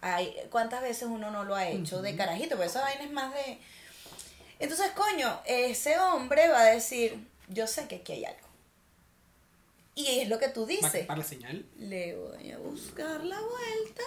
Hay, 0.00 0.34
¿Cuántas 0.50 0.80
veces 0.82 1.04
uno 1.04 1.30
no 1.30 1.44
lo 1.44 1.54
ha 1.54 1.68
hecho 1.68 2.00
de 2.02 2.16
carajito? 2.16 2.56
Pero 2.56 2.68
esa 2.68 2.80
vaina 2.80 3.04
es 3.04 3.12
más 3.12 3.32
de... 3.34 3.60
Entonces, 4.58 4.90
coño, 4.92 5.40
ese 5.44 5.98
hombre 6.00 6.48
va 6.48 6.60
a 6.62 6.64
decir, 6.64 7.28
yo 7.48 7.66
sé 7.66 7.86
que 7.86 7.96
aquí 7.96 8.12
hay 8.12 8.24
algo. 8.24 8.48
Y 9.94 10.20
es 10.20 10.28
lo 10.28 10.38
que 10.38 10.48
tú 10.48 10.64
dices. 10.66 11.06
para 11.06 11.18
la 11.18 11.24
señal. 11.24 11.66
Le 11.76 12.16
voy 12.16 12.50
a 12.52 12.58
buscar 12.58 13.22
la 13.24 13.38
vuelta. 13.40 14.02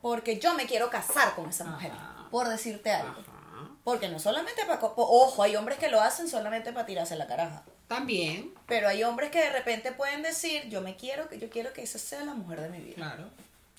Porque 0.00 0.38
yo 0.38 0.54
me 0.54 0.66
quiero 0.66 0.90
casar 0.90 1.34
con 1.34 1.48
esa 1.48 1.64
mujer. 1.64 1.90
Ajá. 1.92 2.28
Por 2.30 2.48
decirte 2.48 2.90
algo. 2.92 3.20
Ajá. 3.20 3.70
Porque 3.84 4.08
no 4.08 4.18
solamente 4.18 4.62
para... 4.66 4.80
Ojo, 4.82 5.42
hay 5.42 5.56
hombres 5.56 5.78
que 5.78 5.88
lo 5.88 6.00
hacen 6.00 6.28
solamente 6.28 6.72
para 6.72 6.86
tirarse 6.86 7.16
la 7.16 7.26
caraja. 7.26 7.64
También, 7.88 8.52
Pero 8.66 8.88
hay 8.88 9.04
hombres 9.04 9.30
que 9.30 9.38
de 9.38 9.50
repente 9.50 9.92
pueden 9.92 10.22
decir, 10.22 10.68
yo 10.68 10.80
me 10.80 10.96
quiero, 10.96 11.28
que 11.28 11.38
yo 11.38 11.48
quiero 11.48 11.72
que 11.72 11.82
esa 11.82 11.98
sea 12.00 12.24
la 12.24 12.34
mujer 12.34 12.60
de 12.62 12.68
mi 12.70 12.80
vida. 12.80 12.96
claro. 12.96 13.28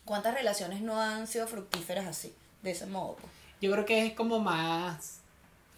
¿Cuántas 0.05 0.33
relaciones 0.33 0.79
no 0.81 1.01
han 1.01 1.27
sido 1.27 1.45
fructíferas 1.47 2.05
así? 2.05 2.33
De 2.61 2.71
ese 2.71 2.85
modo. 2.85 3.17
Yo 3.59 3.69
creo 3.73 3.85
que 3.85 4.05
es 4.05 4.13
como 4.13 4.39
más. 4.39 5.19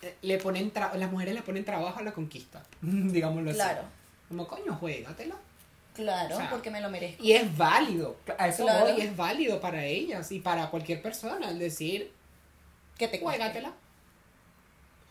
eh, 0.03 0.15
Le 0.21 0.38
ponen 0.38 0.71
tra- 0.71 0.93
las 0.93 1.09
mujeres 1.11 1.34
le 1.34 1.41
ponen 1.41 1.65
trabajo 1.65 1.97
a 1.97 2.03
la 2.03 2.11
conquista. 2.13 2.61
Digámoslo 2.82 3.49
así. 3.49 3.57
Claro, 3.57 3.82
Como 4.30 4.47
coño, 4.47 4.73
juégatela. 4.75 5.36
claro, 5.93 6.36
O 6.36 6.38
sea, 6.39 6.49
porque 6.49 6.69
me 6.71 6.80
lo 6.82 6.89
merezco. 6.89 7.21
Y 7.23 7.34
es 7.34 7.57
válido, 7.57 8.15
a 8.38 8.47
eso 8.47 8.63
Claro. 8.63 8.91
voy, 8.93 9.01
es 9.01 9.15
válido 9.17 9.59
para 9.59 9.84
ellas 9.86 10.32
y 10.32 10.39
para 10.39 10.69
cualquier 10.69 11.01
persona, 11.01 11.49
el 11.49 11.59
decir, 11.59 12.11
Que 12.97 13.07
te 13.07 13.19
juégatela, 13.19 13.73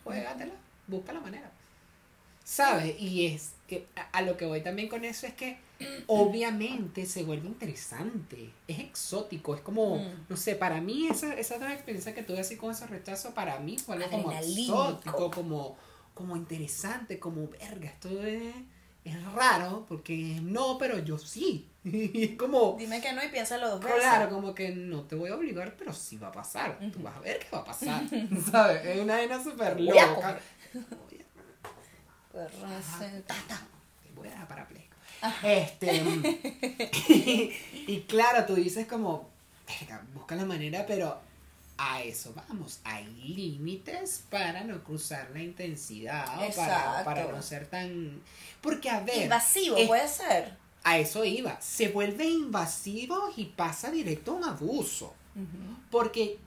juégatela, 0.04 0.54
busca 0.86 1.12
la 1.12 1.20
manera. 1.20 1.50
¿Sabes? 2.44 2.98
Y 2.98 3.26
es 3.26 3.52
que 3.66 3.86
a, 3.94 4.02
a 4.18 4.22
lo 4.22 4.36
que 4.38 4.46
voy 4.46 4.62
también 4.62 4.88
con 4.88 5.04
eso 5.04 5.26
es 5.26 5.34
que 5.34 5.58
obviamente 6.06 7.04
se 7.04 7.22
vuelve 7.22 7.46
interesante, 7.46 8.50
es 8.66 8.78
exótico, 8.78 9.54
es 9.54 9.60
como, 9.60 9.96
Mm. 9.98 10.26
no 10.30 10.36
sé, 10.36 10.54
para 10.54 10.80
mí 10.80 11.08
esa, 11.08 11.34
esa 11.34 11.58
nueva 11.58 11.74
experiencia 11.74 12.14
que 12.14 12.22
tuve 12.22 12.40
así 12.40 12.56
con 12.56 12.70
ese 12.70 12.86
rechazo, 12.86 13.34
para 13.34 13.58
mí 13.58 13.76
fue 13.78 13.96
algo 13.96 14.08
como 14.10 14.32
exótico, 14.32 15.30
como, 15.30 15.76
como 16.14 16.36
interesante, 16.36 17.18
como 17.18 17.48
verga, 17.48 17.88
esto 17.90 18.08
es, 18.22 18.54
es 19.08 19.32
raro, 19.32 19.84
porque 19.88 20.38
no, 20.42 20.78
pero 20.78 20.98
yo 20.98 21.18
sí. 21.18 21.68
Y 21.84 22.24
es 22.24 22.36
como, 22.36 22.76
Dime 22.78 23.00
que 23.00 23.12
no 23.12 23.22
y 23.24 23.28
piénsalo 23.28 23.68
dos 23.70 23.80
veces. 23.80 24.00
claro, 24.00 24.28
como 24.30 24.54
que 24.54 24.70
no 24.70 25.02
te 25.04 25.14
voy 25.14 25.30
a 25.30 25.36
obligar, 25.36 25.74
pero 25.76 25.92
sí 25.92 26.16
va 26.18 26.28
a 26.28 26.32
pasar. 26.32 26.78
Tú 26.92 27.00
vas 27.02 27.16
a 27.16 27.20
ver 27.20 27.38
qué 27.38 27.46
va 27.52 27.58
a 27.60 27.64
pasar. 27.64 28.02
¿Sabes? 28.50 28.84
Es 28.84 29.00
una 29.00 29.16
vaina 29.16 29.42
súper 29.42 29.80
loca. 29.80 30.38
te 32.32 34.12
voy 34.14 34.28
a 34.28 34.30
dejar 34.32 34.48
parapléjico. 34.48 34.96
Este, 35.42 36.02
y 37.86 38.00
claro, 38.02 38.44
tú 38.46 38.54
dices 38.54 38.86
como, 38.86 39.28
"Verga, 39.66 40.02
busca 40.14 40.36
la 40.36 40.44
manera, 40.44 40.84
pero 40.86 41.18
a 41.78 42.02
eso 42.02 42.34
vamos. 42.34 42.80
Hay 42.84 43.06
límites 43.36 44.24
para 44.30 44.64
no 44.64 44.82
cruzar 44.84 45.30
la 45.32 45.40
intensidad 45.42 46.26
para, 46.56 47.04
para 47.04 47.30
no 47.32 47.40
ser 47.40 47.66
tan... 47.66 48.20
Porque 48.60 48.90
a 48.90 49.00
ver, 49.00 49.22
Invasivo, 49.24 49.76
es- 49.76 49.86
puede 49.86 50.08
ser. 50.08 50.56
a 50.84 50.98
eso 50.98 51.24
iba. 51.24 51.60
Se 51.60 51.88
vuelve 51.88 52.24
invasivo 52.26 53.32
y 53.36 53.46
pasa 53.46 53.90
directo 53.90 54.32
a 54.32 54.34
un 54.34 54.44
abuso. 54.44 55.14
Porque 55.90 56.38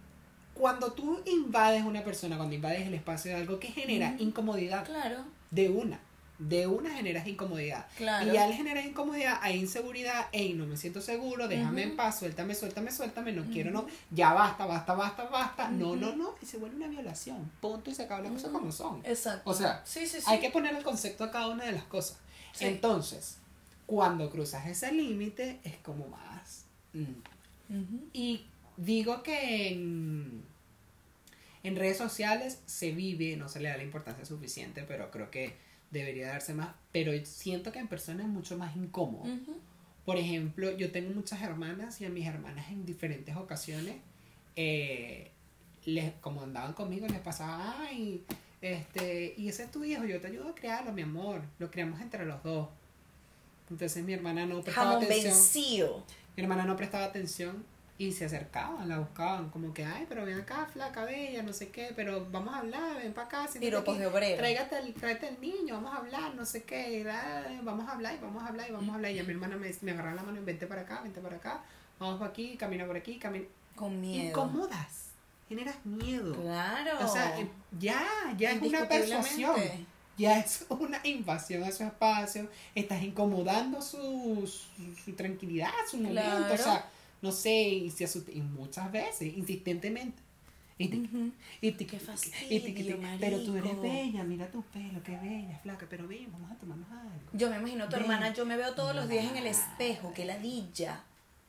cuando 0.54 0.92
tú 0.92 1.22
invades 1.26 1.84
una 1.84 2.04
persona, 2.04 2.36
cuando 2.38 2.54
invades 2.56 2.86
el 2.88 2.94
espacio 2.94 3.32
de 3.32 3.38
algo 3.38 3.58
que 3.60 3.70
genera 3.70 4.16
incomodidad, 4.20 4.86
Claro, 4.86 5.24
de 5.50 5.70
una. 5.70 6.00
De 6.44 6.66
una 6.66 6.90
generas 6.96 7.28
incomodidad. 7.28 7.86
claro. 7.98 8.28
Y 8.28 8.34
ya 8.34 8.48
le 8.48 8.56
generas 8.56 8.84
incomodidad, 8.86 9.38
hay 9.44 9.60
inseguridad, 9.60 10.26
ey, 10.32 10.54
no 10.54 10.66
me 10.66 10.76
siento 10.76 11.00
seguro, 11.00 11.48
déjame 11.48 11.84
en 11.84 11.96
paz, 11.96 12.18
suéltame, 12.18 12.56
suéltame, 12.56 12.92
suéltame, 12.92 13.32
no 13.32 13.44
Ujú. 13.44 13.52
quiero, 13.52 13.70
no, 13.70 13.86
ya 14.10 14.34
basta, 14.34 14.66
basta, 14.66 14.96
basta, 14.96 15.24
basta, 15.26 15.70
no, 15.70 15.96
no, 15.96 16.16
no, 16.16 16.34
y 16.42 16.46
se 16.48 16.58
vuelve 16.58 16.78
una 16.78 16.88
violación, 16.88 17.52
punto, 17.62 17.92
y 17.92 17.94
se 17.94 18.04
acaba 18.04 18.22
las 18.22 18.32
cosas 18.32 18.52
como 18.52 18.72
son. 18.72 19.02
Exacto. 19.06 19.48
O 19.48 19.54
sea, 19.54 19.84
sí, 19.86 20.08
sí, 20.08 20.18
sí. 20.20 20.26
Hay 20.28 20.40
que 20.40 20.50
poner 20.50 20.76
el 20.76 20.84
concepto 20.84 21.24
a 21.24 21.30
cada 21.32 21.48
una 21.50 21.66
de 21.66 21.74
las 21.74 21.84
cosas. 21.84 22.18
Entonces, 22.60 23.38
cuando 23.86 24.30
cruzas 24.32 24.66
ese 24.68 24.92
límite, 24.92 25.60
es 25.64 25.78
como 25.78 26.08
más... 26.08 26.66
mm. 26.94 27.06
Y 28.14 28.46
digo 28.78 29.22
que 29.24 29.70
en, 29.70 30.44
en 31.64 31.76
redes 31.76 31.98
sociales 31.98 32.60
se 32.66 32.92
vive, 32.92 33.38
no 33.38 33.48
se 33.48 33.60
le 33.60 33.70
da 33.70 33.78
la 33.78 33.84
importancia 33.84 34.26
suficiente, 34.26 34.84
pero 34.88 35.12
creo 35.12 35.30
que 35.30 35.56
debería 35.92 36.30
darse 36.30 36.54
más. 36.54 36.70
Pero 36.92 37.12
siento 37.26 37.72
que 37.72 37.80
en 37.80 37.88
personas 37.88 38.26
es 38.26 38.32
mucho 38.32 38.58
más 38.58 38.76
incómodo. 38.76 39.26
Por 40.06 40.18
ejemplo, 40.18 40.76
yo 40.76 40.92
tengo 40.92 41.14
muchas 41.14 41.42
hermanas 41.42 42.02
y 42.02 42.06
a 42.06 42.10
mis 42.10 42.26
hermanas 42.26 42.70
en 42.72 42.86
diferentes 42.86 43.36
ocasiones, 43.36 43.98
eh, 44.56 45.32
les, 45.86 46.14
como 46.16 46.42
andaban 46.42 46.74
conmigo, 46.74 47.08
les 47.08 47.20
pasaba, 47.20 47.76
ay, 47.80 48.24
este, 48.62 49.34
y 49.38 49.48
ese 49.48 49.64
es 49.64 49.72
tu 49.72 49.84
hijo, 49.84 50.04
yo 50.06 50.20
te 50.20 50.28
ayudo 50.28 50.50
a 50.50 50.56
criarlo, 50.56 50.92
mi 50.92 51.04
amor, 51.04 51.42
lo 51.60 51.70
criamos 51.70 52.02
entre 52.02 52.26
los 52.26 52.42
dos. 52.44 52.70
Entonces 53.70 54.04
mi 54.04 54.14
hermana 54.14 54.46
no 54.46 54.62
prestaba 54.62 54.92
Jamón 54.92 55.06
atención. 55.06 55.34
vencido. 55.34 56.04
Mi 56.36 56.44
hermana 56.44 56.66
no 56.66 56.76
prestaba 56.76 57.06
atención 57.06 57.64
y 58.08 58.12
se 58.14 58.26
acercaban, 58.26 58.90
la 58.90 58.98
buscaban, 58.98 59.50
como 59.52 59.74
que, 59.74 59.86
ay, 59.86 60.06
pero 60.10 60.26
ven 60.26 60.40
acá, 60.40 60.66
flaca, 60.72 61.06
bella, 61.06 61.44
no 61.44 61.54
sé 61.54 61.70
qué, 61.70 61.92
pero 61.96 62.26
vamos 62.32 62.54
a 62.56 62.58
hablar, 62.60 62.98
ven 62.98 63.14
para 63.14 63.28
acá, 63.28 63.48
Piropos 63.60 64.00
de 64.00 64.08
obrero. 64.08 64.38
tráigate 64.38 64.76
al, 64.76 64.92
tráete 64.94 65.28
al 65.28 65.40
niño, 65.40 65.76
vamos 65.76 65.94
a 65.94 65.98
hablar, 65.98 66.34
no 66.34 66.44
sé 66.46 66.64
qué, 66.64 67.04
da- 67.04 67.46
vamos 67.62 67.88
a 67.88 67.92
hablar 67.92 68.16
y 68.16 68.18
vamos 68.18 68.42
a 68.44 68.48
hablar 68.48 68.68
y 68.70 68.72
vamos 68.72 68.90
a 68.90 68.96
hablar. 68.96 69.12
Y 69.12 69.20
a 69.20 69.24
mi 69.24 69.32
hermana 69.34 69.56
me, 69.56 69.70
me 69.82 69.92
agarraba 69.92 70.16
la 70.16 70.24
mano 70.24 70.40
y 70.42 70.44
vente 70.44 70.66
para 70.66 70.82
acá, 70.82 71.02
vente 71.02 71.22
para 71.22 71.36
acá, 71.38 71.62
vamos 72.00 72.18
por 72.18 72.28
aquí, 72.30 72.58
camina 72.58 72.88
por 72.88 72.98
aquí, 72.98 73.20
camina. 73.20 73.46
Con 73.76 74.02
miedo. 74.02 74.30
Incomodas, 74.30 75.10
generas 75.48 75.76
miedo. 75.86 76.36
Claro. 76.42 77.06
O 77.06 77.08
sea, 77.08 77.40
eh, 77.40 77.48
ya, 77.80 78.04
ya 78.38 78.52
es 78.52 78.62
una 78.64 78.88
persuasión. 78.88 79.56
Ya 80.18 80.40
es 80.40 80.66
una 80.70 81.00
invasión 81.04 81.64
a 81.64 81.72
su 81.72 81.84
espacio, 81.84 82.50
estás 82.74 83.02
incomodando 83.04 83.80
su, 83.82 84.48
su, 84.48 84.96
su 84.96 85.14
tranquilidad, 85.14 85.70
su 85.90 85.98
momento, 85.98 86.22
Claro. 86.22 86.54
o 86.54 86.58
sea, 86.58 86.86
no 87.22 87.32
sé, 87.32 87.62
y, 87.70 87.90
se 87.92 88.06
asusta- 88.06 88.32
y 88.32 88.42
muchas 88.42 88.92
veces, 88.92 89.36
insistentemente. 89.38 90.22
Y 90.78 90.88
te- 90.88 90.98
Ujú. 90.98 91.32
y 91.62 91.72
te- 91.74 91.86
Qué 91.86 91.96
y 91.98 92.00
te- 92.00 92.06
fastidio, 92.06 92.98
pero 93.20 93.40
tú 93.44 93.56
eres 93.56 93.80
bella, 93.82 94.24
mira 94.24 94.50
tu 94.50 94.64
pelo, 94.64 95.04
qué 95.04 95.16
bella, 95.18 95.60
flaca, 95.62 95.86
pero 95.88 96.08
ven, 96.08 96.32
vamos 96.32 96.50
a 96.52 96.56
tomarnos 96.56 96.90
algo. 96.90 97.30
Yo 97.34 97.50
me 97.52 97.58
imagino 97.58 97.84
a 97.84 97.88
tu 97.90 97.94
Ven. 97.98 98.04
hermana, 98.04 98.34
yo 98.34 98.46
me 98.48 98.58
veo 98.58 98.74
todos 98.74 98.96
los 98.96 99.08
días 99.08 99.26
en 99.30 99.38
el 99.38 99.46
espejo, 99.48 100.12
que 100.14 100.26
ladilla. 100.26 101.04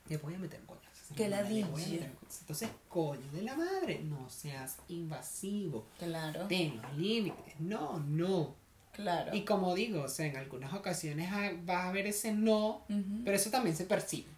Te 0.07 0.19
voy 0.19 0.35
a 0.35 0.39
meter 0.39 0.61
en 0.61 0.67
coñas. 0.67 0.83
Qué 1.17 1.25
señora, 1.25 1.43
le 1.43 1.45
voy 1.45 1.63
a 1.63 1.67
ladilla. 1.67 1.91
meter 1.93 2.09
en 2.11 2.17
coñas. 2.17 2.41
Entonces, 2.41 2.69
coño 2.89 3.33
de 3.33 3.43
la 3.43 3.57
madre, 3.57 4.01
no 4.05 4.29
seas 4.29 4.77
invasivo, 4.89 5.87
Claro, 5.99 6.47
ten 6.49 6.81
los 6.83 6.97
límites, 6.99 7.55
no, 7.61 7.99
no. 8.01 8.55
claro. 8.93 9.35
Y 9.35 9.43
como 9.47 9.75
digo, 9.75 10.03
o 10.03 10.09
sea, 10.09 10.27
en 10.27 10.37
algunas 10.37 10.75
ocasiones 10.75 11.31
vas 11.65 11.87
a 11.87 11.93
ver 11.93 12.07
ese 12.07 12.33
no, 12.35 12.85
Ujú. 12.91 13.23
pero 13.25 13.35
eso 13.37 13.49
también 13.51 13.75
se 13.77 13.85
percibe. 13.87 14.29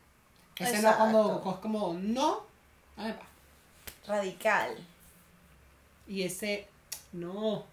Ese 0.58 0.82
no 0.82 0.96
cuando 0.96 1.42
es 1.52 1.58
como 1.58 1.94
no, 1.94 2.42
ahí 2.96 3.12
va. 3.12 3.26
Radical. 4.06 4.76
Y 6.06 6.22
ese 6.22 6.68
no, 7.12 7.64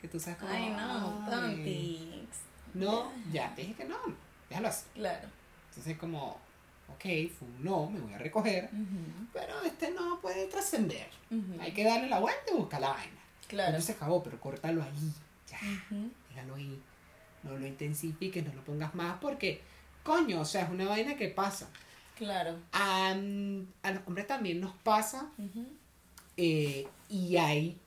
que 0.00 0.08
tú 0.08 0.20
sabes 0.20 0.38
como. 0.38 0.52
Ay, 0.52 0.70
no, 0.70 1.26
ay. 1.30 2.28
No, 2.74 3.12
ya, 3.32 3.54
te 3.54 3.62
dije 3.62 3.74
que 3.74 3.84
no, 3.84 3.96
déjalo 4.48 4.68
así. 4.68 4.84
Claro. 4.94 5.28
Entonces, 5.70 5.96
como, 5.98 6.38
ok, 6.88 7.02
fue 7.36 7.48
un 7.48 7.64
no, 7.64 7.88
me 7.88 8.00
voy 8.00 8.12
a 8.14 8.18
recoger, 8.18 8.70
pero 9.32 9.60
este 9.62 9.90
no 9.92 10.20
puede 10.20 10.46
trascender. 10.46 11.08
Hay 11.60 11.72
que 11.72 11.84
darle 11.84 12.08
la 12.08 12.20
vuelta 12.20 12.52
y 12.52 12.56
buscar 12.56 12.80
la 12.80 12.90
vaina. 12.90 13.20
Claro. 13.48 13.72
No 13.72 13.80
se 13.80 13.92
acabó, 13.92 14.22
pero 14.22 14.40
córtalo 14.40 14.82
ahí. 14.82 15.12
Ya, 15.50 15.58
Ujú. 15.58 16.10
déjalo 16.30 16.54
ahí. 16.56 16.80
No 17.42 17.58
lo 17.58 17.66
intensifiques, 17.66 18.44
no 18.44 18.52
lo 18.54 18.62
pongas 18.64 18.94
más 18.94 19.18
porque, 19.20 19.60
coño, 20.02 20.40
o 20.40 20.44
sea, 20.44 20.62
es 20.62 20.70
una 20.70 20.86
vaina 20.88 21.16
que 21.16 21.28
pasa. 21.28 21.68
Claro. 22.16 22.56
A, 22.72 23.10
a 23.10 23.90
los 23.90 24.02
hombres 24.06 24.26
también 24.26 24.60
nos 24.60 24.74
pasa 24.76 25.26
eh, 26.36 26.86
y 27.08 27.36
hay 27.36 27.78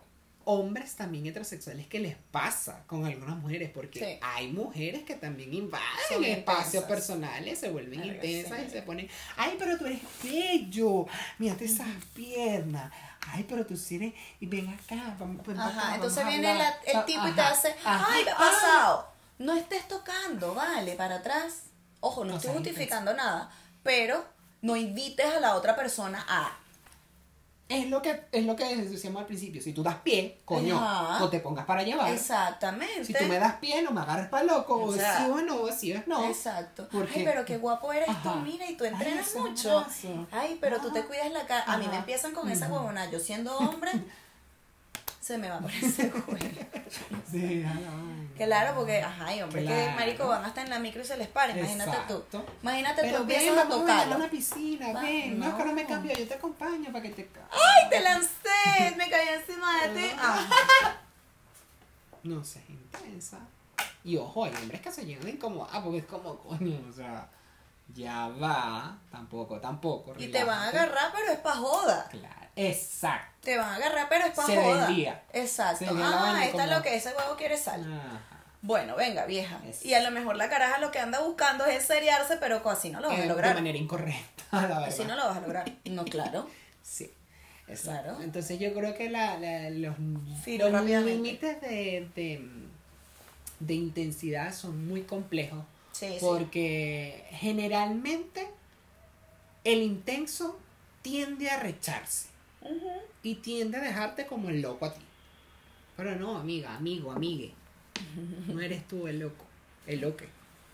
hombres 0.50 0.96
también 0.96 1.26
heterosexuales 1.26 1.88
que 1.88 2.00
les 2.00 2.16
pasa 2.32 2.84
con 2.88 3.06
algunas 3.06 3.36
mujeres 3.38 3.70
porque 3.74 4.00
Sí. 4.00 4.20
hay 4.22 4.48
mujeres 4.54 5.04
que 5.04 5.16
también 5.16 5.54
invaden 5.54 6.24
espacios 6.24 6.86
personales, 6.86 7.60
se 7.60 7.70
vuelven 7.70 8.02
intensas 8.06 8.60
sí. 8.60 8.66
y 8.68 8.70
se 8.72 8.82
ponen, 8.82 9.10
ay, 9.36 9.56
pero 9.60 9.78
tú 9.78 9.86
eres 9.88 10.00
bello, 10.24 11.06
mírate 11.38 11.66
esas 11.66 11.88
piernas, 12.14 12.90
ay, 13.34 13.46
pero 13.50 13.66
tú 13.66 13.76
sí 13.76 13.98
eres, 13.98 14.14
y 14.40 14.46
ven 14.46 14.70
acá, 14.70 15.18
vamos, 15.20 15.46
ven 15.46 15.60
acá, 15.60 15.96
entonces 15.96 16.24
a 16.24 16.30
viene 16.30 16.48
hablar". 16.50 16.80
la- 16.86 17.00
el 17.02 17.06
tipo 17.06 17.28
y 17.28 17.32
te 17.34 17.42
hace, 17.42 17.76
ajá, 17.84 18.08
ay, 18.10 18.24
¿qué 18.24 18.30
ha 18.30 18.36
ay. 18.38 18.40
pasado? 18.54 19.08
No 19.40 19.54
estés 19.54 19.86
tocando, 19.90 20.56
vale, 20.56 20.94
para 20.96 21.16
atrás. 21.18 21.64
Ojo, 22.00 22.24
no 22.24 22.32
No 22.32 22.38
estoy 22.38 22.54
justificando 22.54 23.14
nada, 23.14 23.52
pero 23.88 24.24
no 24.62 24.76
invites 24.76 25.26
a 25.26 25.40
la 25.40 25.56
otra 25.56 25.74
persona 25.76 26.24
a. 26.28 26.52
Es 27.70 27.90
lo 27.90 28.02
que 28.02 28.22
es 28.32 28.46
lo 28.46 28.56
que 28.56 28.76
decíamos 28.78 29.20
al 29.22 29.26
principio, 29.26 29.62
si 29.62 29.74
tú 29.74 29.82
das 29.84 29.96
pie, 29.96 30.40
coño, 30.46 30.78
Ajá. 30.78 31.20
no 31.20 31.30
te 31.30 31.40
pongas 31.42 31.66
para 31.66 31.84
llevar. 31.84 32.12
Exactamente. 32.14 33.04
Si 33.06 33.14
tú 33.14 33.24
me 33.26 33.40
das 33.40 33.56
pie, 33.56 33.82
no 33.82 33.92
me 33.92 34.00
agarres 34.02 34.28
para 34.30 34.44
loco, 34.44 34.76
o 34.84 34.94
sí 34.94 35.00
o 35.30 35.42
no, 35.42 35.62
o 35.64 35.72
sí 35.72 35.94
o 35.94 36.02
no. 36.06 36.26
Exacto. 36.30 36.88
Porque- 36.92 37.20
Ay, 37.20 37.26
pero 37.26 37.44
qué 37.46 37.58
guapo 37.58 37.92
eres 37.92 38.08
Ajá. 38.10 38.24
tú, 38.34 38.40
mira, 38.40 38.70
y 38.70 38.76
tú 38.78 38.84
Ay, 38.86 38.92
entrenas 38.94 39.28
es 39.28 39.36
mucho. 39.36 39.86
Ay, 40.32 40.58
pero 40.62 40.80
tú 40.80 40.92
te 40.92 41.04
cuidas 41.06 41.30
la 41.32 41.46
cara. 41.46 41.64
A 41.66 41.78
mí 41.78 41.88
me 41.90 41.98
empiezan 41.98 42.34
con 42.34 42.50
esa 42.50 42.68
huevona. 42.68 43.10
Yo 43.12 43.20
siendo 43.20 43.58
hombre, 43.58 43.92
se 45.28 45.38
me 45.38 45.50
va 45.50 45.60
por 45.60 45.72
ese 45.72 46.10
juego. 46.10 46.38
Sí. 47.30 47.66
Claro, 48.38 48.76
porque, 48.76 49.02
ajá, 49.02 49.26
hombre, 49.44 49.66
que 49.66 49.90
marico 49.98 50.28
van 50.28 50.46
hasta 50.46 50.62
en 50.62 50.70
la 50.70 50.80
micro 50.80 51.02
y 51.02 51.06
se 51.06 51.18
les 51.18 51.28
para. 51.28 51.52
Imagínate 51.58 51.90
Exacto. 51.92 52.26
tú. 52.32 52.42
Imagínate 52.62 53.02
Pero 53.02 53.18
tú 53.20 53.26
ven, 53.26 53.38
empiezas 53.38 53.58
a 53.58 53.68
vamos 53.68 53.76
a 53.76 53.78
a 53.78 53.80
tocarlo. 53.98 54.16
una 54.16 54.30
piscina, 54.30 54.94
Va- 54.94 55.02
ven. 55.02 55.40
No, 55.40 55.48
es 55.50 55.54
que 55.56 55.66
no 55.66 55.74
me 55.74 55.84
no. 55.84 55.90
cambio, 55.90 56.14
yo 56.18 56.28
te 56.28 56.34
acompaño 56.36 56.92
para 56.94 57.02
que 57.02 57.10
te 57.10 57.30
¡Ay, 57.52 57.90
te 57.90 58.00
lancé! 58.02 58.96
Me 58.98 59.10
caí 59.10 59.28
encima 59.40 59.84
de 59.84 59.90
ti. 60.00 60.12
Ah. 60.20 60.96
No 62.24 62.44
sé, 62.44 62.62
intensa. 62.70 63.40
Y 64.04 64.16
ojo, 64.18 64.46
hay 64.46 64.54
hombres 64.62 64.82
que 64.82 64.92
se 64.92 65.06
llegan 65.06 65.26
a 65.26 65.30
incomodar 65.30 65.84
porque 65.84 65.98
es 66.00 66.06
como, 66.06 66.38
coño, 66.40 66.80
o 66.90 66.94
sea, 66.94 67.28
ya 67.94 68.28
va, 68.30 68.98
tampoco, 69.12 69.60
tampoco. 69.60 70.14
Y 70.18 70.28
te 70.30 70.44
van 70.44 70.60
a 70.60 70.68
agarrar, 70.70 71.12
pero 71.14 71.32
es 71.32 71.40
pa' 71.40 71.56
joda. 71.56 72.08
Claro, 72.10 72.47
exacto. 72.58 73.34
Te 73.42 73.58
van 73.58 73.70
a 73.70 73.76
agarrar, 73.78 74.08
pero 74.10 74.26
es 74.26 74.32
pa' 74.34 74.46
Se 74.46 74.56
joda. 74.58 75.22
Exacto. 75.34 75.86
Se 75.86 75.92
Ah, 75.92 76.42
esta 76.44 76.44
es 76.46 76.52
como- 76.52 76.66
lo 76.78 76.82
que 76.84 76.96
ese 76.96 77.10
huevo 77.16 77.36
quiere 77.38 77.58
sal. 77.58 77.82
Ajá. 77.82 78.22
Bueno, 78.62 78.96
venga, 78.98 79.26
vieja. 79.26 79.60
Es- 79.68 79.86
Y 79.86 79.94
a 79.94 80.02
lo 80.02 80.12
mejor 80.12 80.36
la 80.36 80.50
caraja 80.50 80.80
lo 80.80 80.92
que 80.92 81.00
anda 81.00 81.22
buscando 81.22 81.66
es 81.66 81.86
seriarse, 81.86 82.38
pero 82.38 82.62
así 82.70 82.90
no 82.90 83.00
lo 83.00 83.08
vas 83.08 83.18
Eh, 83.18 83.22
a 83.22 83.24
de 83.24 83.30
lograr. 83.30 83.54
manera 83.56 83.78
incorrecta, 83.78 84.44
la 84.52 84.62
verdad. 84.62 84.84
Así 84.86 85.06
no 85.06 85.16
lo 85.16 85.26
vas 85.28 85.38
a 85.38 85.42
lograr. 85.42 85.72
No, 85.86 86.04
claro. 86.06 86.48
Sí. 86.84 87.12
Exacto. 87.68 88.04
Claro. 88.04 88.22
Entonces 88.24 88.60
yo 88.60 88.74
creo 88.74 88.96
que 88.96 89.10
la, 89.10 89.38
la- 89.38 89.70
los, 89.70 90.00
límites 90.00 91.60
de, 91.62 92.08
de, 92.16 92.50
de 93.60 93.74
intensidad 93.74 94.54
son 94.54 94.88
muy 94.88 95.02
complejos 95.02 95.60
Sí, 95.92 96.08
sí. 96.12 96.18
porque 96.22 97.26
generalmente 97.32 98.48
el 99.66 99.82
intenso 99.82 100.58
tiende 101.02 101.50
a 101.50 101.60
recharse 101.60 102.28
Ujú. 102.70 102.92
y 103.24 103.36
tiende 103.36 103.78
a 103.78 103.82
dejarte 103.82 104.26
como 104.28 104.50
el 104.50 104.62
loco 104.62 104.86
a 104.86 104.94
ti. 104.94 105.02
Pero 105.96 106.16
no, 106.16 106.38
amiga, 106.38 106.76
amigo, 106.76 107.12
amigue. 107.12 107.52
No 108.48 108.62
eres 108.62 108.88
tú 108.88 109.08
el 109.08 109.20
loco. 109.20 109.46
El 109.88 110.02
loque. 110.02 110.28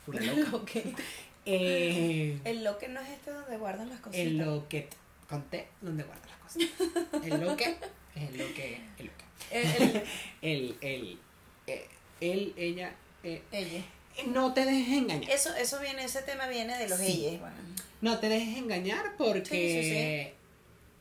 Una 0.08 0.20
El 0.20 0.26
loca. 0.40 0.52
loque. 0.52 0.94
Eh, 1.46 2.40
El 2.46 2.64
loque 2.64 2.88
no 2.88 3.02
es 3.02 3.10
este 3.10 3.30
donde 3.32 3.58
guardan 3.58 3.90
las 3.90 4.00
cositas. 4.00 4.26
el 4.26 4.38
loque. 4.38 4.88
Conté 5.28 5.68
donde 5.82 6.04
guardas 6.04 6.26
las 6.30 6.40
cosas. 6.40 7.24
El 7.26 7.42
loque 7.42 7.76
el 8.16 8.38
loque. 8.38 8.82
El 8.98 9.06
loque. 9.08 9.26
El, 9.52 9.66
el- 9.66 10.04
El, 10.42 10.78
el, 10.82 11.20
eh, 11.68 11.88
él, 12.22 12.54
ella. 12.56 12.96
eh, 13.24 13.42
ella. 13.52 13.84
no 14.28 14.54
te 14.54 14.64
dejes 14.64 14.98
engañar. 15.00 15.30
Eso, 15.30 15.54
eso 15.56 15.82
viene, 15.82 16.06
ese 16.06 16.22
tema 16.22 16.48
viene 16.48 16.78
de 16.78 16.88
los 16.88 16.98
Sí. 17.00 17.26
ellos. 17.26 17.42
Bueno. 17.42 17.56
No 18.02 18.20
te 18.20 18.30
dejes 18.30 18.58
engañar 18.58 19.16
porque 19.18 19.44
Sí, 19.44 19.90
sí, 19.90 20.43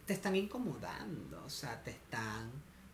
te 0.06 0.14
están 0.14 0.36
incomodando, 0.36 1.42
o 1.44 1.50
sea, 1.50 1.82
te 1.82 1.90
están... 1.90 2.50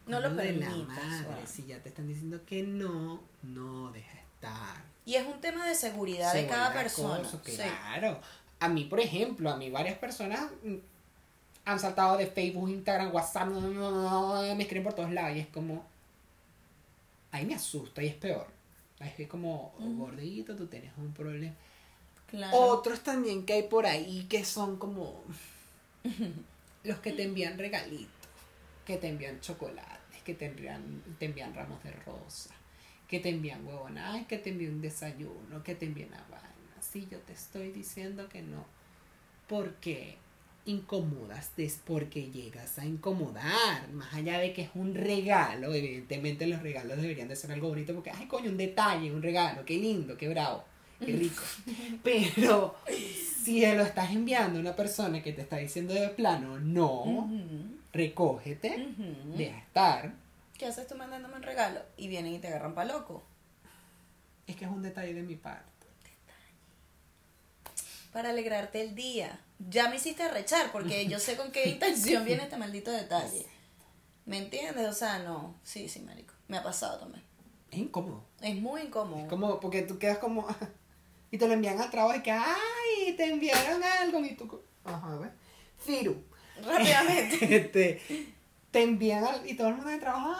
No 0.06 0.20
lo 0.20 0.34
de 0.34 0.52
la 0.52 0.70
madre. 0.70 1.46
Si 1.46 1.66
ya 1.66 1.82
te 1.82 1.90
están 1.90 2.08
diciendo 2.08 2.40
que 2.46 2.62
no, 2.62 3.20
no 3.42 3.92
deja 3.92 4.18
estar. 4.18 4.82
Y 5.04 5.16
es 5.16 5.26
un 5.26 5.40
tema 5.40 5.66
de 5.66 5.74
seguridad 5.74 6.32
Se 6.32 6.42
de 6.42 6.46
cada 6.46 6.72
persona. 6.72 7.16
acoso, 7.16 7.40
Sí. 7.44 7.56
Claro. 7.56 8.18
A 8.60 8.68
mí, 8.68 8.84
por 8.84 9.00
ejemplo, 9.00 9.50
a 9.50 9.56
mí 9.56 9.70
varias 9.70 9.98
personas 9.98 10.50
han 11.64 11.78
saltado 11.78 12.16
de 12.16 12.26
Facebook, 12.26 12.70
Instagram, 12.70 13.14
WhatsApp, 13.14 13.48
no, 13.48 13.60
no, 13.60 13.90
no, 13.90 14.54
me 14.54 14.62
escriben 14.62 14.84
por 14.84 14.94
todos 14.94 15.10
lados 15.10 15.36
y 15.36 15.40
es 15.40 15.48
como... 15.48 15.84
Ahí 17.30 17.44
me 17.44 17.54
asusta 17.54 18.02
y 18.02 18.06
es 18.06 18.14
peor. 18.14 18.46
Es 19.00 19.28
como, 19.28 19.74
oh, 19.78 19.90
gordito, 19.96 20.56
tú 20.56 20.66
tienes 20.66 20.90
un 20.96 21.12
problema. 21.12 21.54
Claro. 22.26 22.56
Otros 22.56 23.00
también 23.00 23.44
que 23.44 23.52
hay 23.52 23.62
por 23.64 23.86
ahí 23.86 24.26
que 24.28 24.44
son 24.44 24.78
como 24.78 25.22
los 26.84 26.98
que 26.98 27.12
te 27.12 27.24
envían 27.24 27.58
regalitos, 27.58 28.30
que 28.84 28.96
te 28.96 29.08
envían 29.08 29.40
chocolates, 29.40 30.22
que 30.24 30.34
te 30.34 30.46
envían, 30.46 31.02
te 31.18 31.26
envían 31.26 31.54
ramos 31.54 31.82
de 31.82 31.92
rosa, 31.92 32.54
que 33.06 33.20
te 33.20 33.30
envían 33.30 33.66
huevonas, 33.66 34.14
ay, 34.14 34.24
que 34.24 34.38
te 34.38 34.50
envían 34.50 34.74
un 34.74 34.80
desayuno, 34.80 35.62
que 35.62 35.74
te 35.74 35.86
envían 35.86 36.08
una 36.08 36.24
vaina. 36.28 36.48
Sí, 36.80 37.08
yo 37.10 37.18
te 37.20 37.32
estoy 37.32 37.72
diciendo 37.72 38.28
que 38.28 38.42
no. 38.42 38.64
Porque 39.46 40.16
incomodas 40.68 41.52
porque 41.84 42.30
llegas 42.30 42.78
a 42.78 42.84
incomodar. 42.84 43.90
Más 43.92 44.12
allá 44.14 44.38
de 44.38 44.52
que 44.52 44.62
es 44.62 44.70
un 44.74 44.94
regalo, 44.94 45.74
evidentemente 45.74 46.46
los 46.46 46.62
regalos 46.62 47.00
deberían 47.00 47.28
de 47.28 47.36
ser 47.36 47.52
algo 47.52 47.68
bonito 47.68 47.94
porque, 47.94 48.10
ay, 48.10 48.26
coño, 48.26 48.50
un 48.50 48.56
detalle, 48.56 49.10
un 49.12 49.22
regalo, 49.22 49.64
qué 49.64 49.78
lindo, 49.78 50.16
qué 50.16 50.28
bravo, 50.28 50.64
qué 51.00 51.12
rico. 51.12 51.42
Pero 52.02 52.74
si 53.44 53.60
lo 53.66 53.82
estás 53.82 54.10
enviando 54.10 54.58
a 54.58 54.62
una 54.62 54.76
persona 54.76 55.22
que 55.22 55.32
te 55.32 55.42
está 55.42 55.56
diciendo 55.56 55.94
de 55.94 56.08
plano, 56.08 56.58
no, 56.58 57.02
Ujú, 57.02 57.36
recógete, 57.92 58.70
ujú. 58.96 59.36
deja 59.36 59.58
estar, 59.58 60.12
¿Qué 60.58 60.66
haces 60.66 60.88
tú 60.88 60.96
mandándome 60.96 61.36
un 61.36 61.42
regalo? 61.44 61.80
Y 61.96 62.08
vienen 62.08 62.34
y 62.34 62.38
te 62.40 62.48
agarran 62.48 62.74
pa' 62.74 62.84
loco. 62.84 63.22
es 64.46 64.56
que 64.56 64.64
es 64.64 64.70
un 64.70 64.82
detalle 64.82 65.14
de 65.14 65.22
mi 65.22 65.36
parte. 65.36 65.64
Para 68.12 68.30
alegrarte 68.30 68.80
el 68.80 68.94
día. 68.94 69.38
Ya 69.70 69.88
me 69.88 69.96
hiciste 69.96 70.22
arrechar 70.22 70.72
porque 70.72 71.06
yo 71.06 71.18
sé 71.20 71.36
con 71.36 71.52
qué 71.52 71.68
intención 71.70 72.24
viene 72.24 72.42
este 72.44 72.56
maldito 72.56 72.90
detalle. 72.90 73.46
¿Me 74.26 74.38
entiendes? 74.38 74.88
O 74.88 74.92
sea, 74.92 75.18
no. 75.20 75.54
Sí, 75.62 75.88
sí, 75.88 76.00
marico. 76.00 76.34
Me 76.48 76.56
ha 76.58 76.62
pasado 76.62 76.98
también. 76.98 77.22
Es 77.70 77.78
incómodo. 77.78 78.24
Es 78.40 78.56
muy 78.56 78.82
incómodo. 78.82 79.20
Es 79.22 79.28
como, 79.28 79.60
porque 79.60 79.82
tú 79.82 79.98
quedas 79.98 80.18
como. 80.18 80.46
y 81.30 81.38
te 81.38 81.46
lo 81.46 81.54
envían 81.54 81.80
al 81.80 81.90
trabajo 81.90 82.16
y 82.18 82.22
que, 82.22 82.30
ay, 82.32 83.14
te 83.16 83.24
enviaron 83.26 83.82
algo. 83.82 84.24
Y 84.24 84.34
tú, 84.34 84.62
ajá, 84.84 85.16
¿ves? 85.18 85.30
Firu. 85.78 86.22
Rápidamente. 86.64 87.38
Este, 87.56 88.02
te 88.70 88.82
envían 88.82 89.24
al, 89.24 89.48
y 89.48 89.54
todo 89.54 89.68
el 89.68 89.74
mundo 89.74 89.88
en 89.90 89.94
el 89.94 90.00
trabajo, 90.00 90.34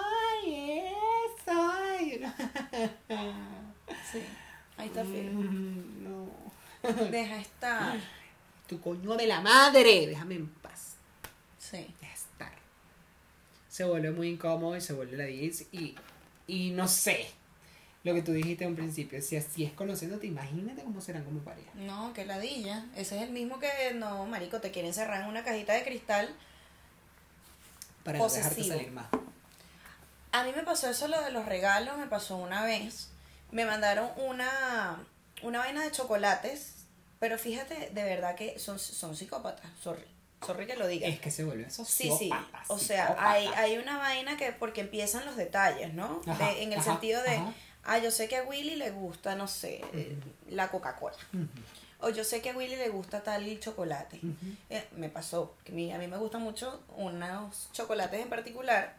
ay, 0.45 0.81
eso, 0.81 1.71
ay. 1.73 2.23
Sí. 4.11 4.19
Ahí 4.77 4.89
está. 4.89 5.05
Mm, 5.05 6.05
No. 6.05 6.29
Deja 7.11 7.39
estar. 7.39 7.99
Tu 8.67 8.81
coño 8.81 9.17
de 9.17 9.27
la 9.27 9.41
madre, 9.41 10.07
déjame 10.07 10.37
en 10.37 10.49
paz. 10.49 10.95
Sí. 11.59 11.87
Deja 12.01 12.15
estar. 12.15 12.53
Se 13.69 13.85
vuelve 13.85 14.11
muy 14.11 14.29
incómodo 14.29 14.77
y 14.77 14.81
se 14.81 14.93
vuelve 14.93 15.17
la 15.17 15.25
10 15.25 15.67
y, 15.73 15.95
y 16.47 16.71
no 16.71 16.87
sé. 16.89 17.27
Lo 18.05 18.15
que 18.15 18.23
tú 18.23 18.33
dijiste 18.33 18.65
en 18.65 18.71
un 18.71 18.77
principio, 18.77 19.21
si 19.21 19.37
así 19.37 19.65
es 19.65 19.73
conociéndote, 19.73 20.27
imagínate 20.27 20.83
cómo 20.83 21.01
serán 21.01 21.25
como 21.25 21.41
pareja. 21.41 21.71
No, 21.75 22.13
que 22.15 22.25
ladilla. 22.25 22.85
Ese 22.97 23.17
es 23.17 23.23
el 23.23 23.31
mismo 23.31 23.59
que, 23.59 23.69
no, 23.95 24.25
marico, 24.27 24.61
te 24.61 24.71
quiere 24.71 24.89
encerrar 24.89 25.23
en 25.23 25.29
una 25.29 25.43
cajita 25.45 25.73
de 25.73 25.83
cristal. 25.85 26.29
Para 28.05 28.19
no 28.19 28.29
dejarte 28.29 28.55
Posesivo. 28.57 28.77
salir 28.77 28.93
más. 28.93 29.07
A 30.33 30.45
mí 30.45 30.53
me 30.55 30.63
pasó 30.63 30.89
eso 30.89 31.09
lo 31.09 31.21
de 31.23 31.31
los 31.31 31.47
regalos, 31.47 31.99
me 31.99 32.07
pasó 32.07 32.37
una 32.37 32.65
vez. 32.65 33.09
Me 33.51 33.65
mandaron 33.65 34.11
una, 34.17 35.03
una 35.43 35.59
vaina 35.59 35.83
de 35.83 35.91
chocolates, 35.91 36.75
pero 37.19 37.39
fíjate, 37.39 37.91
de 37.93 38.05
verdad 38.05 38.35
que 38.37 38.59
son, 38.59 38.79
son 38.79 39.17
psicópatas, 39.17 39.67
sorry. 39.83 40.05
Sorry 40.47 40.67
que 40.69 40.77
lo 40.77 40.87
diga. 40.87 41.09
Es 41.09 41.19
que 41.19 41.33
se 41.33 41.43
vuelve 41.45 41.69
Sí, 41.69 42.09
sociópata. 42.09 42.59
sí. 42.61 42.67
O 42.69 42.79
sea, 42.79 43.17
hay, 43.19 43.47
hay 43.57 43.77
una 43.79 43.99
vaina 43.99 44.37
que 44.37 44.53
porque 44.53 44.83
empiezan 44.83 45.27
los 45.27 45.35
detalles, 45.37 45.93
¿no? 45.95 46.21
De- 46.39 46.63
en 46.63 46.73
el 46.73 46.79
ajá, 46.79 46.93
sentido 46.93 47.21
de, 47.25 47.31
ajá. 47.37 47.53
Ah, 47.89 47.99
yo 47.99 48.11
sé 48.11 48.29
que 48.29 48.37
a 48.37 48.45
Willy 48.45 48.77
le 48.77 48.91
gusta, 48.91 49.35
no 49.35 49.49
sé, 49.49 49.81
la 50.51 50.71
Coca-Cola. 50.71 51.17
O 52.01 52.11
yo 52.11 52.23
sé 52.23 52.41
que 52.41 52.51
a 52.51 52.57
Willy 52.57 52.77
le 52.77 52.91
gusta 52.91 53.23
tal 53.25 53.59
chocolate. 53.59 54.21
Eh, 54.71 54.87
me 54.97 55.09
pasó, 55.09 55.57
que 55.65 55.73
mi- 55.73 55.91
a 55.93 55.99
mí 55.99 56.07
me 56.07 56.17
gustan 56.17 56.43
mucho 56.43 56.81
unos 56.97 57.69
chocolates 57.73 58.21
en 58.21 58.29
particular. 58.29 58.95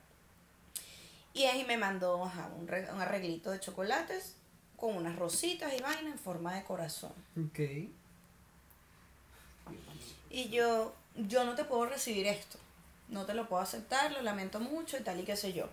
Y 1.33 1.45
ahí 1.45 1.63
me 1.63 1.77
mandó 1.77 2.25
ajá, 2.25 2.49
un, 2.59 2.67
re- 2.67 2.91
un 2.91 2.99
arreglito 2.99 3.51
de 3.51 3.59
chocolates 3.61 4.33
con 4.75 4.95
unas 4.97 5.15
rositas 5.15 5.71
y 5.77 5.81
vaina 5.81 6.09
en 6.09 6.19
forma 6.19 6.55
de 6.55 6.63
corazón. 6.63 7.13
Ok. 7.37 7.59
Y 10.31 10.49
yo, 10.49 10.93
yo 11.15 11.43
no 11.45 11.55
te 11.55 11.63
puedo 11.63 11.85
recibir 11.85 12.27
esto. 12.27 12.57
No 13.07 13.25
te 13.25 13.33
lo 13.33 13.47
puedo 13.47 13.61
aceptar, 13.61 14.11
lo 14.11 14.21
lamento 14.21 14.59
mucho 14.59 14.97
y 14.97 15.01
tal 15.01 15.19
y 15.19 15.23
qué 15.23 15.35
sé 15.35 15.53
yo. 15.53 15.67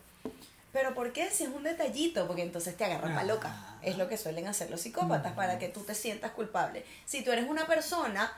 Pero 0.76 0.92
¿por 0.92 1.10
qué? 1.14 1.30
Si 1.30 1.44
es 1.44 1.48
un 1.48 1.62
detallito, 1.62 2.26
porque 2.26 2.42
entonces 2.42 2.76
te 2.76 2.84
agarran 2.84 3.14
pa' 3.14 3.22
loca. 3.24 3.56
Es 3.80 3.96
lo 3.96 4.10
que 4.10 4.18
suelen 4.18 4.46
hacer 4.46 4.70
los 4.70 4.82
psicópatas, 4.82 5.32
para 5.32 5.58
que 5.58 5.70
tú 5.70 5.80
te 5.80 5.94
sientas 5.94 6.32
culpable. 6.32 6.84
Si 7.06 7.24
tú 7.24 7.32
eres 7.32 7.48
una 7.48 7.66
persona 7.66 8.30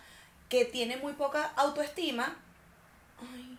que 0.49 0.65
tiene 0.65 0.99
muy 0.99 1.15
poca 1.15 1.51
autoestima, 1.57 2.37
ay, 3.21 3.59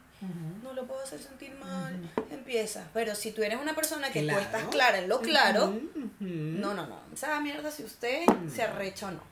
no 0.63 0.71
lo 0.71 0.87
puedo 0.87 1.01
hacer 1.01 1.21
sentir 1.21 1.51
mal, 1.55 2.09
empieza. 2.31 2.87
Pero 2.93 3.15
si 3.15 3.33
tú 3.33 3.43
eres 3.43 3.59
una 3.59 3.75
persona 3.75 4.13
que 4.13 4.21
tú 4.21 4.27
Claro. 4.27 4.39
estás 4.39 4.63
clara 4.67 4.97
en 4.99 5.09
lo 5.09 5.19
claro, 5.19 5.77
no, 6.21 6.73
no, 6.73 6.87
no. 6.87 7.01
Esa 7.13 7.37
mierda 7.41 7.69
si 7.71 7.83
usted 7.83 8.23
se 8.49 8.63
arrecha 8.63 9.07
o 9.07 9.11
no. 9.11 9.23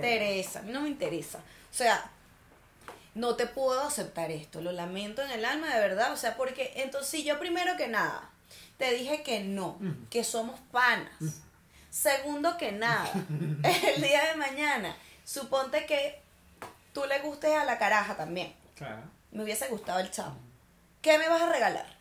Teresa, 0.00 0.60
a 0.60 0.62
mí 0.62 0.72
no 0.72 0.80
me 0.80 0.88
interesa. 0.88 1.36
O 1.38 1.74
sea, 1.74 2.10
no 3.14 3.34
te 3.36 3.46
puedo 3.46 3.82
aceptar 3.82 4.30
esto, 4.30 4.62
lo 4.62 4.72
lamento 4.72 5.20
en 5.20 5.32
el 5.32 5.44
alma 5.44 5.68
de 5.74 5.80
verdad, 5.80 6.14
o 6.14 6.16
sea, 6.16 6.34
porque 6.34 6.72
entonces 6.76 7.10
si 7.10 7.24
yo 7.24 7.38
primero 7.38 7.76
que 7.76 7.88
nada 7.88 8.30
te 8.78 8.92
dije 8.92 9.22
que 9.22 9.40
no, 9.40 9.78
que 10.10 10.24
somos 10.24 10.58
panas. 10.70 11.12
Segundo 11.90 12.58
que 12.58 12.72
nada, 12.72 13.10
el 13.62 14.02
día 14.02 14.24
de 14.26 14.36
mañana, 14.36 14.96
suponte 15.24 15.86
que 15.86 16.20
tú 16.92 17.04
le 17.06 17.20
gustes 17.20 17.54
a 17.54 17.64
la 17.64 17.78
caraja 17.78 18.16
también. 18.16 18.54
Claro. 18.74 19.02
Me 19.30 19.42
hubiese 19.42 19.68
gustado 19.68 20.00
el 20.00 20.10
chavo. 20.10 20.36
¿Qué 21.00 21.18
me 21.18 21.28
vas 21.28 21.42
a 21.42 21.50
regalar? 21.50 21.96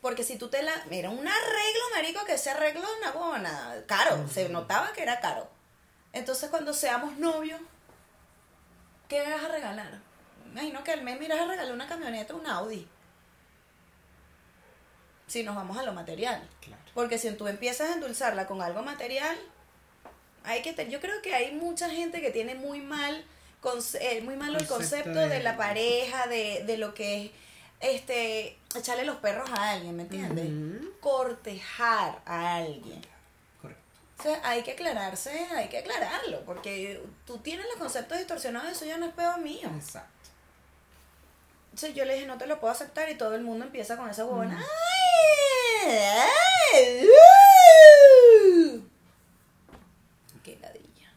Porque 0.00 0.22
si 0.22 0.36
tú 0.36 0.48
te 0.48 0.62
la... 0.62 0.72
Era 0.90 1.08
un 1.08 1.26
arreglo, 1.26 1.82
marico, 1.94 2.24
que 2.26 2.34
ese 2.34 2.50
arreglo 2.50 2.82
una 2.98 3.12
buena, 3.12 3.74
caro. 3.86 4.28
Se 4.28 4.48
notaba 4.50 4.92
que 4.92 5.02
era 5.02 5.18
caro. 5.20 5.48
Entonces 6.12 6.50
cuando 6.50 6.72
seamos 6.74 7.16
novios, 7.16 7.60
¿qué 9.08 9.24
me 9.24 9.32
vas 9.32 9.44
a 9.44 9.48
regalar? 9.48 10.00
Imagino 10.52 10.84
que 10.84 10.92
al 10.92 11.02
mes 11.02 11.18
me 11.18 11.24
irás 11.24 11.40
a 11.40 11.46
regalar 11.46 11.72
una 11.72 11.88
camioneta, 11.88 12.34
un 12.34 12.46
Audi. 12.46 12.86
Si 15.26 15.42
nos 15.42 15.54
vamos 15.56 15.78
a 15.78 15.82
lo 15.82 15.92
material. 15.92 16.46
Claro. 16.60 16.82
Porque 16.94 17.18
si 17.18 17.30
tú 17.32 17.46
empiezas 17.48 17.90
a 17.90 17.94
endulzarla 17.94 18.46
con 18.46 18.60
algo 18.62 18.82
material, 18.82 19.36
hay 20.44 20.62
que 20.62 20.72
te- 20.72 20.90
yo 20.90 21.00
creo 21.00 21.20
que 21.22 21.34
hay 21.34 21.52
mucha 21.52 21.88
gente 21.90 22.20
que 22.20 22.30
tiene 22.30 22.54
muy 22.54 22.80
mal 22.80 23.24
conce- 23.62 23.98
eh, 24.00 24.20
muy 24.20 24.36
malo 24.36 24.58
el 24.58 24.66
Concepto 24.66 25.18
de... 25.18 25.28
de- 25.28 25.42
la 25.42 25.56
pareja, 25.56 26.26
de, 26.26 26.64
de 26.66 26.76
lo 26.76 26.92
que 26.94 27.26
es 27.26 27.30
este 27.80 28.58
echarle 28.76 29.04
los 29.04 29.16
perros 29.16 29.48
a 29.50 29.70
alguien, 29.70 29.96
¿me 29.96 30.02
entiendes? 30.04 30.90
Cortejar 31.00 32.20
a 32.26 32.56
alguien. 32.56 33.00
Correcto. 33.60 33.82
O 34.18 34.22
sea, 34.22 34.40
hay 34.44 34.62
que 34.62 34.72
aclararse, 34.72 35.30
hay 35.56 35.68
que 35.68 35.78
aclararlo, 35.78 36.40
porque 36.44 37.02
tú 37.26 37.38
tienes 37.38 37.66
los 37.66 37.76
conceptos 37.76 38.18
distorsionados, 38.18 38.72
eso 38.72 38.84
ya 38.84 38.98
no 38.98 39.06
es 39.06 39.12
peor 39.14 39.38
mío. 39.40 39.70
Exacto. 39.74 40.08
Entonces 41.74 41.96
yo 41.96 42.04
le 42.04 42.14
dije, 42.14 42.26
no 42.26 42.38
te 42.38 42.46
lo 42.46 42.60
puedo 42.60 42.72
aceptar 42.72 43.10
y 43.10 43.16
todo 43.16 43.34
el 43.34 43.42
mundo 43.42 43.64
empieza 43.64 43.96
con 43.96 44.08
esa 44.08 44.24
huevona. 44.24 44.54
Mm. 44.60 44.62
¡Ay! 45.82 45.98
¡Ay! 46.72 47.06
¡Uh! 47.08 48.80
¡Qué 50.44 50.56
ladilla! 50.62 51.12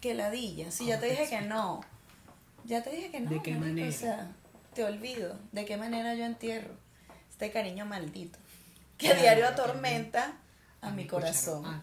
¡Qué 0.00 0.14
ladilla! 0.14 0.70
Si 0.70 0.86
ya 0.86 1.00
te 1.00 1.06
dije 1.10 1.28
que 1.28 1.40
no. 1.40 1.80
Ya 2.66 2.84
te 2.84 2.90
dije 2.90 3.10
que 3.10 3.18
no. 3.18 3.30
¿De 3.30 3.42
qué 3.42 3.50
marico, 3.54 3.66
manera? 3.66 3.88
O 3.88 3.92
sea, 3.92 4.30
te 4.74 4.84
olvido. 4.84 5.36
¿De 5.50 5.64
qué 5.64 5.76
manera 5.76 6.14
yo 6.14 6.24
entierro? 6.24 6.74
Este 7.28 7.50
cariño 7.50 7.84
maldito. 7.84 8.38
Que 8.96 9.08
a 9.08 9.14
diario 9.14 9.48
atormenta 9.48 10.34
a 10.82 10.90
mi 10.90 11.08
corazón. 11.08 11.64
Ah, 11.66 11.80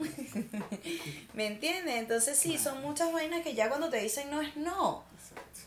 ¿Me 1.34 1.48
entiendes? 1.48 1.96
Entonces 1.98 2.40
sí, 2.40 2.56
Claro. 2.56 2.64
son 2.76 2.84
muchas 2.84 3.12
vainas 3.12 3.42
que 3.44 3.54
ya 3.54 3.68
cuando 3.68 3.90
te 3.90 3.98
dicen 3.98 4.32
no 4.32 4.40
es 4.40 4.56
no. 4.56 5.04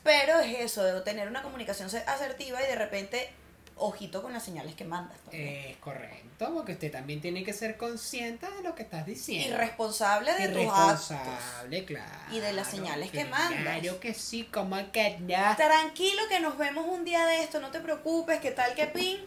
Pero 0.09 0.41
es 0.41 0.59
eso, 0.61 0.83
de 0.85 0.99
tener 1.03 1.29
una 1.29 1.43
comunicación 1.43 1.91
asertiva 2.07 2.63
y 2.63 2.67
de 2.67 2.77
repente, 2.77 3.31
ojito 3.77 4.23
con 4.23 4.33
las 4.33 4.43
señales 4.43 4.75
que 4.75 4.85
mandas. 4.85 5.19
también. 5.21 5.47
Es 5.71 5.77
correcto, 5.77 6.51
porque 6.55 6.73
usted 6.73 6.91
también 6.91 7.21
tiene 7.21 7.45
que 7.45 7.53
ser 7.53 7.77
consciente 7.77 8.51
de 8.51 8.63
lo 8.63 8.75
que 8.75 8.85
estás 8.85 9.07
y 9.07 9.11
diciendo. 9.11 9.57
responsable 9.59 10.33
de 10.33 10.45
Y 10.45 10.55
tus 10.55 10.73
actos. 10.73 11.11
responsable, 11.11 11.85
claro. 11.85 12.11
Y 12.33 12.41
de 12.41 12.53
las 12.55 12.69
señales 12.69 13.11
que 13.11 13.25
mandas. 13.27 13.61
Claro 13.81 14.01
que 14.01 14.15
sí, 14.15 14.45
como 14.45 14.77
que 14.93 15.19
no. 15.21 15.57
Tranquilo 15.57 16.23
que 16.31 16.41
nos 16.41 16.57
vemos 16.57 16.87
un 16.89 17.05
día 17.05 17.27
de 17.27 17.43
esto, 17.43 17.61
no 17.61 17.71
te 17.71 17.81
preocupes, 17.81 18.41
que 18.41 18.51
tal 18.53 18.75
que 18.75 18.87
pin, 18.87 19.19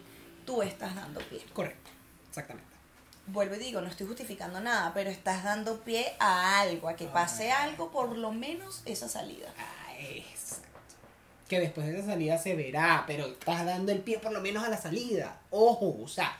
tú 0.47 0.63
estás 0.63 0.95
dando 0.95 1.19
pie. 1.29 1.41
Correcto, 1.53 1.91
exactamente. 2.27 2.71
Vuelvo 3.27 3.53
y 3.53 3.59
digo, 3.59 3.81
no 3.81 3.87
estoy 3.87 4.07
justificando 4.07 4.59
nada, 4.61 4.91
pero 4.95 5.11
estás 5.11 5.43
dando 5.43 5.81
pie 5.81 6.11
a 6.19 6.59
algo, 6.61 6.89
a 6.89 6.95
que 6.95 7.05
pase 7.05 7.51
Ah. 7.51 7.63
algo, 7.65 7.91
por 7.91 8.17
lo 8.17 8.31
menos 8.31 8.81
esa 8.85 9.07
salida. 9.07 9.47
Ah, 9.59 9.93
exacto. 9.99 10.40
Que 11.51 11.59
después 11.59 11.85
de 11.85 11.97
esa 11.97 12.07
salida 12.07 12.37
se 12.37 12.55
verá, 12.55 13.03
pero 13.05 13.25
estás 13.25 13.65
dando 13.65 13.91
el 13.91 13.99
pie 13.99 14.19
por 14.19 14.31
lo 14.31 14.39
menos 14.39 14.63
a 14.63 14.69
la 14.69 14.77
salida. 14.77 15.41
Ojo, 15.49 15.97
o 16.01 16.07
sea, 16.07 16.31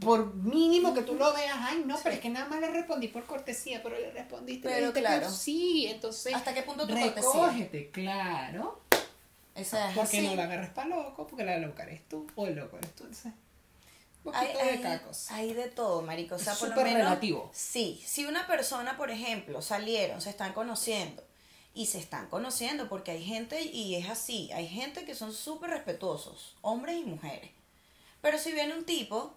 por 0.00 0.32
mínimo 0.32 0.94
que 0.94 1.02
tú 1.02 1.16
lo 1.16 1.32
veas, 1.34 1.56
ay, 1.58 1.82
no, 1.84 1.98
pero 2.04 2.14
es 2.14 2.20
que 2.20 2.28
nada 2.30 2.46
más 2.46 2.60
le 2.60 2.68
respondí 2.70 3.08
por 3.08 3.24
cortesía, 3.26 3.82
pero 3.82 3.98
le 3.98 4.12
respondiste, 4.12 4.68
Pero 4.68 4.92
claro. 4.92 5.28
sí, 5.28 5.88
entonces 5.88 6.32
¿Hasta 6.32 6.54
qué 6.54 6.62
punto 6.62 6.86
tu 6.86 6.94
cortesía? 6.94 7.14
recógete, 7.32 7.90
claro. 7.90 8.80
Esa 9.56 9.90
es 9.90 9.96
Porque 9.96 10.18
así. 10.18 10.26
no 10.28 10.36
la 10.36 10.44
agarres 10.44 10.70
para 10.70 10.88
loco, 10.88 11.26
porque 11.26 11.44
la 11.44 11.58
loca 11.58 11.82
eres 11.82 12.08
tú, 12.08 12.24
o 12.36 12.46
el 12.46 12.54
loco 12.54 12.76
eres 12.78 12.92
tú, 12.92 13.02
entonces. 13.02 13.32
Hay, 14.32 14.52
de 14.52 15.00
hay- 15.30 15.52
de 15.52 15.66
todo, 15.68 16.00
marico. 16.02 16.36
O 16.36 16.38
sea, 16.38 16.52
Es 16.52 16.60
por 16.60 16.68
lo 16.68 16.76
menos. 16.76 16.92
relativo. 16.94 17.50
Sí, 17.52 18.00
si 18.06 18.24
una 18.24 18.46
persona, 18.46 18.96
por 18.96 19.10
ejemplo, 19.10 19.60
salieron, 19.60 20.20
se 20.22 20.30
están 20.30 20.52
conociendo 20.52 21.24
y 21.74 21.86
se 21.86 21.98
están 21.98 22.28
conociendo 22.28 22.88
porque 22.88 23.10
hay 23.10 23.24
gente 23.24 23.62
y 23.62 23.96
es 23.96 24.08
así, 24.08 24.50
hay 24.52 24.68
gente 24.68 25.04
que 25.04 25.14
son 25.14 25.32
súper 25.32 25.70
respetuosos, 25.70 26.56
hombres 26.62 26.96
y 26.96 27.04
mujeres. 27.04 27.50
Pero 28.22 28.38
si 28.38 28.52
viene 28.52 28.74
un 28.74 28.84
tipo 28.84 29.34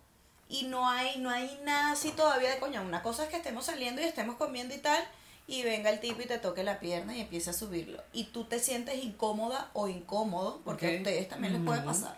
y 0.47 0.63
no 0.63 0.88
hay 0.88 1.19
no 1.19 1.29
hay 1.29 1.59
nada 1.63 1.91
así 1.91 2.11
todavía 2.11 2.51
de 2.51 2.59
coño, 2.59 2.81
una 2.83 3.01
cosa 3.01 3.23
es 3.23 3.29
que 3.29 3.38
estemos 3.38 3.65
saliendo 3.65 4.01
y 4.01 4.05
estemos 4.05 4.35
comiendo 4.35 4.75
y 4.75 4.77
tal 4.77 5.03
y 5.47 5.63
venga 5.63 5.89
el 5.89 5.99
tipo 5.99 6.21
y 6.21 6.25
te 6.25 6.38
toque 6.38 6.63
la 6.63 6.79
pierna 6.79 7.17
y 7.17 7.21
empiece 7.21 7.49
a 7.49 7.53
subirlo 7.53 8.01
y 8.13 8.25
tú 8.25 8.43
te 8.43 8.59
sientes 8.59 9.03
incómoda 9.03 9.71
o 9.73 9.88
incómodo 9.88 10.61
porque 10.63 10.95
a 10.95 10.97
ustedes 10.97 11.27
también 11.27 11.53
les 11.53 11.63
puede 11.63 11.81
pasar. 11.81 12.15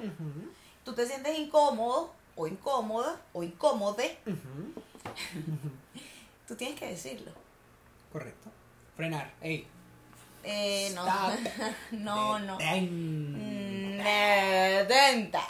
Tú 0.83 0.93
te 0.93 1.07
sientes 1.07 1.39
incómodo 1.39 2.13
o 2.35 2.47
incómoda 2.47 3.21
o 3.33 3.43
incómode, 3.43 4.17
tú 6.47 6.55
tienes 6.55 6.79
que 6.79 6.87
decirlo. 6.87 7.31
Correcto. 8.11 8.49
Frenar. 8.95 9.33
Ey. 9.41 9.67
Eh, 10.43 10.91
no, 10.95 11.05
no, 11.91 12.39
no. 12.39 12.57
Detén. 12.57 13.97
Nedenta. 13.97 15.41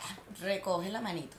Recoge 0.42 0.90
la 0.90 1.02
manito. 1.02 1.38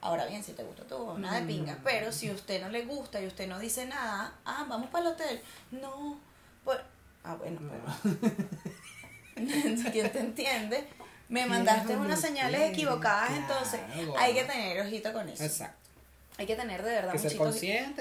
Ahora 0.00 0.26
bien, 0.26 0.44
si 0.44 0.52
te 0.52 0.62
gusta 0.62 0.84
tu 0.84 1.18
nada 1.18 1.40
de 1.40 1.46
pinga, 1.46 1.74
Mm. 1.74 1.80
pero 1.82 2.12
si 2.12 2.30
usted 2.30 2.60
no 2.60 2.68
le 2.68 2.84
gusta 2.84 3.20
y 3.22 3.26
usted 3.26 3.48
no 3.48 3.58
dice 3.58 3.86
nada, 3.86 4.34
ah, 4.44 4.66
vamos 4.68 4.90
para 4.90 5.06
el 5.06 5.12
hotel. 5.12 5.40
No, 5.70 6.18
pues, 6.62 6.78
ah, 7.24 7.36
bueno, 7.36 7.58
pero 7.70 7.82
¿quién 9.92 10.12
te 10.12 10.18
entiende? 10.20 10.86
Me 11.30 11.46
mandaste 11.46 11.96
unas 11.96 12.20
señales 12.20 12.60
equivocadas, 12.70 13.30
claro, 13.30 13.42
entonces 13.42 13.80
hay 14.18 14.34
que 14.34 14.44
tener 14.44 14.80
ojito 14.82 15.12
con 15.14 15.26
eso. 15.28 15.42
Exacto. 15.42 15.78
Hay 16.36 16.46
que 16.46 16.56
tener 16.56 16.82
de 16.82 16.90
verdad 16.90 17.14
muchito, 17.14 17.44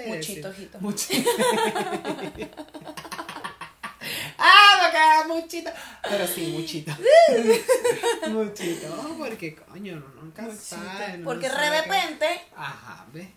muchito 0.07 0.49
ojito. 0.49 0.77
Muchito. 0.81 1.29
ah, 1.77 2.93
queda 4.93 5.27
muchito. 5.27 5.71
Pero 6.03 6.27
sí, 6.27 6.53
muchito. 6.57 6.91
muchito. 8.29 9.15
Porque, 9.17 9.55
coño, 9.55 9.95
no, 9.97 10.07
nunca 10.21 10.49
sabe. 10.55 11.19
Porque 11.23 11.49
de 11.49 11.55
repente 11.71 12.27
Ajá, 12.55 13.05
¿ves? 13.11 13.27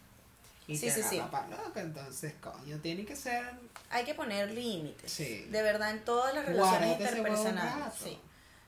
Y 0.69 0.77
Sí, 0.77 0.87
te 0.87 0.93
sí, 0.93 1.03
sí. 1.11 1.17
loca, 1.19 1.81
entonces, 1.81 2.35
coño, 2.41 2.79
tiene 2.81 3.05
que 3.05 3.15
ser. 3.15 3.45
hay 3.89 4.05
que 4.05 4.15
poner 4.15 4.51
límites. 4.51 5.11
Sí. 5.11 5.47
De 5.49 5.63
verdad, 5.63 5.93
en 5.93 6.05
todas 6.05 6.35
las 6.35 6.45
relaciones 6.45 6.97
Guárdate 6.99 7.05
interpersonales. 7.05 7.95
Sí. 8.03 8.19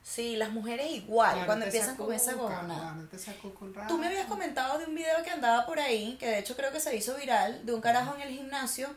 sí, 0.01 0.35
las 0.37 0.49
mujeres 0.49 0.89
igual, 0.91 1.45
cuando 1.45 1.65
empiezan 1.65 1.97
con 1.97 2.13
esa 2.13 2.35
un 2.35 3.87
Tú 3.87 3.97
me 3.97 4.07
habías 4.07 4.27
comentado 4.27 4.79
de 4.79 4.85
un 4.85 4.95
video 4.95 5.21
que 5.23 5.29
andaba 5.29 5.65
por 5.65 5.77
ahí, 5.77 6.15
que 6.17 6.27
de 6.27 6.39
hecho 6.39 6.55
creo 6.55 6.71
que 6.71 6.79
se 6.79 6.95
hizo 6.95 7.15
viral, 7.15 7.65
de 7.65 7.73
un 7.73 7.81
carajo 7.81 8.15
en 8.15 8.21
el 8.21 8.29
gimnasio 8.29 8.87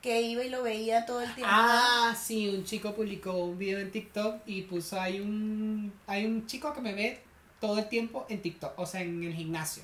que 0.00 0.22
iba 0.22 0.44
y 0.44 0.50
lo 0.50 0.62
veía 0.62 1.06
todo 1.06 1.20
el 1.22 1.34
tiempo. 1.34 1.50
Ah, 1.52 2.16
sí, 2.20 2.48
un 2.48 2.64
chico 2.64 2.94
publicó 2.94 3.32
un 3.32 3.58
video 3.58 3.78
en 3.78 3.90
TikTok 3.90 4.42
y 4.46 4.62
puso 4.62 5.00
hay 5.00 5.20
un 5.20 5.92
hay 6.06 6.26
un 6.26 6.46
chico 6.46 6.72
que 6.72 6.80
me 6.80 6.94
ve 6.94 7.20
todo 7.60 7.78
el 7.78 7.88
tiempo 7.88 8.26
en 8.28 8.42
TikTok, 8.42 8.78
o 8.78 8.86
sea, 8.86 9.02
en 9.02 9.22
el 9.22 9.34
gimnasio. 9.34 9.82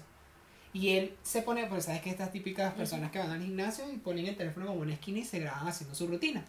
Y 0.74 0.90
él 0.90 1.14
se 1.22 1.42
pone, 1.42 1.66
pues 1.66 1.84
sabes 1.84 2.00
que 2.00 2.10
estas 2.10 2.32
típicas 2.32 2.72
personas 2.74 3.10
que 3.10 3.18
van 3.18 3.30
al 3.30 3.42
gimnasio 3.42 3.90
y 3.92 3.98
ponen 3.98 4.26
el 4.26 4.36
teléfono 4.36 4.66
como 4.66 4.80
una 4.80 4.94
esquina 4.94 5.18
y 5.18 5.24
se 5.24 5.38
graban 5.38 5.68
haciendo 5.68 5.94
su 5.94 6.06
rutina. 6.06 6.44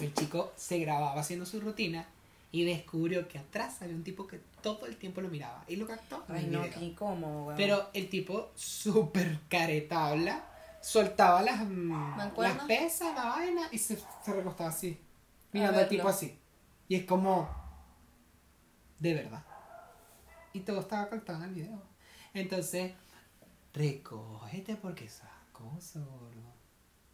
El 0.00 0.14
chico 0.14 0.52
se 0.56 0.78
grababa 0.78 1.20
haciendo 1.20 1.44
su 1.46 1.60
rutina 1.60 2.06
y 2.52 2.64
descubrió 2.64 3.26
que 3.26 3.38
atrás 3.38 3.82
había 3.82 3.96
un 3.96 4.04
tipo 4.04 4.28
que 4.28 4.38
todo 4.62 4.86
el 4.86 4.96
tiempo 4.96 5.20
lo 5.20 5.28
miraba 5.28 5.64
y 5.66 5.74
lo 5.74 5.88
captó. 5.88 6.24
Ay, 6.28 6.46
no, 6.48 6.62
qué 6.70 6.84
incómodo. 6.84 7.54
Pero 7.56 7.90
el 7.92 8.08
tipo 8.08 8.52
súper 8.54 9.40
caretabla, 9.48 10.44
soltaba 10.84 11.40
las, 11.42 11.60
mm, 11.64 12.18
las 12.36 12.64
pesas, 12.64 13.14
la 13.14 13.24
vaina 13.24 13.68
y 13.72 13.78
se, 13.78 13.96
se 13.96 14.32
recostaba 14.32 14.68
así, 14.70 15.00
mirando 15.52 15.80
al 15.80 15.88
tipo 15.88 16.06
así. 16.08 16.38
Y 16.88 16.96
es 16.96 17.04
como, 17.06 17.48
de 18.98 19.14
verdad. 19.14 19.42
Y 20.52 20.60
todo 20.60 20.80
estaba 20.80 21.08
captado 21.08 21.38
en 21.38 21.44
el 21.48 21.54
video. 21.54 21.82
Entonces, 22.34 22.92
recógete 23.72 24.76
porque 24.76 25.06
esas 25.06 25.28
cosas, 25.52 26.02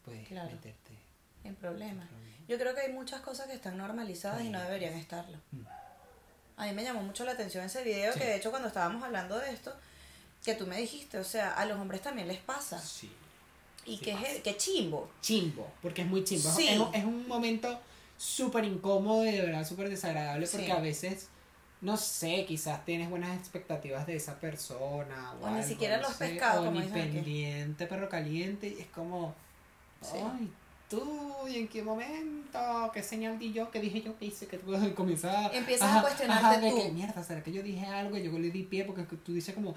puedes 0.04 0.26
Claro. 0.28 0.50
meterte. 0.50 0.98
En 1.44 1.54
problemas. 1.54 2.04
en 2.04 2.08
problemas. 2.08 2.48
Yo 2.48 2.58
creo 2.58 2.74
que 2.74 2.80
hay 2.82 2.92
muchas 2.92 3.20
cosas 3.22 3.46
que 3.46 3.54
están 3.54 3.78
normalizadas 3.78 4.42
y 4.42 4.50
no 4.50 4.60
deberían 4.60 4.94
estarlo. 4.94 5.38
Mm. 5.52 5.62
A 6.56 6.66
mí 6.66 6.72
me 6.72 6.82
llamó 6.84 7.02
mucho 7.02 7.24
la 7.24 7.32
atención 7.32 7.64
ese 7.64 7.82
video, 7.84 8.12
Sí. 8.12 8.18
que 8.18 8.26
de 8.26 8.36
hecho 8.36 8.50
cuando 8.50 8.68
estábamos 8.68 9.02
hablando 9.02 9.38
de 9.38 9.50
esto, 9.52 9.72
que 10.44 10.54
tú 10.54 10.66
me 10.66 10.76
dijiste, 10.76 11.16
o 11.18 11.24
sea, 11.24 11.52
a 11.54 11.64
los 11.64 11.78
hombres 11.78 12.02
también 12.02 12.28
les 12.28 12.40
pasa. 12.40 12.78
Sí. 12.78 13.10
Y 13.94 14.10
pasa. 14.12 14.26
es, 14.28 14.40
que 14.42 14.56
chimbo. 14.56 15.08
chimbo, 15.20 15.66
porque 15.82 16.02
es 16.02 16.08
muy 16.08 16.24
chimbo. 16.24 16.50
Sí. 16.50 16.68
Es, 16.68 16.78
un- 16.78 16.94
es 16.94 17.04
un 17.04 17.26
momento 17.28 17.78
súper 18.16 18.64
incómodo 18.64 19.24
y 19.26 19.32
de 19.32 19.42
verdad 19.42 19.66
súper 19.66 19.88
desagradable 19.88 20.46
porque 20.46 20.66
Sí. 20.66 20.72
a 20.72 20.80
veces, 20.80 21.28
no 21.80 21.96
sé, 21.96 22.44
quizás 22.46 22.84
tienes 22.84 23.08
buenas 23.08 23.38
expectativas 23.38 24.06
de 24.06 24.16
esa 24.16 24.38
persona. 24.38 25.34
O, 25.40 25.46
O 25.46 25.50
ni 25.50 25.62
siquiera 25.62 25.96
no 25.96 26.02
lo 26.02 26.08
has 26.08 26.16
sé, 26.16 26.28
pescado, 26.28 26.62
O 26.62 26.64
como 26.66 26.80
ni 26.80 26.86
pendiente, 26.86 27.86
perro 27.86 28.08
caliente. 28.08 28.68
Y 28.68 28.80
es 28.82 28.86
como, 28.88 29.34
Sí. 30.02 30.16
ay, 30.16 30.50
tú, 30.90 31.48
¿y 31.48 31.56
en 31.56 31.68
qué 31.68 31.82
momento? 31.82 32.58
¿Qué 32.92 33.02
señal 33.02 33.38
di 33.38 33.52
yo? 33.52 33.70
¿Qué 33.70 33.80
dije 33.80 34.02
yo? 34.02 34.18
¿Qué 34.18 34.26
hice? 34.26 34.46
Que 34.46 34.58
tú 34.58 34.72
comienzas 34.94 35.54
Empiezas 35.54 35.96
a 35.96 36.02
cuestionarte 36.02 36.46
ajá, 36.46 36.58
de 36.58 36.70
tú. 36.70 36.92
mierda, 36.92 37.22
¿será 37.22 37.42
que 37.42 37.52
yo 37.52 37.62
dije 37.62 37.86
algo 37.86 38.16
y 38.16 38.24
yo 38.24 38.38
le 38.38 38.50
di 38.50 38.64
pie? 38.64 38.84
Porque 38.84 39.04
tú 39.16 39.32
dices 39.32 39.54
como, 39.54 39.74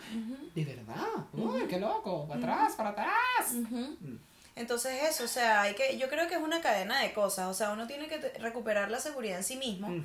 de 0.56 0.66
verdad, 0.66 1.08
uy, 1.32 1.68
qué 1.70 1.80
loco, 1.80 2.28
para 2.28 2.40
atrás, 2.40 2.74
para 2.76 2.90
atrás. 2.90 3.54
Mm. 3.54 4.16
Entonces 4.56 5.04
eso, 5.04 5.24
o 5.24 5.28
sea, 5.28 5.62
hay 5.62 5.76
que, 5.76 5.98
yo 5.98 6.10
creo 6.10 6.28
que 6.28 6.36
es 6.36 6.42
una 6.42 6.62
cadena 6.62 7.00
de 7.02 7.14
cosas, 7.14 7.48
o 7.48 7.54
sea, 7.54 7.72
uno 7.72 7.88
tiene 7.88 8.08
que 8.08 8.18
recuperar 8.40 8.90
la 8.92 9.00
seguridad 9.00 9.38
en 9.38 9.44
sí 9.44 9.56
mismo, 9.56 10.04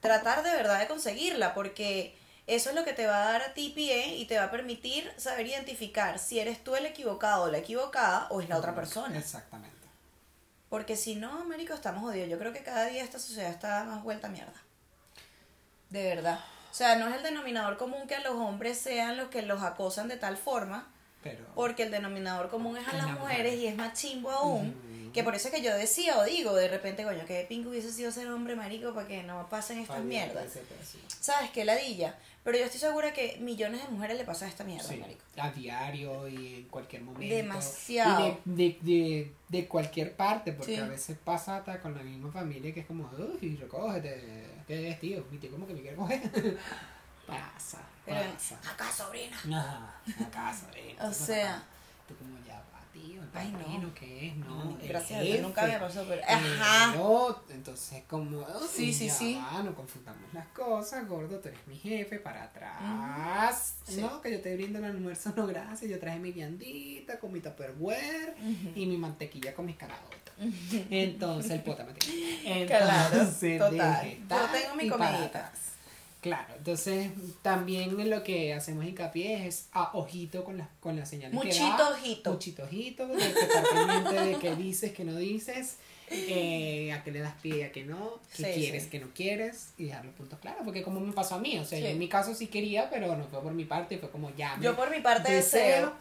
tratar 0.00 0.42
de 0.42 0.50
verdad 0.50 0.80
de 0.80 0.88
conseguirla, 0.88 1.54
porque 1.54 2.14
eso 2.46 2.70
es 2.70 2.76
lo 2.76 2.84
que 2.84 2.92
te 2.92 3.06
va 3.06 3.22
a 3.22 3.32
dar 3.32 3.42
a 3.42 3.54
ti 3.54 3.72
pie 3.74 4.16
y 4.16 4.26
te 4.26 4.38
va 4.38 4.44
a 4.44 4.50
permitir 4.50 5.10
saber 5.16 5.46
identificar 5.46 6.18
si 6.18 6.38
eres 6.38 6.64
tú 6.64 6.74
el 6.76 6.86
equivocado 6.86 7.44
o 7.44 7.50
la 7.50 7.58
equivocada 7.58 8.26
o 8.30 8.40
es 8.40 8.48
la 8.48 8.58
otra 8.58 8.74
persona. 8.74 9.18
Exactamente. 9.18 9.77
Porque 10.68 10.96
si 10.96 11.16
no, 11.16 11.40
Américo, 11.40 11.72
estamos 11.74 12.02
jodidos. 12.02 12.28
Yo 12.28 12.38
creo 12.38 12.52
que 12.52 12.62
cada 12.62 12.86
día 12.86 13.02
esta 13.02 13.18
sociedad 13.18 13.50
está 13.50 13.84
más 13.84 14.02
vuelta 14.02 14.26
a 14.26 14.30
mierda. 14.30 14.60
De 15.90 16.14
verdad. 16.14 16.40
O 16.70 16.74
sea, 16.74 16.96
no 16.96 17.08
es 17.08 17.16
el 17.16 17.22
denominador 17.22 17.78
común 17.78 18.06
que 18.06 18.18
los 18.20 18.34
hombres 18.34 18.78
sean 18.78 19.16
los 19.16 19.28
que 19.28 19.42
los 19.42 19.62
acosan 19.62 20.08
de 20.08 20.16
tal 20.16 20.36
forma, 20.36 20.92
Pero. 21.22 21.44
porque 21.54 21.82
el 21.82 21.90
denominador 21.90 22.48
común 22.48 22.76
es 22.76 22.86
a 22.88 22.92
las 22.96 23.06
la 23.06 23.12
mujeres 23.14 23.52
mujer. 23.52 23.58
y 23.58 23.66
es 23.66 23.76
más 23.76 23.98
chimbo 23.98 24.30
aún. 24.30 25.10
Que 25.12 25.24
por 25.24 25.34
eso 25.34 25.48
es 25.48 25.54
que 25.54 25.62
yo 25.62 25.74
decía 25.74 26.18
o 26.18 26.24
digo 26.24 26.54
de 26.54 26.68
repente, 26.68 27.02
coño, 27.02 27.24
que 27.26 27.44
pingo 27.48 27.70
hubiese 27.70 27.90
sido 27.92 28.12
ser 28.12 28.28
hombre 28.28 28.54
marico 28.54 28.92
para 28.94 29.08
que 29.08 29.22
no 29.22 29.48
pasen 29.48 29.78
estas 29.78 30.04
mierdas. 30.04 30.58
¿Sabes 31.20 31.50
qué 31.50 31.64
ladilla? 31.64 32.14
Pero 32.44 32.58
yo 32.58 32.64
estoy 32.64 32.78
segura 32.80 33.12
que 33.12 33.36
millones 33.40 33.82
de 33.82 33.88
mujeres 33.88 34.16
le 34.16 34.24
pasan 34.24 34.48
esta 34.48 34.64
mierda, 34.64 34.86
Sí, 34.88 34.96
marico. 34.98 35.20
a 35.38 35.50
diario 35.50 36.28
y 36.28 36.54
en 36.56 36.68
cualquier 36.68 37.02
momento. 37.02 37.34
Demasiado. 37.34 38.38
Y 38.44 38.50
de, 38.50 38.54
de, 38.54 38.78
de, 38.82 39.32
de 39.48 39.66
cualquier 39.66 40.14
parte, 40.14 40.52
porque 40.52 40.76
Sí. 40.76 40.80
a 40.80 40.86
veces 40.86 41.16
pasa 41.22 41.56
hasta 41.56 41.80
con 41.80 41.94
la 41.96 42.02
misma 42.02 42.30
familia 42.30 42.72
que 42.72 42.80
es 42.80 42.86
como, 42.86 43.10
uy, 43.42 43.56
recógete. 43.56 44.44
¿Qué 44.66 44.88
es, 44.90 45.00
tío? 45.00 45.24
Mi 45.30 45.38
tío 45.38 45.50
como 45.50 45.66
que 45.66 45.74
me 45.74 45.80
quiere 45.80 45.96
coger. 45.96 46.20
Pasa, 47.28 47.78
Pero 48.04 48.32
pasa. 48.32 48.58
acá, 48.70 48.90
sobrina. 48.92 49.36
Ajá, 49.46 49.94
acá, 50.26 50.54
sobrina. 50.54 51.04
O 51.04 51.12
sea. 51.12 51.62
Tú 52.08 52.14
como 52.16 52.38
ya 52.46 52.54
va, 52.54 52.80
tío, 52.90 53.22
el 53.22 53.28
Ay, 53.34 53.52
no. 53.82 53.92
¿qué 53.94 54.28
es? 54.28 54.36
No, 54.36 54.64
No, 54.64 54.78
gracias 54.82 55.20
a 55.20 55.22
Dios, 55.22 55.40
nunca 55.42 55.60
jefe, 55.60 55.74
me 55.74 55.78
pasó, 55.80 56.06
pero- 56.08 56.22
Ajá. 56.26 56.98
otro. 56.98 57.54
Entonces, 57.54 58.02
como. 58.08 58.46
Sí, 58.66 58.84
ay, 58.86 58.94
sí, 58.94 59.06
ya 59.08 59.14
sí. 59.14 59.34
va, 59.52 59.62
no 59.62 59.74
confundamos 59.74 60.22
las 60.32 60.46
cosas, 60.48 61.06
gordo, 61.06 61.38
tú 61.38 61.48
eres 61.48 61.66
mi 61.66 61.76
jefe, 61.76 62.18
para 62.18 62.44
atrás. 62.44 63.74
Sí. 63.86 64.00
No, 64.00 64.22
que 64.22 64.32
yo 64.32 64.40
te 64.40 64.56
brindo 64.56 64.78
el 64.78 64.86
almuerzo, 64.86 65.32
no, 65.36 65.46
gracias. 65.46 65.90
Yo 65.90 65.98
traje 66.00 66.18
mi 66.18 66.32
viandita 66.32 67.18
con 67.18 67.30
mi 67.30 67.40
tupperware 67.40 68.34
y 68.74 68.86
mi 68.86 68.96
mantequilla 68.96 69.54
con 69.54 69.66
mis 69.66 69.76
caraotas. 69.76 70.16
Entonces, 70.88 71.50
el 71.50 71.62
pota 71.62 71.84
Claro, 72.66 73.14
Entonces, 73.16 73.58
total. 73.58 74.02
deje 74.02 74.22
Yo 74.30 74.36
tengo 74.52 74.74
mi 74.76 74.88
comidita. 74.88 75.52
Claro, 76.20 76.52
entonces 76.56 77.12
también 77.42 78.10
lo 78.10 78.24
que 78.24 78.52
hacemos 78.52 78.84
hincapié 78.84 79.46
es 79.46 79.68
a 79.72 79.90
ojito 79.96 80.42
con 80.42 80.58
las 80.58 80.68
con 80.80 80.96
las 80.96 81.08
señales 81.08 81.38
que 81.40 81.46
Muchito 81.46 81.76
da. 81.78 81.90
ojito. 81.90 82.32
Muchito 82.32 82.64
ojito, 82.64 83.06
de 83.06 83.16
que 83.16 83.26
estar 83.40 83.64
pendiente 83.72 84.20
de 84.26 84.36
qué 84.38 84.56
dices, 84.56 84.92
qué 84.92 85.04
no 85.04 85.14
dices, 85.16 85.76
eh, 86.10 86.92
a 86.92 87.04
qué 87.04 87.12
le 87.12 87.20
das 87.20 87.34
pie, 87.40 87.66
a 87.66 87.70
qué 87.72 87.84
no, 87.84 88.18
qué 88.36 88.44
Sí, 88.54 88.60
quieres, 88.60 88.82
sí. 88.84 88.88
qué 88.90 88.98
no 88.98 89.08
quieres, 89.14 89.68
y 89.78 89.84
dejar 89.84 90.04
los 90.06 90.14
puntos 90.14 90.38
claros, 90.40 90.62
porque 90.64 90.82
como 90.82 90.98
me 90.98 91.12
pasó 91.12 91.36
a 91.36 91.38
mí, 91.38 91.56
o 91.58 91.64
sea, 91.64 91.78
yo 91.78 91.86
en 91.86 91.98
mi 91.98 92.08
caso 92.08 92.34
sí 92.34 92.48
quería, 92.48 92.90
pero 92.90 93.14
no 93.14 93.24
fue 93.28 93.40
por 93.40 93.52
mi 93.54 93.64
parte, 93.64 93.98
fue 93.98 94.10
como 94.10 94.34
ya. 94.34 94.56
me 94.56 94.64
Yo 94.64 94.74
por 94.74 94.90
mi 94.90 95.00
parte 95.00 95.32
deseo 95.32 95.92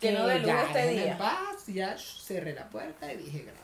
que 0.00 0.12
no 0.12 0.26
de 0.26 0.34
lujo 0.40 0.48
ya, 0.48 0.62
este 0.66 0.90
día. 0.90 1.12
en 1.12 1.18
paz, 1.18 1.66
ya 1.68 1.96
cerré 1.96 2.52
la 2.54 2.68
puerta 2.68 3.10
y 3.12 3.16
dije 3.16 3.38
gracias. 3.44 3.62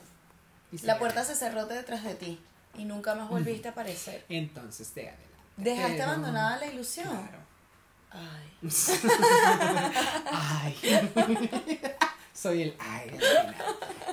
Y 0.84 0.86
La 0.86 0.98
puerta 0.98 1.24
se 1.24 1.34
cerró 1.34 1.66
detrás 1.66 2.02
de 2.04 2.14
ti 2.14 2.38
y 2.78 2.84
nunca 2.84 3.14
más 3.14 3.28
volviste 3.28 3.68
a 3.68 3.72
aparecer. 3.72 4.24
Entonces, 4.28 4.90
adelante. 4.92 5.27
Dejaste 5.58 5.92
Pero- 5.94 6.04
abandonada 6.04 6.58
la 6.58 6.66
ilusión. 6.66 7.08
Claro. 7.08 7.38
Ay. 8.10 8.48
Ay. 10.32 10.74
Soy 12.32 12.62
el 12.62 12.74
ay. 12.78 13.10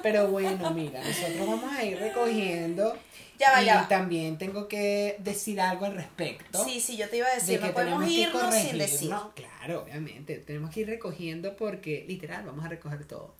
Pero 0.01 0.27
bueno, 0.29 0.71
mira, 0.71 0.99
nosotros 1.03 1.47
vamos 1.47 1.71
a 1.71 1.83
ir 1.83 1.99
recogiendo. 1.99 2.97
Ya 3.37 3.51
va, 3.51 3.61
y 3.61 3.65
ya 3.65 3.81
va. 3.81 3.87
también 3.87 4.37
tengo 4.39 4.67
que 4.67 5.17
decir 5.19 5.61
algo 5.61 5.85
al 5.85 5.93
respecto. 5.93 6.63
Sí, 6.63 6.79
sí, 6.79 6.97
yo 6.97 7.07
te 7.07 7.17
iba 7.17 7.27
a 7.27 7.31
de 7.31 7.35
decir, 7.35 7.59
que 7.59 7.67
no 7.67 7.73
podemos 7.73 8.09
irnos 8.09 8.55
sin 8.55 8.77
decir. 8.79 9.13
Claro, 9.35 9.83
obviamente. 9.83 10.37
Tenemos 10.39 10.71
que 10.71 10.79
ir 10.81 10.87
recogiendo 10.87 11.55
porque, 11.55 12.03
literal, 12.07 12.45
vamos 12.45 12.65
a 12.65 12.69
recoger 12.69 13.05
todo. 13.05 13.35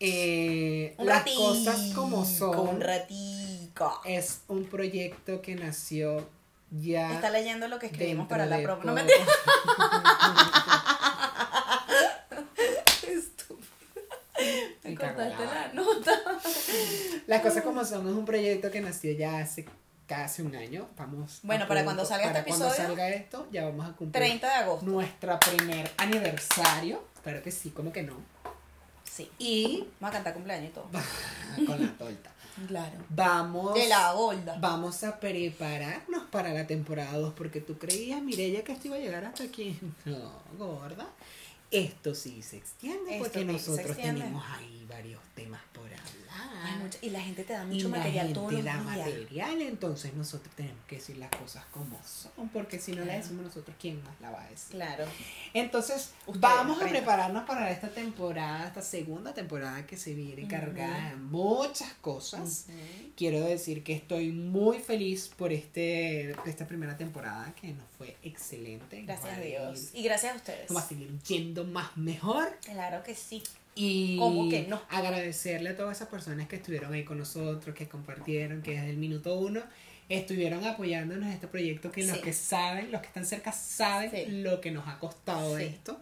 Eh, 0.00 0.94
Un 0.98 1.06
las 1.06 1.18
ratico, 1.18 1.40
cosas 1.40 1.92
como 1.94 2.24
son. 2.24 2.58
Un 2.58 2.80
ratico. 2.80 4.00
Es 4.04 4.40
un 4.48 4.64
proyecto 4.64 5.40
que 5.42 5.54
nació 5.54 6.26
ya. 6.72 7.12
Está 7.12 7.30
leyendo 7.30 7.68
lo 7.68 7.78
que 7.78 7.86
escribimos 7.86 8.26
para 8.28 8.46
la 8.46 8.60
promo. 8.62 8.82
No 8.84 8.94
me. 8.94 9.02
Me 14.82 14.96
cortaste 14.96 15.44
la 15.44 15.72
nota. 15.72 16.12
Las 17.26 17.42
cosas 17.42 17.62
como 17.62 17.84
son 17.84 18.08
es 18.08 18.14
un 18.14 18.24
proyecto 18.24 18.70
que 18.70 18.80
nació 18.80 19.12
ya 19.12 19.38
hace 19.38 19.64
casi 20.06 20.42
un 20.42 20.56
año. 20.56 20.88
Vamos. 20.96 21.40
Bueno, 21.42 21.68
para 21.68 21.84
cuando 21.84 22.04
salga 22.04 22.26
para 22.26 22.40
este 22.40 22.50
cuando 22.50 22.66
episodio, 22.66 22.88
salga 22.88 23.08
esto, 23.10 23.48
ya 23.52 23.64
vamos 23.64 23.88
a 23.88 23.92
cumplir 23.92 24.24
30 24.24 24.46
de 24.48 24.54
agosto. 24.54 24.86
nuestro 24.86 25.38
primer 25.38 25.90
aniversario. 25.96 27.04
Claro 27.22 27.42
que 27.42 27.50
sí, 27.52 27.70
como 27.70 27.92
que 27.92 28.02
no. 28.02 28.16
Sí. 29.04 29.30
Y 29.38 29.86
Vamos 30.00 30.10
a 30.14 30.18
cantar 30.18 30.34
cumpleaños 30.34 30.70
y 30.70 30.72
todo. 30.72 30.88
con 31.66 31.80
la 31.80 31.92
torta. 31.96 32.30
Claro. 32.68 32.98
Vamos. 33.08 33.74
De 33.74 33.88
la 33.88 34.12
gorda. 34.12 34.56
Vamos 34.60 35.02
a 35.04 35.18
prepararnos 35.18 36.24
para 36.30 36.52
la 36.52 36.66
temporada 36.66 37.16
2 37.18 37.34
porque 37.34 37.60
tú 37.60 37.78
creías, 37.78 38.22
Mireya, 38.22 38.62
que 38.64 38.72
esto 38.72 38.88
iba 38.88 38.96
a 38.96 39.00
llegar 39.00 39.24
hasta 39.24 39.44
aquí. 39.44 39.78
No, 40.04 40.32
gorda. 40.58 41.06
Esto 41.72 42.14
sí 42.14 42.42
se 42.42 42.58
extiende 42.58 43.12
Esto 43.12 43.24
porque 43.24 43.38
se 43.40 43.44
nosotros 43.46 43.86
extiende. 43.90 44.20
tenemos 44.20 44.44
ahí 44.50 44.86
varios 44.88 45.20
temas 45.34 45.62
por 45.72 45.84
hablar. 45.86 46.02
Y 47.00 47.10
la 47.10 47.20
gente 47.20 47.44
te 47.44 47.52
da 47.52 47.64
y 47.64 47.66
mucho 47.66 47.88
la 47.88 47.96
material 47.98 48.26
gente 48.26 48.34
todos 48.40 48.52
los 48.52 48.64
da 48.64 48.72
días. 48.74 48.84
material, 48.84 49.62
entonces 49.62 50.14
nosotros 50.14 50.54
tenemos 50.54 50.84
que 50.86 50.96
decir 50.96 51.16
las 51.16 51.30
cosas 51.30 51.64
como 51.72 51.98
son, 52.04 52.48
porque 52.50 52.78
si 52.78 52.92
no 52.92 52.98
la 52.98 53.04
Claro. 53.04 53.20
decimos 53.22 53.44
nosotros, 53.46 53.76
¿quién 53.80 54.02
más 54.04 54.20
la 54.20 54.30
va 54.30 54.42
a 54.44 54.48
decir? 54.48 54.70
Claro. 54.76 55.04
Entonces, 55.54 56.10
Ustedes 56.26 56.40
vamos 56.40 56.80
a 56.82 56.86
prepararnos 56.88 57.44
para 57.44 57.70
esta 57.70 57.88
temporada, 57.88 58.68
esta 58.68 58.82
segunda 58.82 59.34
temporada 59.34 59.86
que 59.86 59.96
se 59.96 60.14
viene 60.14 60.46
cargada 60.48 61.10
de 61.10 61.16
muchas 61.16 61.92
cosas. 61.94 62.66
Quiero 63.16 63.40
decir 63.40 63.82
que 63.82 63.94
estoy 63.94 64.32
muy 64.32 64.78
feliz 64.78 65.28
por 65.36 65.52
este 65.52 66.32
esta 66.46 66.66
primera 66.66 66.96
temporada 66.96 67.54
que 67.54 67.68
nos 67.72 67.86
fue 67.98 68.16
excelente. 68.22 69.02
Gracias 69.02 69.36
a 69.36 69.40
Dios. 69.40 69.80
ir- 69.94 69.98
Y 70.00 70.02
gracias 70.04 70.32
a 70.32 70.36
ustedes. 70.36 70.70
Nos 70.70 70.78
va 70.78 70.84
a 70.84 70.88
seguir 70.88 71.18
yendo 71.26 71.61
más 71.64 71.96
mejor. 71.96 72.48
Claro 72.64 73.02
que 73.02 73.14
sí. 73.14 73.42
Y 73.74 74.18
¿Cómo 74.18 74.50
que 74.50 74.66
no? 74.68 74.82
agradecerle 74.90 75.70
a 75.70 75.76
todas 75.76 75.96
esas 75.96 76.08
personas 76.08 76.46
que 76.48 76.56
estuvieron 76.56 76.92
ahí 76.92 77.04
con 77.04 77.18
nosotros, 77.18 77.74
que 77.74 77.88
compartieron, 77.88 78.60
que 78.62 78.72
desde 78.72 78.90
el 78.90 78.98
minuto 78.98 79.34
uno 79.38 79.62
estuvieron 80.08 80.64
apoyándonos 80.64 81.24
en 81.26 81.32
este 81.32 81.46
proyecto, 81.48 81.90
que 81.90 82.04
los 82.04 82.16
Sí. 82.18 82.22
que 82.22 82.32
saben, 82.34 82.92
los 82.92 83.00
que 83.00 83.06
están 83.06 83.24
cerca 83.24 83.50
saben 83.52 84.10
Sí. 84.10 84.24
lo 84.42 84.60
que 84.60 84.70
nos 84.72 84.86
ha 84.88 84.98
costado 84.98 85.56
Sí. 85.56 85.64
esto. 85.64 85.98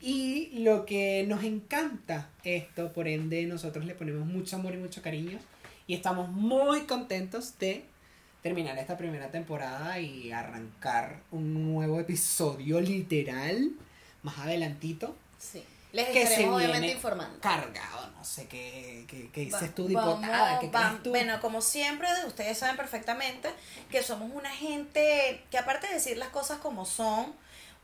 Y 0.00 0.50
lo 0.64 0.84
que 0.84 1.24
nos 1.28 1.44
encanta 1.44 2.28
esto, 2.42 2.92
por 2.92 3.06
ende 3.06 3.46
nosotros 3.46 3.84
le 3.84 3.94
ponemos 3.94 4.26
mucho 4.26 4.56
amor 4.56 4.74
y 4.74 4.78
mucho 4.78 5.00
cariño. 5.00 5.38
Y 5.86 5.94
estamos 5.94 6.28
muy 6.28 6.80
contentos 6.82 7.56
de 7.60 7.84
terminar 8.42 8.76
esta 8.78 8.96
primera 8.96 9.30
temporada 9.30 10.00
y 10.00 10.32
arrancar 10.32 11.20
un 11.30 11.54
nuevo 11.72 12.00
episodio 12.00 12.80
literal 12.80 13.70
más 14.22 14.38
adelantito 14.38 15.14
Sí. 15.38 15.64
Les 15.92 16.06
que 16.06 16.12
se 16.14 16.22
estaremos 16.22 16.56
obviamente 16.56 16.80
viene 16.80 16.94
informando. 16.94 17.38
cargado, 17.40 18.08
no 18.12 18.24
sé 18.24 18.46
qué, 18.48 19.04
qué, 19.08 19.28
qué 19.30 19.40
dices 19.42 19.62
Va- 19.70 19.74
tú, 19.74 19.88
diputada, 19.88 20.58
qué 20.60 20.70
crees 20.70 21.02
tú. 21.02 21.10
Bueno, 21.10 21.38
como 21.40 21.60
siempre, 21.60 22.08
ustedes 22.26 22.56
saben 22.56 22.76
perfectamente 22.78 23.50
que 23.90 24.02
somos 24.02 24.30
una 24.32 24.48
gente 24.50 25.44
que 25.50 25.58
aparte 25.58 25.88
de 25.88 25.94
decir 25.94 26.16
las 26.16 26.28
cosas 26.30 26.58
como 26.60 26.86
son, 26.86 27.34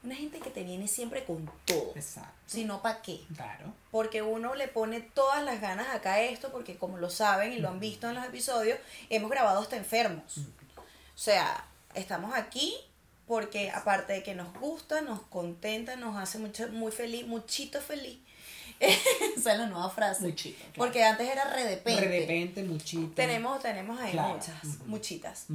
una 0.04 0.14
gente 0.14 0.38
que 0.38 0.48
te 0.48 0.62
viene 0.62 0.86
siempre 0.88 1.24
con 1.24 1.50
todo. 1.66 1.92
Exacto. 1.96 2.32
Si 2.46 2.64
no, 2.64 2.80
¿para 2.80 3.02
qué? 3.02 3.20
Claro. 3.34 3.74
Porque 3.90 4.22
uno 4.22 4.54
le 4.54 4.68
pone 4.68 5.00
todas 5.00 5.42
las 5.42 5.60
ganas 5.60 5.88
acá 5.94 6.14
a 6.14 6.20
esto, 6.20 6.50
porque 6.50 6.76
como 6.78 6.96
lo 6.96 7.10
saben 7.10 7.52
y 7.52 7.58
lo 7.58 7.68
han 7.68 7.80
visto 7.80 8.08
en 8.08 8.14
los 8.14 8.24
episodios, 8.24 8.78
hemos 9.10 9.30
grabado 9.30 9.60
hasta 9.60 9.76
enfermos. 9.76 10.38
O 10.38 10.82
sea, 11.20 11.64
estamos 11.94 12.32
aquí 12.34 12.74
porque 13.28 13.70
aparte 13.70 14.14
de 14.14 14.22
que 14.24 14.34
nos 14.34 14.52
gusta, 14.58 15.00
nos 15.02 15.20
contenta, 15.22 15.94
nos 15.96 16.16
hace 16.16 16.38
mucho, 16.38 16.66
muy 16.68 16.90
feliz, 16.90 17.26
muchito 17.26 17.80
feliz. 17.80 18.18
Esa 18.80 19.52
es 19.52 19.58
la 19.58 19.66
nueva 19.66 19.90
frase. 19.90 20.22
Muchito, 20.24 20.58
claro. 20.58 20.72
Porque 20.76 21.04
antes 21.04 21.28
era 21.28 21.44
re 21.52 21.64
de 21.64 21.74
repente. 21.76 22.08
De 22.08 22.20
repente, 22.20 22.62
muchito. 22.64 23.12
Tenemos, 23.14 23.60
tenemos 23.62 24.00
ahí 24.00 24.12
Claro. 24.12 24.34
muchas, 24.34 24.62
muchitas. 24.86 25.46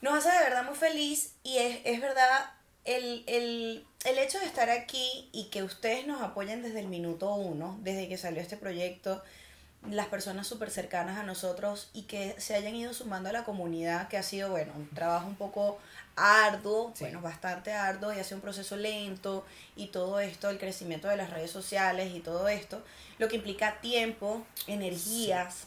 Nos 0.00 0.14
hace 0.14 0.36
de 0.36 0.44
verdad 0.44 0.64
muy 0.64 0.74
feliz 0.76 1.32
y 1.42 1.58
es, 1.58 1.80
es 1.84 2.00
verdad 2.00 2.50
el, 2.84 3.22
el, 3.26 3.84
el 4.04 4.18
hecho 4.18 4.38
de 4.40 4.46
estar 4.46 4.70
aquí 4.70 5.28
y 5.32 5.50
que 5.50 5.62
ustedes 5.62 6.06
nos 6.06 6.22
apoyen 6.22 6.62
desde 6.62 6.80
el 6.80 6.88
minuto 6.88 7.34
uno, 7.34 7.78
desde 7.82 8.08
que 8.08 8.16
salió 8.16 8.40
este 8.40 8.56
proyecto, 8.56 9.22
las 9.90 10.06
personas 10.06 10.46
súper 10.46 10.70
cercanas 10.70 11.18
a 11.18 11.22
nosotros 11.24 11.90
y 11.92 12.02
que 12.02 12.34
se 12.40 12.54
hayan 12.54 12.74
ido 12.74 12.94
sumando 12.94 13.28
a 13.28 13.32
la 13.32 13.44
comunidad, 13.44 14.08
que 14.08 14.16
ha 14.16 14.22
sido, 14.22 14.50
bueno, 14.50 14.72
un 14.76 14.88
trabajo 14.90 15.26
un 15.28 15.36
poco 15.36 15.78
arduo, 16.18 16.92
Sí. 16.94 17.04
bueno, 17.04 17.20
bastante 17.22 17.72
arduo 17.72 18.12
y 18.12 18.18
ha 18.18 18.24
sido 18.24 18.36
un 18.36 18.42
proceso 18.42 18.76
lento 18.76 19.44
y 19.76 19.86
todo 19.88 20.20
esto, 20.20 20.50
el 20.50 20.58
crecimiento 20.58 21.08
de 21.08 21.16
las 21.16 21.30
redes 21.30 21.50
sociales 21.50 22.14
y 22.14 22.20
todo 22.20 22.48
esto, 22.48 22.82
lo 23.18 23.28
que 23.28 23.36
implica 23.36 23.80
tiempo, 23.80 24.44
energías, 24.66 25.64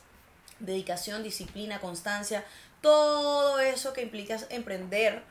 dedicación, 0.60 1.24
disciplina, 1.24 1.80
constancia, 1.80 2.43
todo 2.82 3.60
eso 3.60 3.93
que 3.93 4.02
implica 4.02 4.38
emprender, 4.49 5.24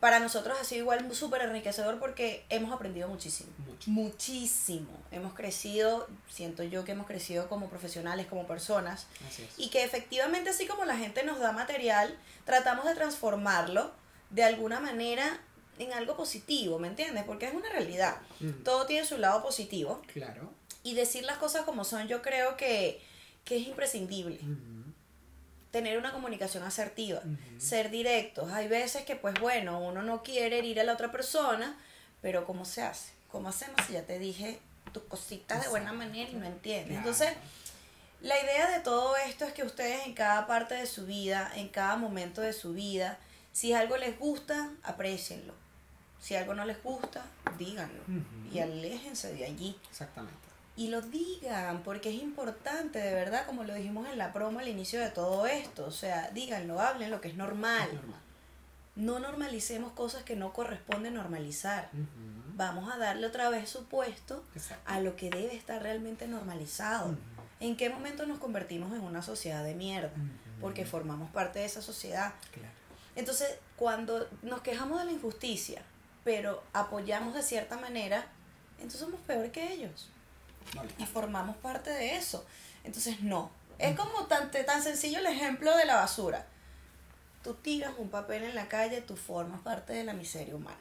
para 0.00 0.18
nosotros 0.20 0.58
ha 0.60 0.64
sido 0.64 0.82
igual 0.82 1.14
súper 1.14 1.40
enriquecedor 1.42 1.98
porque 1.98 2.44
hemos 2.50 2.70
aprendido 2.72 3.08
muchísimo. 3.08 3.50
Mucho. 3.66 3.90
Muchísimo. 3.90 4.90
Hemos 5.10 5.32
crecido, 5.32 6.06
siento 6.28 6.62
yo 6.62 6.84
que 6.84 6.92
hemos 6.92 7.06
crecido 7.06 7.48
como 7.48 7.68
profesionales, 7.70 8.26
como 8.26 8.46
personas, 8.46 9.06
Así 9.26 9.42
es. 9.44 9.54
y 9.56 9.70
que 9.70 9.84
efectivamente 9.84 10.50
así 10.50 10.66
como 10.66 10.84
la 10.84 10.96
gente 10.98 11.24
nos 11.24 11.40
da 11.40 11.50
material, 11.52 12.14
tratamos 12.44 12.84
de 12.84 12.94
transformarlo 12.94 13.90
de 14.30 14.44
alguna 14.44 14.80
manera 14.80 15.40
en 15.78 15.92
algo 15.92 16.16
positivo, 16.16 16.78
¿me 16.78 16.88
entiendes? 16.88 17.24
Porque 17.24 17.46
es 17.46 17.54
una 17.54 17.68
realidad. 17.68 18.16
Todo 18.64 18.86
tiene 18.86 19.06
su 19.06 19.18
lado 19.18 19.42
positivo 19.42 20.02
Claro. 20.12 20.52
y 20.82 20.94
decir 20.94 21.24
las 21.24 21.38
cosas 21.38 21.64
como 21.64 21.84
son 21.84 22.08
yo 22.08 22.22
creo 22.22 22.56
que, 22.56 23.02
que 23.44 23.56
es 23.58 23.66
imprescindible 23.66 24.38
tener 25.70 25.98
una 25.98 26.12
comunicación 26.12 26.62
asertiva, 26.62 27.20
ser 27.58 27.90
directos. 27.90 28.50
Hay 28.52 28.66
veces 28.68 29.04
que, 29.04 29.14
pues 29.16 29.34
bueno, 29.40 29.78
uno 29.80 30.02
no 30.02 30.22
quiere 30.22 30.58
herir 30.58 30.80
a 30.80 30.84
la 30.84 30.94
otra 30.94 31.12
persona, 31.12 31.76
pero 32.22 32.46
¿cómo 32.46 32.64
se 32.64 32.80
hace? 32.82 33.12
¿Cómo 33.30 33.50
hacemos 33.50 33.76
si 33.86 33.92
ya 33.92 34.02
te 34.02 34.18
dije 34.18 34.58
tus 34.92 35.02
cositas 35.02 35.62
de 35.62 35.68
buena 35.68 35.92
manera 35.92 36.30
y 36.30 36.34
no 36.34 36.46
entiendes? 36.46 36.86
Claro. 36.86 37.00
Entonces, 37.00 37.30
la 38.22 38.40
idea 38.42 38.70
de 38.70 38.80
todo 38.80 39.14
esto 39.18 39.44
es 39.44 39.52
que 39.52 39.64
ustedes 39.64 40.06
en 40.06 40.14
cada 40.14 40.46
parte 40.46 40.74
de 40.74 40.86
su 40.86 41.04
vida, 41.04 41.52
en 41.56 41.68
cada 41.68 41.96
momento 41.96 42.40
de 42.40 42.54
su 42.54 42.72
vida, 42.72 43.18
si 43.56 43.72
algo 43.72 43.96
les 43.96 44.18
gusta, 44.18 44.70
aprecienlo. 44.82 45.54
Si 46.20 46.36
algo 46.36 46.52
no 46.52 46.66
les 46.66 46.82
gusta, 46.82 47.24
díganlo. 47.56 48.02
Y 48.52 48.58
aléjense 48.58 49.32
de 49.32 49.46
allí. 49.46 49.78
Exactamente. 49.88 50.36
Y 50.76 50.88
lo 50.88 51.00
digan, 51.00 51.82
porque 51.82 52.14
es 52.14 52.22
importante, 52.22 52.98
de 52.98 53.14
verdad, 53.14 53.46
como 53.46 53.64
lo 53.64 53.72
dijimos 53.72 54.10
en 54.10 54.18
la 54.18 54.34
promo 54.34 54.58
al 54.58 54.68
inicio 54.68 55.00
de 55.00 55.08
todo 55.08 55.46
esto. 55.46 55.86
O 55.86 55.90
sea, 55.90 56.30
díganlo, 56.32 56.82
hablen 56.82 57.10
lo 57.10 57.22
que 57.22 57.28
es 57.28 57.36
normal. 57.36 57.88
Es 57.88 57.94
normal. 57.94 58.20
No 58.94 59.20
normalicemos 59.20 59.92
cosas 59.92 60.22
que 60.22 60.36
no 60.36 60.52
corresponden 60.52 61.14
normalizar. 61.14 61.88
Vamos 62.56 62.92
a 62.92 62.98
darle 62.98 63.26
otra 63.26 63.48
vez 63.48 63.70
su 63.70 63.86
puesto 63.86 64.44
Exacto. 64.54 64.82
a 64.84 65.00
lo 65.00 65.16
que 65.16 65.30
debe 65.30 65.56
estar 65.56 65.82
realmente 65.82 66.28
normalizado. 66.28 67.16
¿En 67.60 67.74
qué 67.78 67.88
momento 67.88 68.26
nos 68.26 68.38
convertimos 68.38 68.92
en 68.92 69.00
una 69.00 69.22
sociedad 69.22 69.64
de 69.64 69.74
mierda? 69.74 70.10
Porque 70.60 70.84
formamos 70.84 71.30
parte 71.30 71.60
de 71.60 71.64
esa 71.64 71.80
sociedad. 71.80 72.34
Claro. 72.52 72.85
Entonces, 73.16 73.56
cuando 73.76 74.28
nos 74.42 74.60
quejamos 74.60 75.00
de 75.00 75.06
la 75.06 75.12
injusticia, 75.12 75.82
pero 76.24 76.62
apoyamos 76.72 77.34
de 77.34 77.42
cierta 77.42 77.76
manera, 77.78 78.26
entonces 78.76 79.00
somos 79.00 79.20
peor 79.20 79.50
que 79.50 79.72
ellos. 79.72 80.10
Y 80.98 81.06
formamos 81.06 81.56
parte 81.56 81.90
de 81.90 82.16
eso. 82.16 82.44
Entonces, 82.84 83.20
no. 83.20 83.50
Es 83.78 83.96
como 83.96 84.26
tan, 84.26 84.50
tan 84.50 84.82
sencillo 84.82 85.18
el 85.18 85.26
ejemplo 85.26 85.76
de 85.76 85.86
la 85.86 85.96
basura. 85.96 86.46
Tú 87.42 87.54
tiras 87.54 87.92
un 87.98 88.08
papel 88.08 88.42
en 88.42 88.54
la 88.54 88.68
calle, 88.68 89.00
tú 89.00 89.16
formas 89.16 89.60
parte 89.60 89.92
de 89.92 90.04
la 90.04 90.12
miseria 90.12 90.56
humana. 90.56 90.76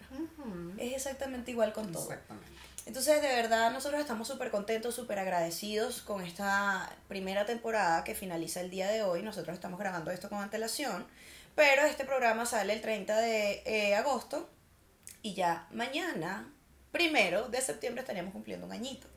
Es 0.78 0.94
exactamente 0.94 1.52
igual 1.52 1.74
con 1.74 1.92
todo. 1.92 2.04
Exactamente. 2.04 2.52
Entonces, 2.86 3.22
de 3.22 3.28
verdad, 3.28 3.72
nosotros 3.72 4.00
estamos 4.00 4.28
súper 4.28 4.52
contentos, 4.52 4.94
súper 4.94 5.18
agradecidos 5.18 6.02
con 6.02 6.22
esta 6.22 6.92
primera 7.08 7.46
temporada 7.46 8.04
que 8.04 8.14
finaliza 8.14 8.62
el 8.62 8.70
día 8.70 8.88
de 8.88 9.02
hoy. 9.02 9.24
Nosotros 9.24 9.56
estamos 9.56 9.80
grabando 9.80 10.12
esto 10.12 10.30
con 10.30 10.40
antelación, 10.40 11.06
pero 11.56 11.84
este 11.86 12.06
programa 12.06 12.46
sale 12.46 12.74
el 12.74 12.82
30 12.82 13.18
de 13.18 13.64
eh, 13.66 13.96
agosto 13.96 14.50
y 15.22 15.34
ya 15.34 15.68
mañana, 15.72 16.52
primero 16.92 17.48
de 17.50 17.62
septiembre, 17.62 18.02
estaríamos 18.02 18.34
cumpliendo 18.34 18.66
un 18.66 18.72
añito. 18.74 19.08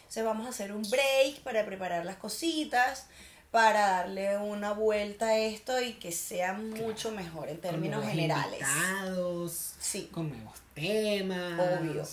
Entonces, 0.00 0.24
vamos 0.24 0.46
a 0.46 0.50
hacer 0.50 0.72
un 0.72 0.82
break 0.82 1.40
para 1.42 1.64
preparar 1.64 2.04
las 2.04 2.16
cositas, 2.16 3.06
para 3.50 3.80
darle 3.88 4.38
una 4.38 4.72
vuelta 4.72 5.26
a 5.28 5.38
esto 5.38 5.80
y 5.80 5.94
que 5.94 6.12
sea 6.12 6.52
mucho 6.54 7.10
mejor 7.12 7.48
en 7.48 7.60
términos 7.60 8.00
Con 8.00 8.10
generales. 8.10 8.60
invitados, 8.60 9.74
Sí. 9.80 10.08
con 10.12 10.28
nuevos 10.30 10.58
temas. 10.74 11.60
Obvio. 11.80 12.04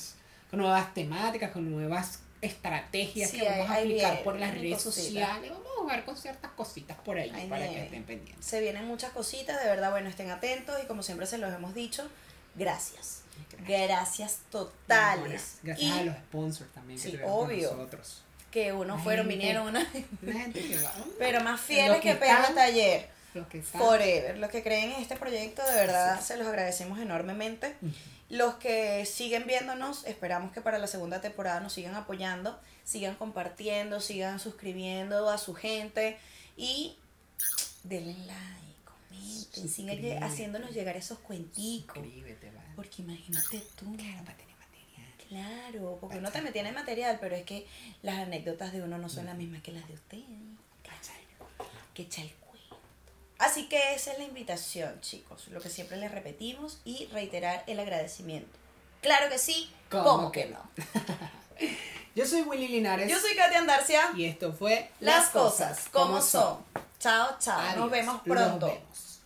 Con 0.49 0.59
nuevas 0.59 0.93
temáticas, 0.93 1.51
con 1.51 1.69
nuevas 1.71 2.19
estrategias 2.41 3.31
Sí, 3.31 3.39
que 3.39 3.49
vamos 3.49 3.69
a 3.69 3.75
aplicar 3.75 4.23
por 4.23 4.39
las 4.39 4.53
redes 4.53 4.83
cositas. 4.83 5.05
sociales. 5.05 5.49
Vamos 5.51 5.67
a 5.75 5.81
jugar 5.81 6.05
con 6.05 6.17
ciertas 6.17 6.51
cositas 6.51 6.97
por 6.99 7.17
ahí, 7.17 7.47
para 7.49 7.67
que 7.69 7.83
estén 7.83 8.03
pendientes. 8.03 8.45
Se 8.45 8.59
vienen 8.61 8.85
muchas 8.85 9.11
cositas, 9.11 9.61
de 9.61 9.69
verdad, 9.69 9.91
bueno, 9.91 10.09
estén 10.09 10.29
atentos 10.31 10.75
y 10.83 10.85
como 10.87 11.03
siempre 11.03 11.25
se 11.27 11.37
los 11.37 11.53
hemos 11.53 11.73
dicho, 11.73 12.07
gracias. 12.55 13.21
Gracias 13.67 14.39
totales. 14.51 15.57
Gracias 15.63 15.87
y 15.95 15.99
a 15.99 16.03
los 16.03 16.15
sponsors 16.15 16.71
también 16.73 16.99
que 16.99 17.21
obvio. 17.23 17.69
con 17.69 17.77
nosotros. 17.79 18.23
que 18.51 18.73
unos 18.73 18.97
La 18.97 19.03
fueron, 19.03 19.25
gente. 19.27 19.37
vinieron, 19.37 19.67
una... 19.67 19.85
Gente 19.85 20.67
que 20.67 20.77
va. 20.81 20.93
pero 21.19 21.41
más 21.41 21.59
fieles 21.61 21.97
que, 21.97 22.17
que 22.17 22.25
están- 22.25 22.55
taller. 22.55 23.09
Los 23.33 23.45
que. 23.47 23.61
Forever. 23.61 24.37
Los 24.39 24.49
que 24.49 24.63
creen 24.63 24.93
en 24.93 25.01
este 25.01 25.15
proyecto, 25.15 25.63
de 25.63 25.75
verdad, 25.75 26.19
se 26.21 26.37
los 26.37 26.47
agradecemos 26.47 26.97
enormemente. 26.99 27.75
Los 28.29 28.55
que 28.55 29.05
siguen 29.05 29.47
viéndonos, 29.47 30.05
esperamos 30.05 30.51
que 30.51 30.61
para 30.61 30.79
la 30.79 30.87
segunda 30.87 31.21
temporada 31.21 31.59
nos 31.61 31.73
sigan 31.73 31.95
apoyando, 31.95 32.59
sigan 32.83 33.15
compartiendo, 33.15 34.01
sigan 34.01 34.39
suscribiendo 34.39 35.29
a 35.29 35.37
su 35.37 35.53
gente 35.53 36.17
y 36.57 36.97
denle 37.83 38.15
like, 38.25 38.77
comenten, 38.83 39.69
sigan 39.69 40.23
haciéndonos 40.23 40.71
llegar 40.71 40.97
esos 40.97 41.19
cuenticos. 41.19 41.97
Suscríbete, 41.97 42.51
va. 42.51 42.63
Porque 42.75 43.01
imagínate 43.01 43.63
tú. 43.77 43.95
Claro, 43.95 44.25
para 44.25 44.37
tener 44.37 44.55
material. 44.57 45.13
Claro, 45.29 45.97
porque 46.01 46.17
uno 46.17 46.31
también 46.31 46.53
tiene 46.53 46.71
material, 46.73 47.17
pero 47.21 47.35
es 47.35 47.45
que 47.45 47.65
las 48.01 48.19
anécdotas 48.19 48.73
de 48.73 48.81
uno 48.81 48.97
no 48.97 49.07
son 49.07 49.25
las 49.25 49.37
mismas 49.37 49.61
que 49.61 49.71
las 49.71 49.87
de 49.87 49.93
ustedes. 49.93 50.25
Que 51.93 52.05
cuento. 52.05 52.46
Así 53.39 53.67
que 53.69 53.93
esa 53.93 54.11
es 54.13 54.17
la 54.17 54.23
invitación, 54.25 54.99
chicos. 55.01 55.47
Lo 55.49 55.61
que 55.61 55.69
siempre 55.69 55.97
les 55.97 56.11
repetimos 56.11 56.79
y 56.83 57.05
reiterar 57.07 57.63
el 57.67 57.79
agradecimiento. 57.79 58.57
Claro 59.01 59.29
que 59.29 59.37
sí, 59.37 59.71
¿Cómo 59.89 60.03
¿cómo 60.03 60.31
que 60.31 60.45
no? 60.47 60.59
Yo 62.15 62.25
soy 62.25 62.41
Willy 62.41 62.67
Linares. 62.67 63.09
Yo 63.09 63.19
soy 63.19 63.35
Katia 63.35 63.59
Andarcia. 63.59 64.11
Y 64.15 64.25
esto 64.25 64.51
fue 64.51 64.89
Las 64.99 65.29
cosas 65.29 65.87
como 65.91 66.19
son. 66.21 66.65
Chao, 66.99 67.37
chao. 67.39 67.59
Adiós. 67.59 67.77
Nos 67.77 67.91
vemos 67.91 68.15
Nos 68.15 68.23
pronto. 68.37 68.65
vemos. 68.65 69.21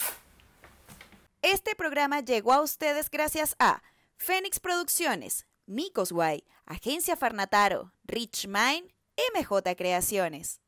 Este 1.41 1.73
programa 1.75 2.19
llegó 2.19 2.51
a 2.53 2.61
ustedes 2.61 3.09
gracias 3.09 3.55
a 3.59 3.81
Fénix 4.17 4.59
Producciones, 4.59 5.47
Micos 5.65 6.11
Guay, 6.11 6.43
Agencia 6.65 7.15
Farnataro, 7.15 7.93
Rich 8.03 8.47
Mind, 8.47 8.91
MJ 9.33 9.75
Creaciones. 9.75 10.59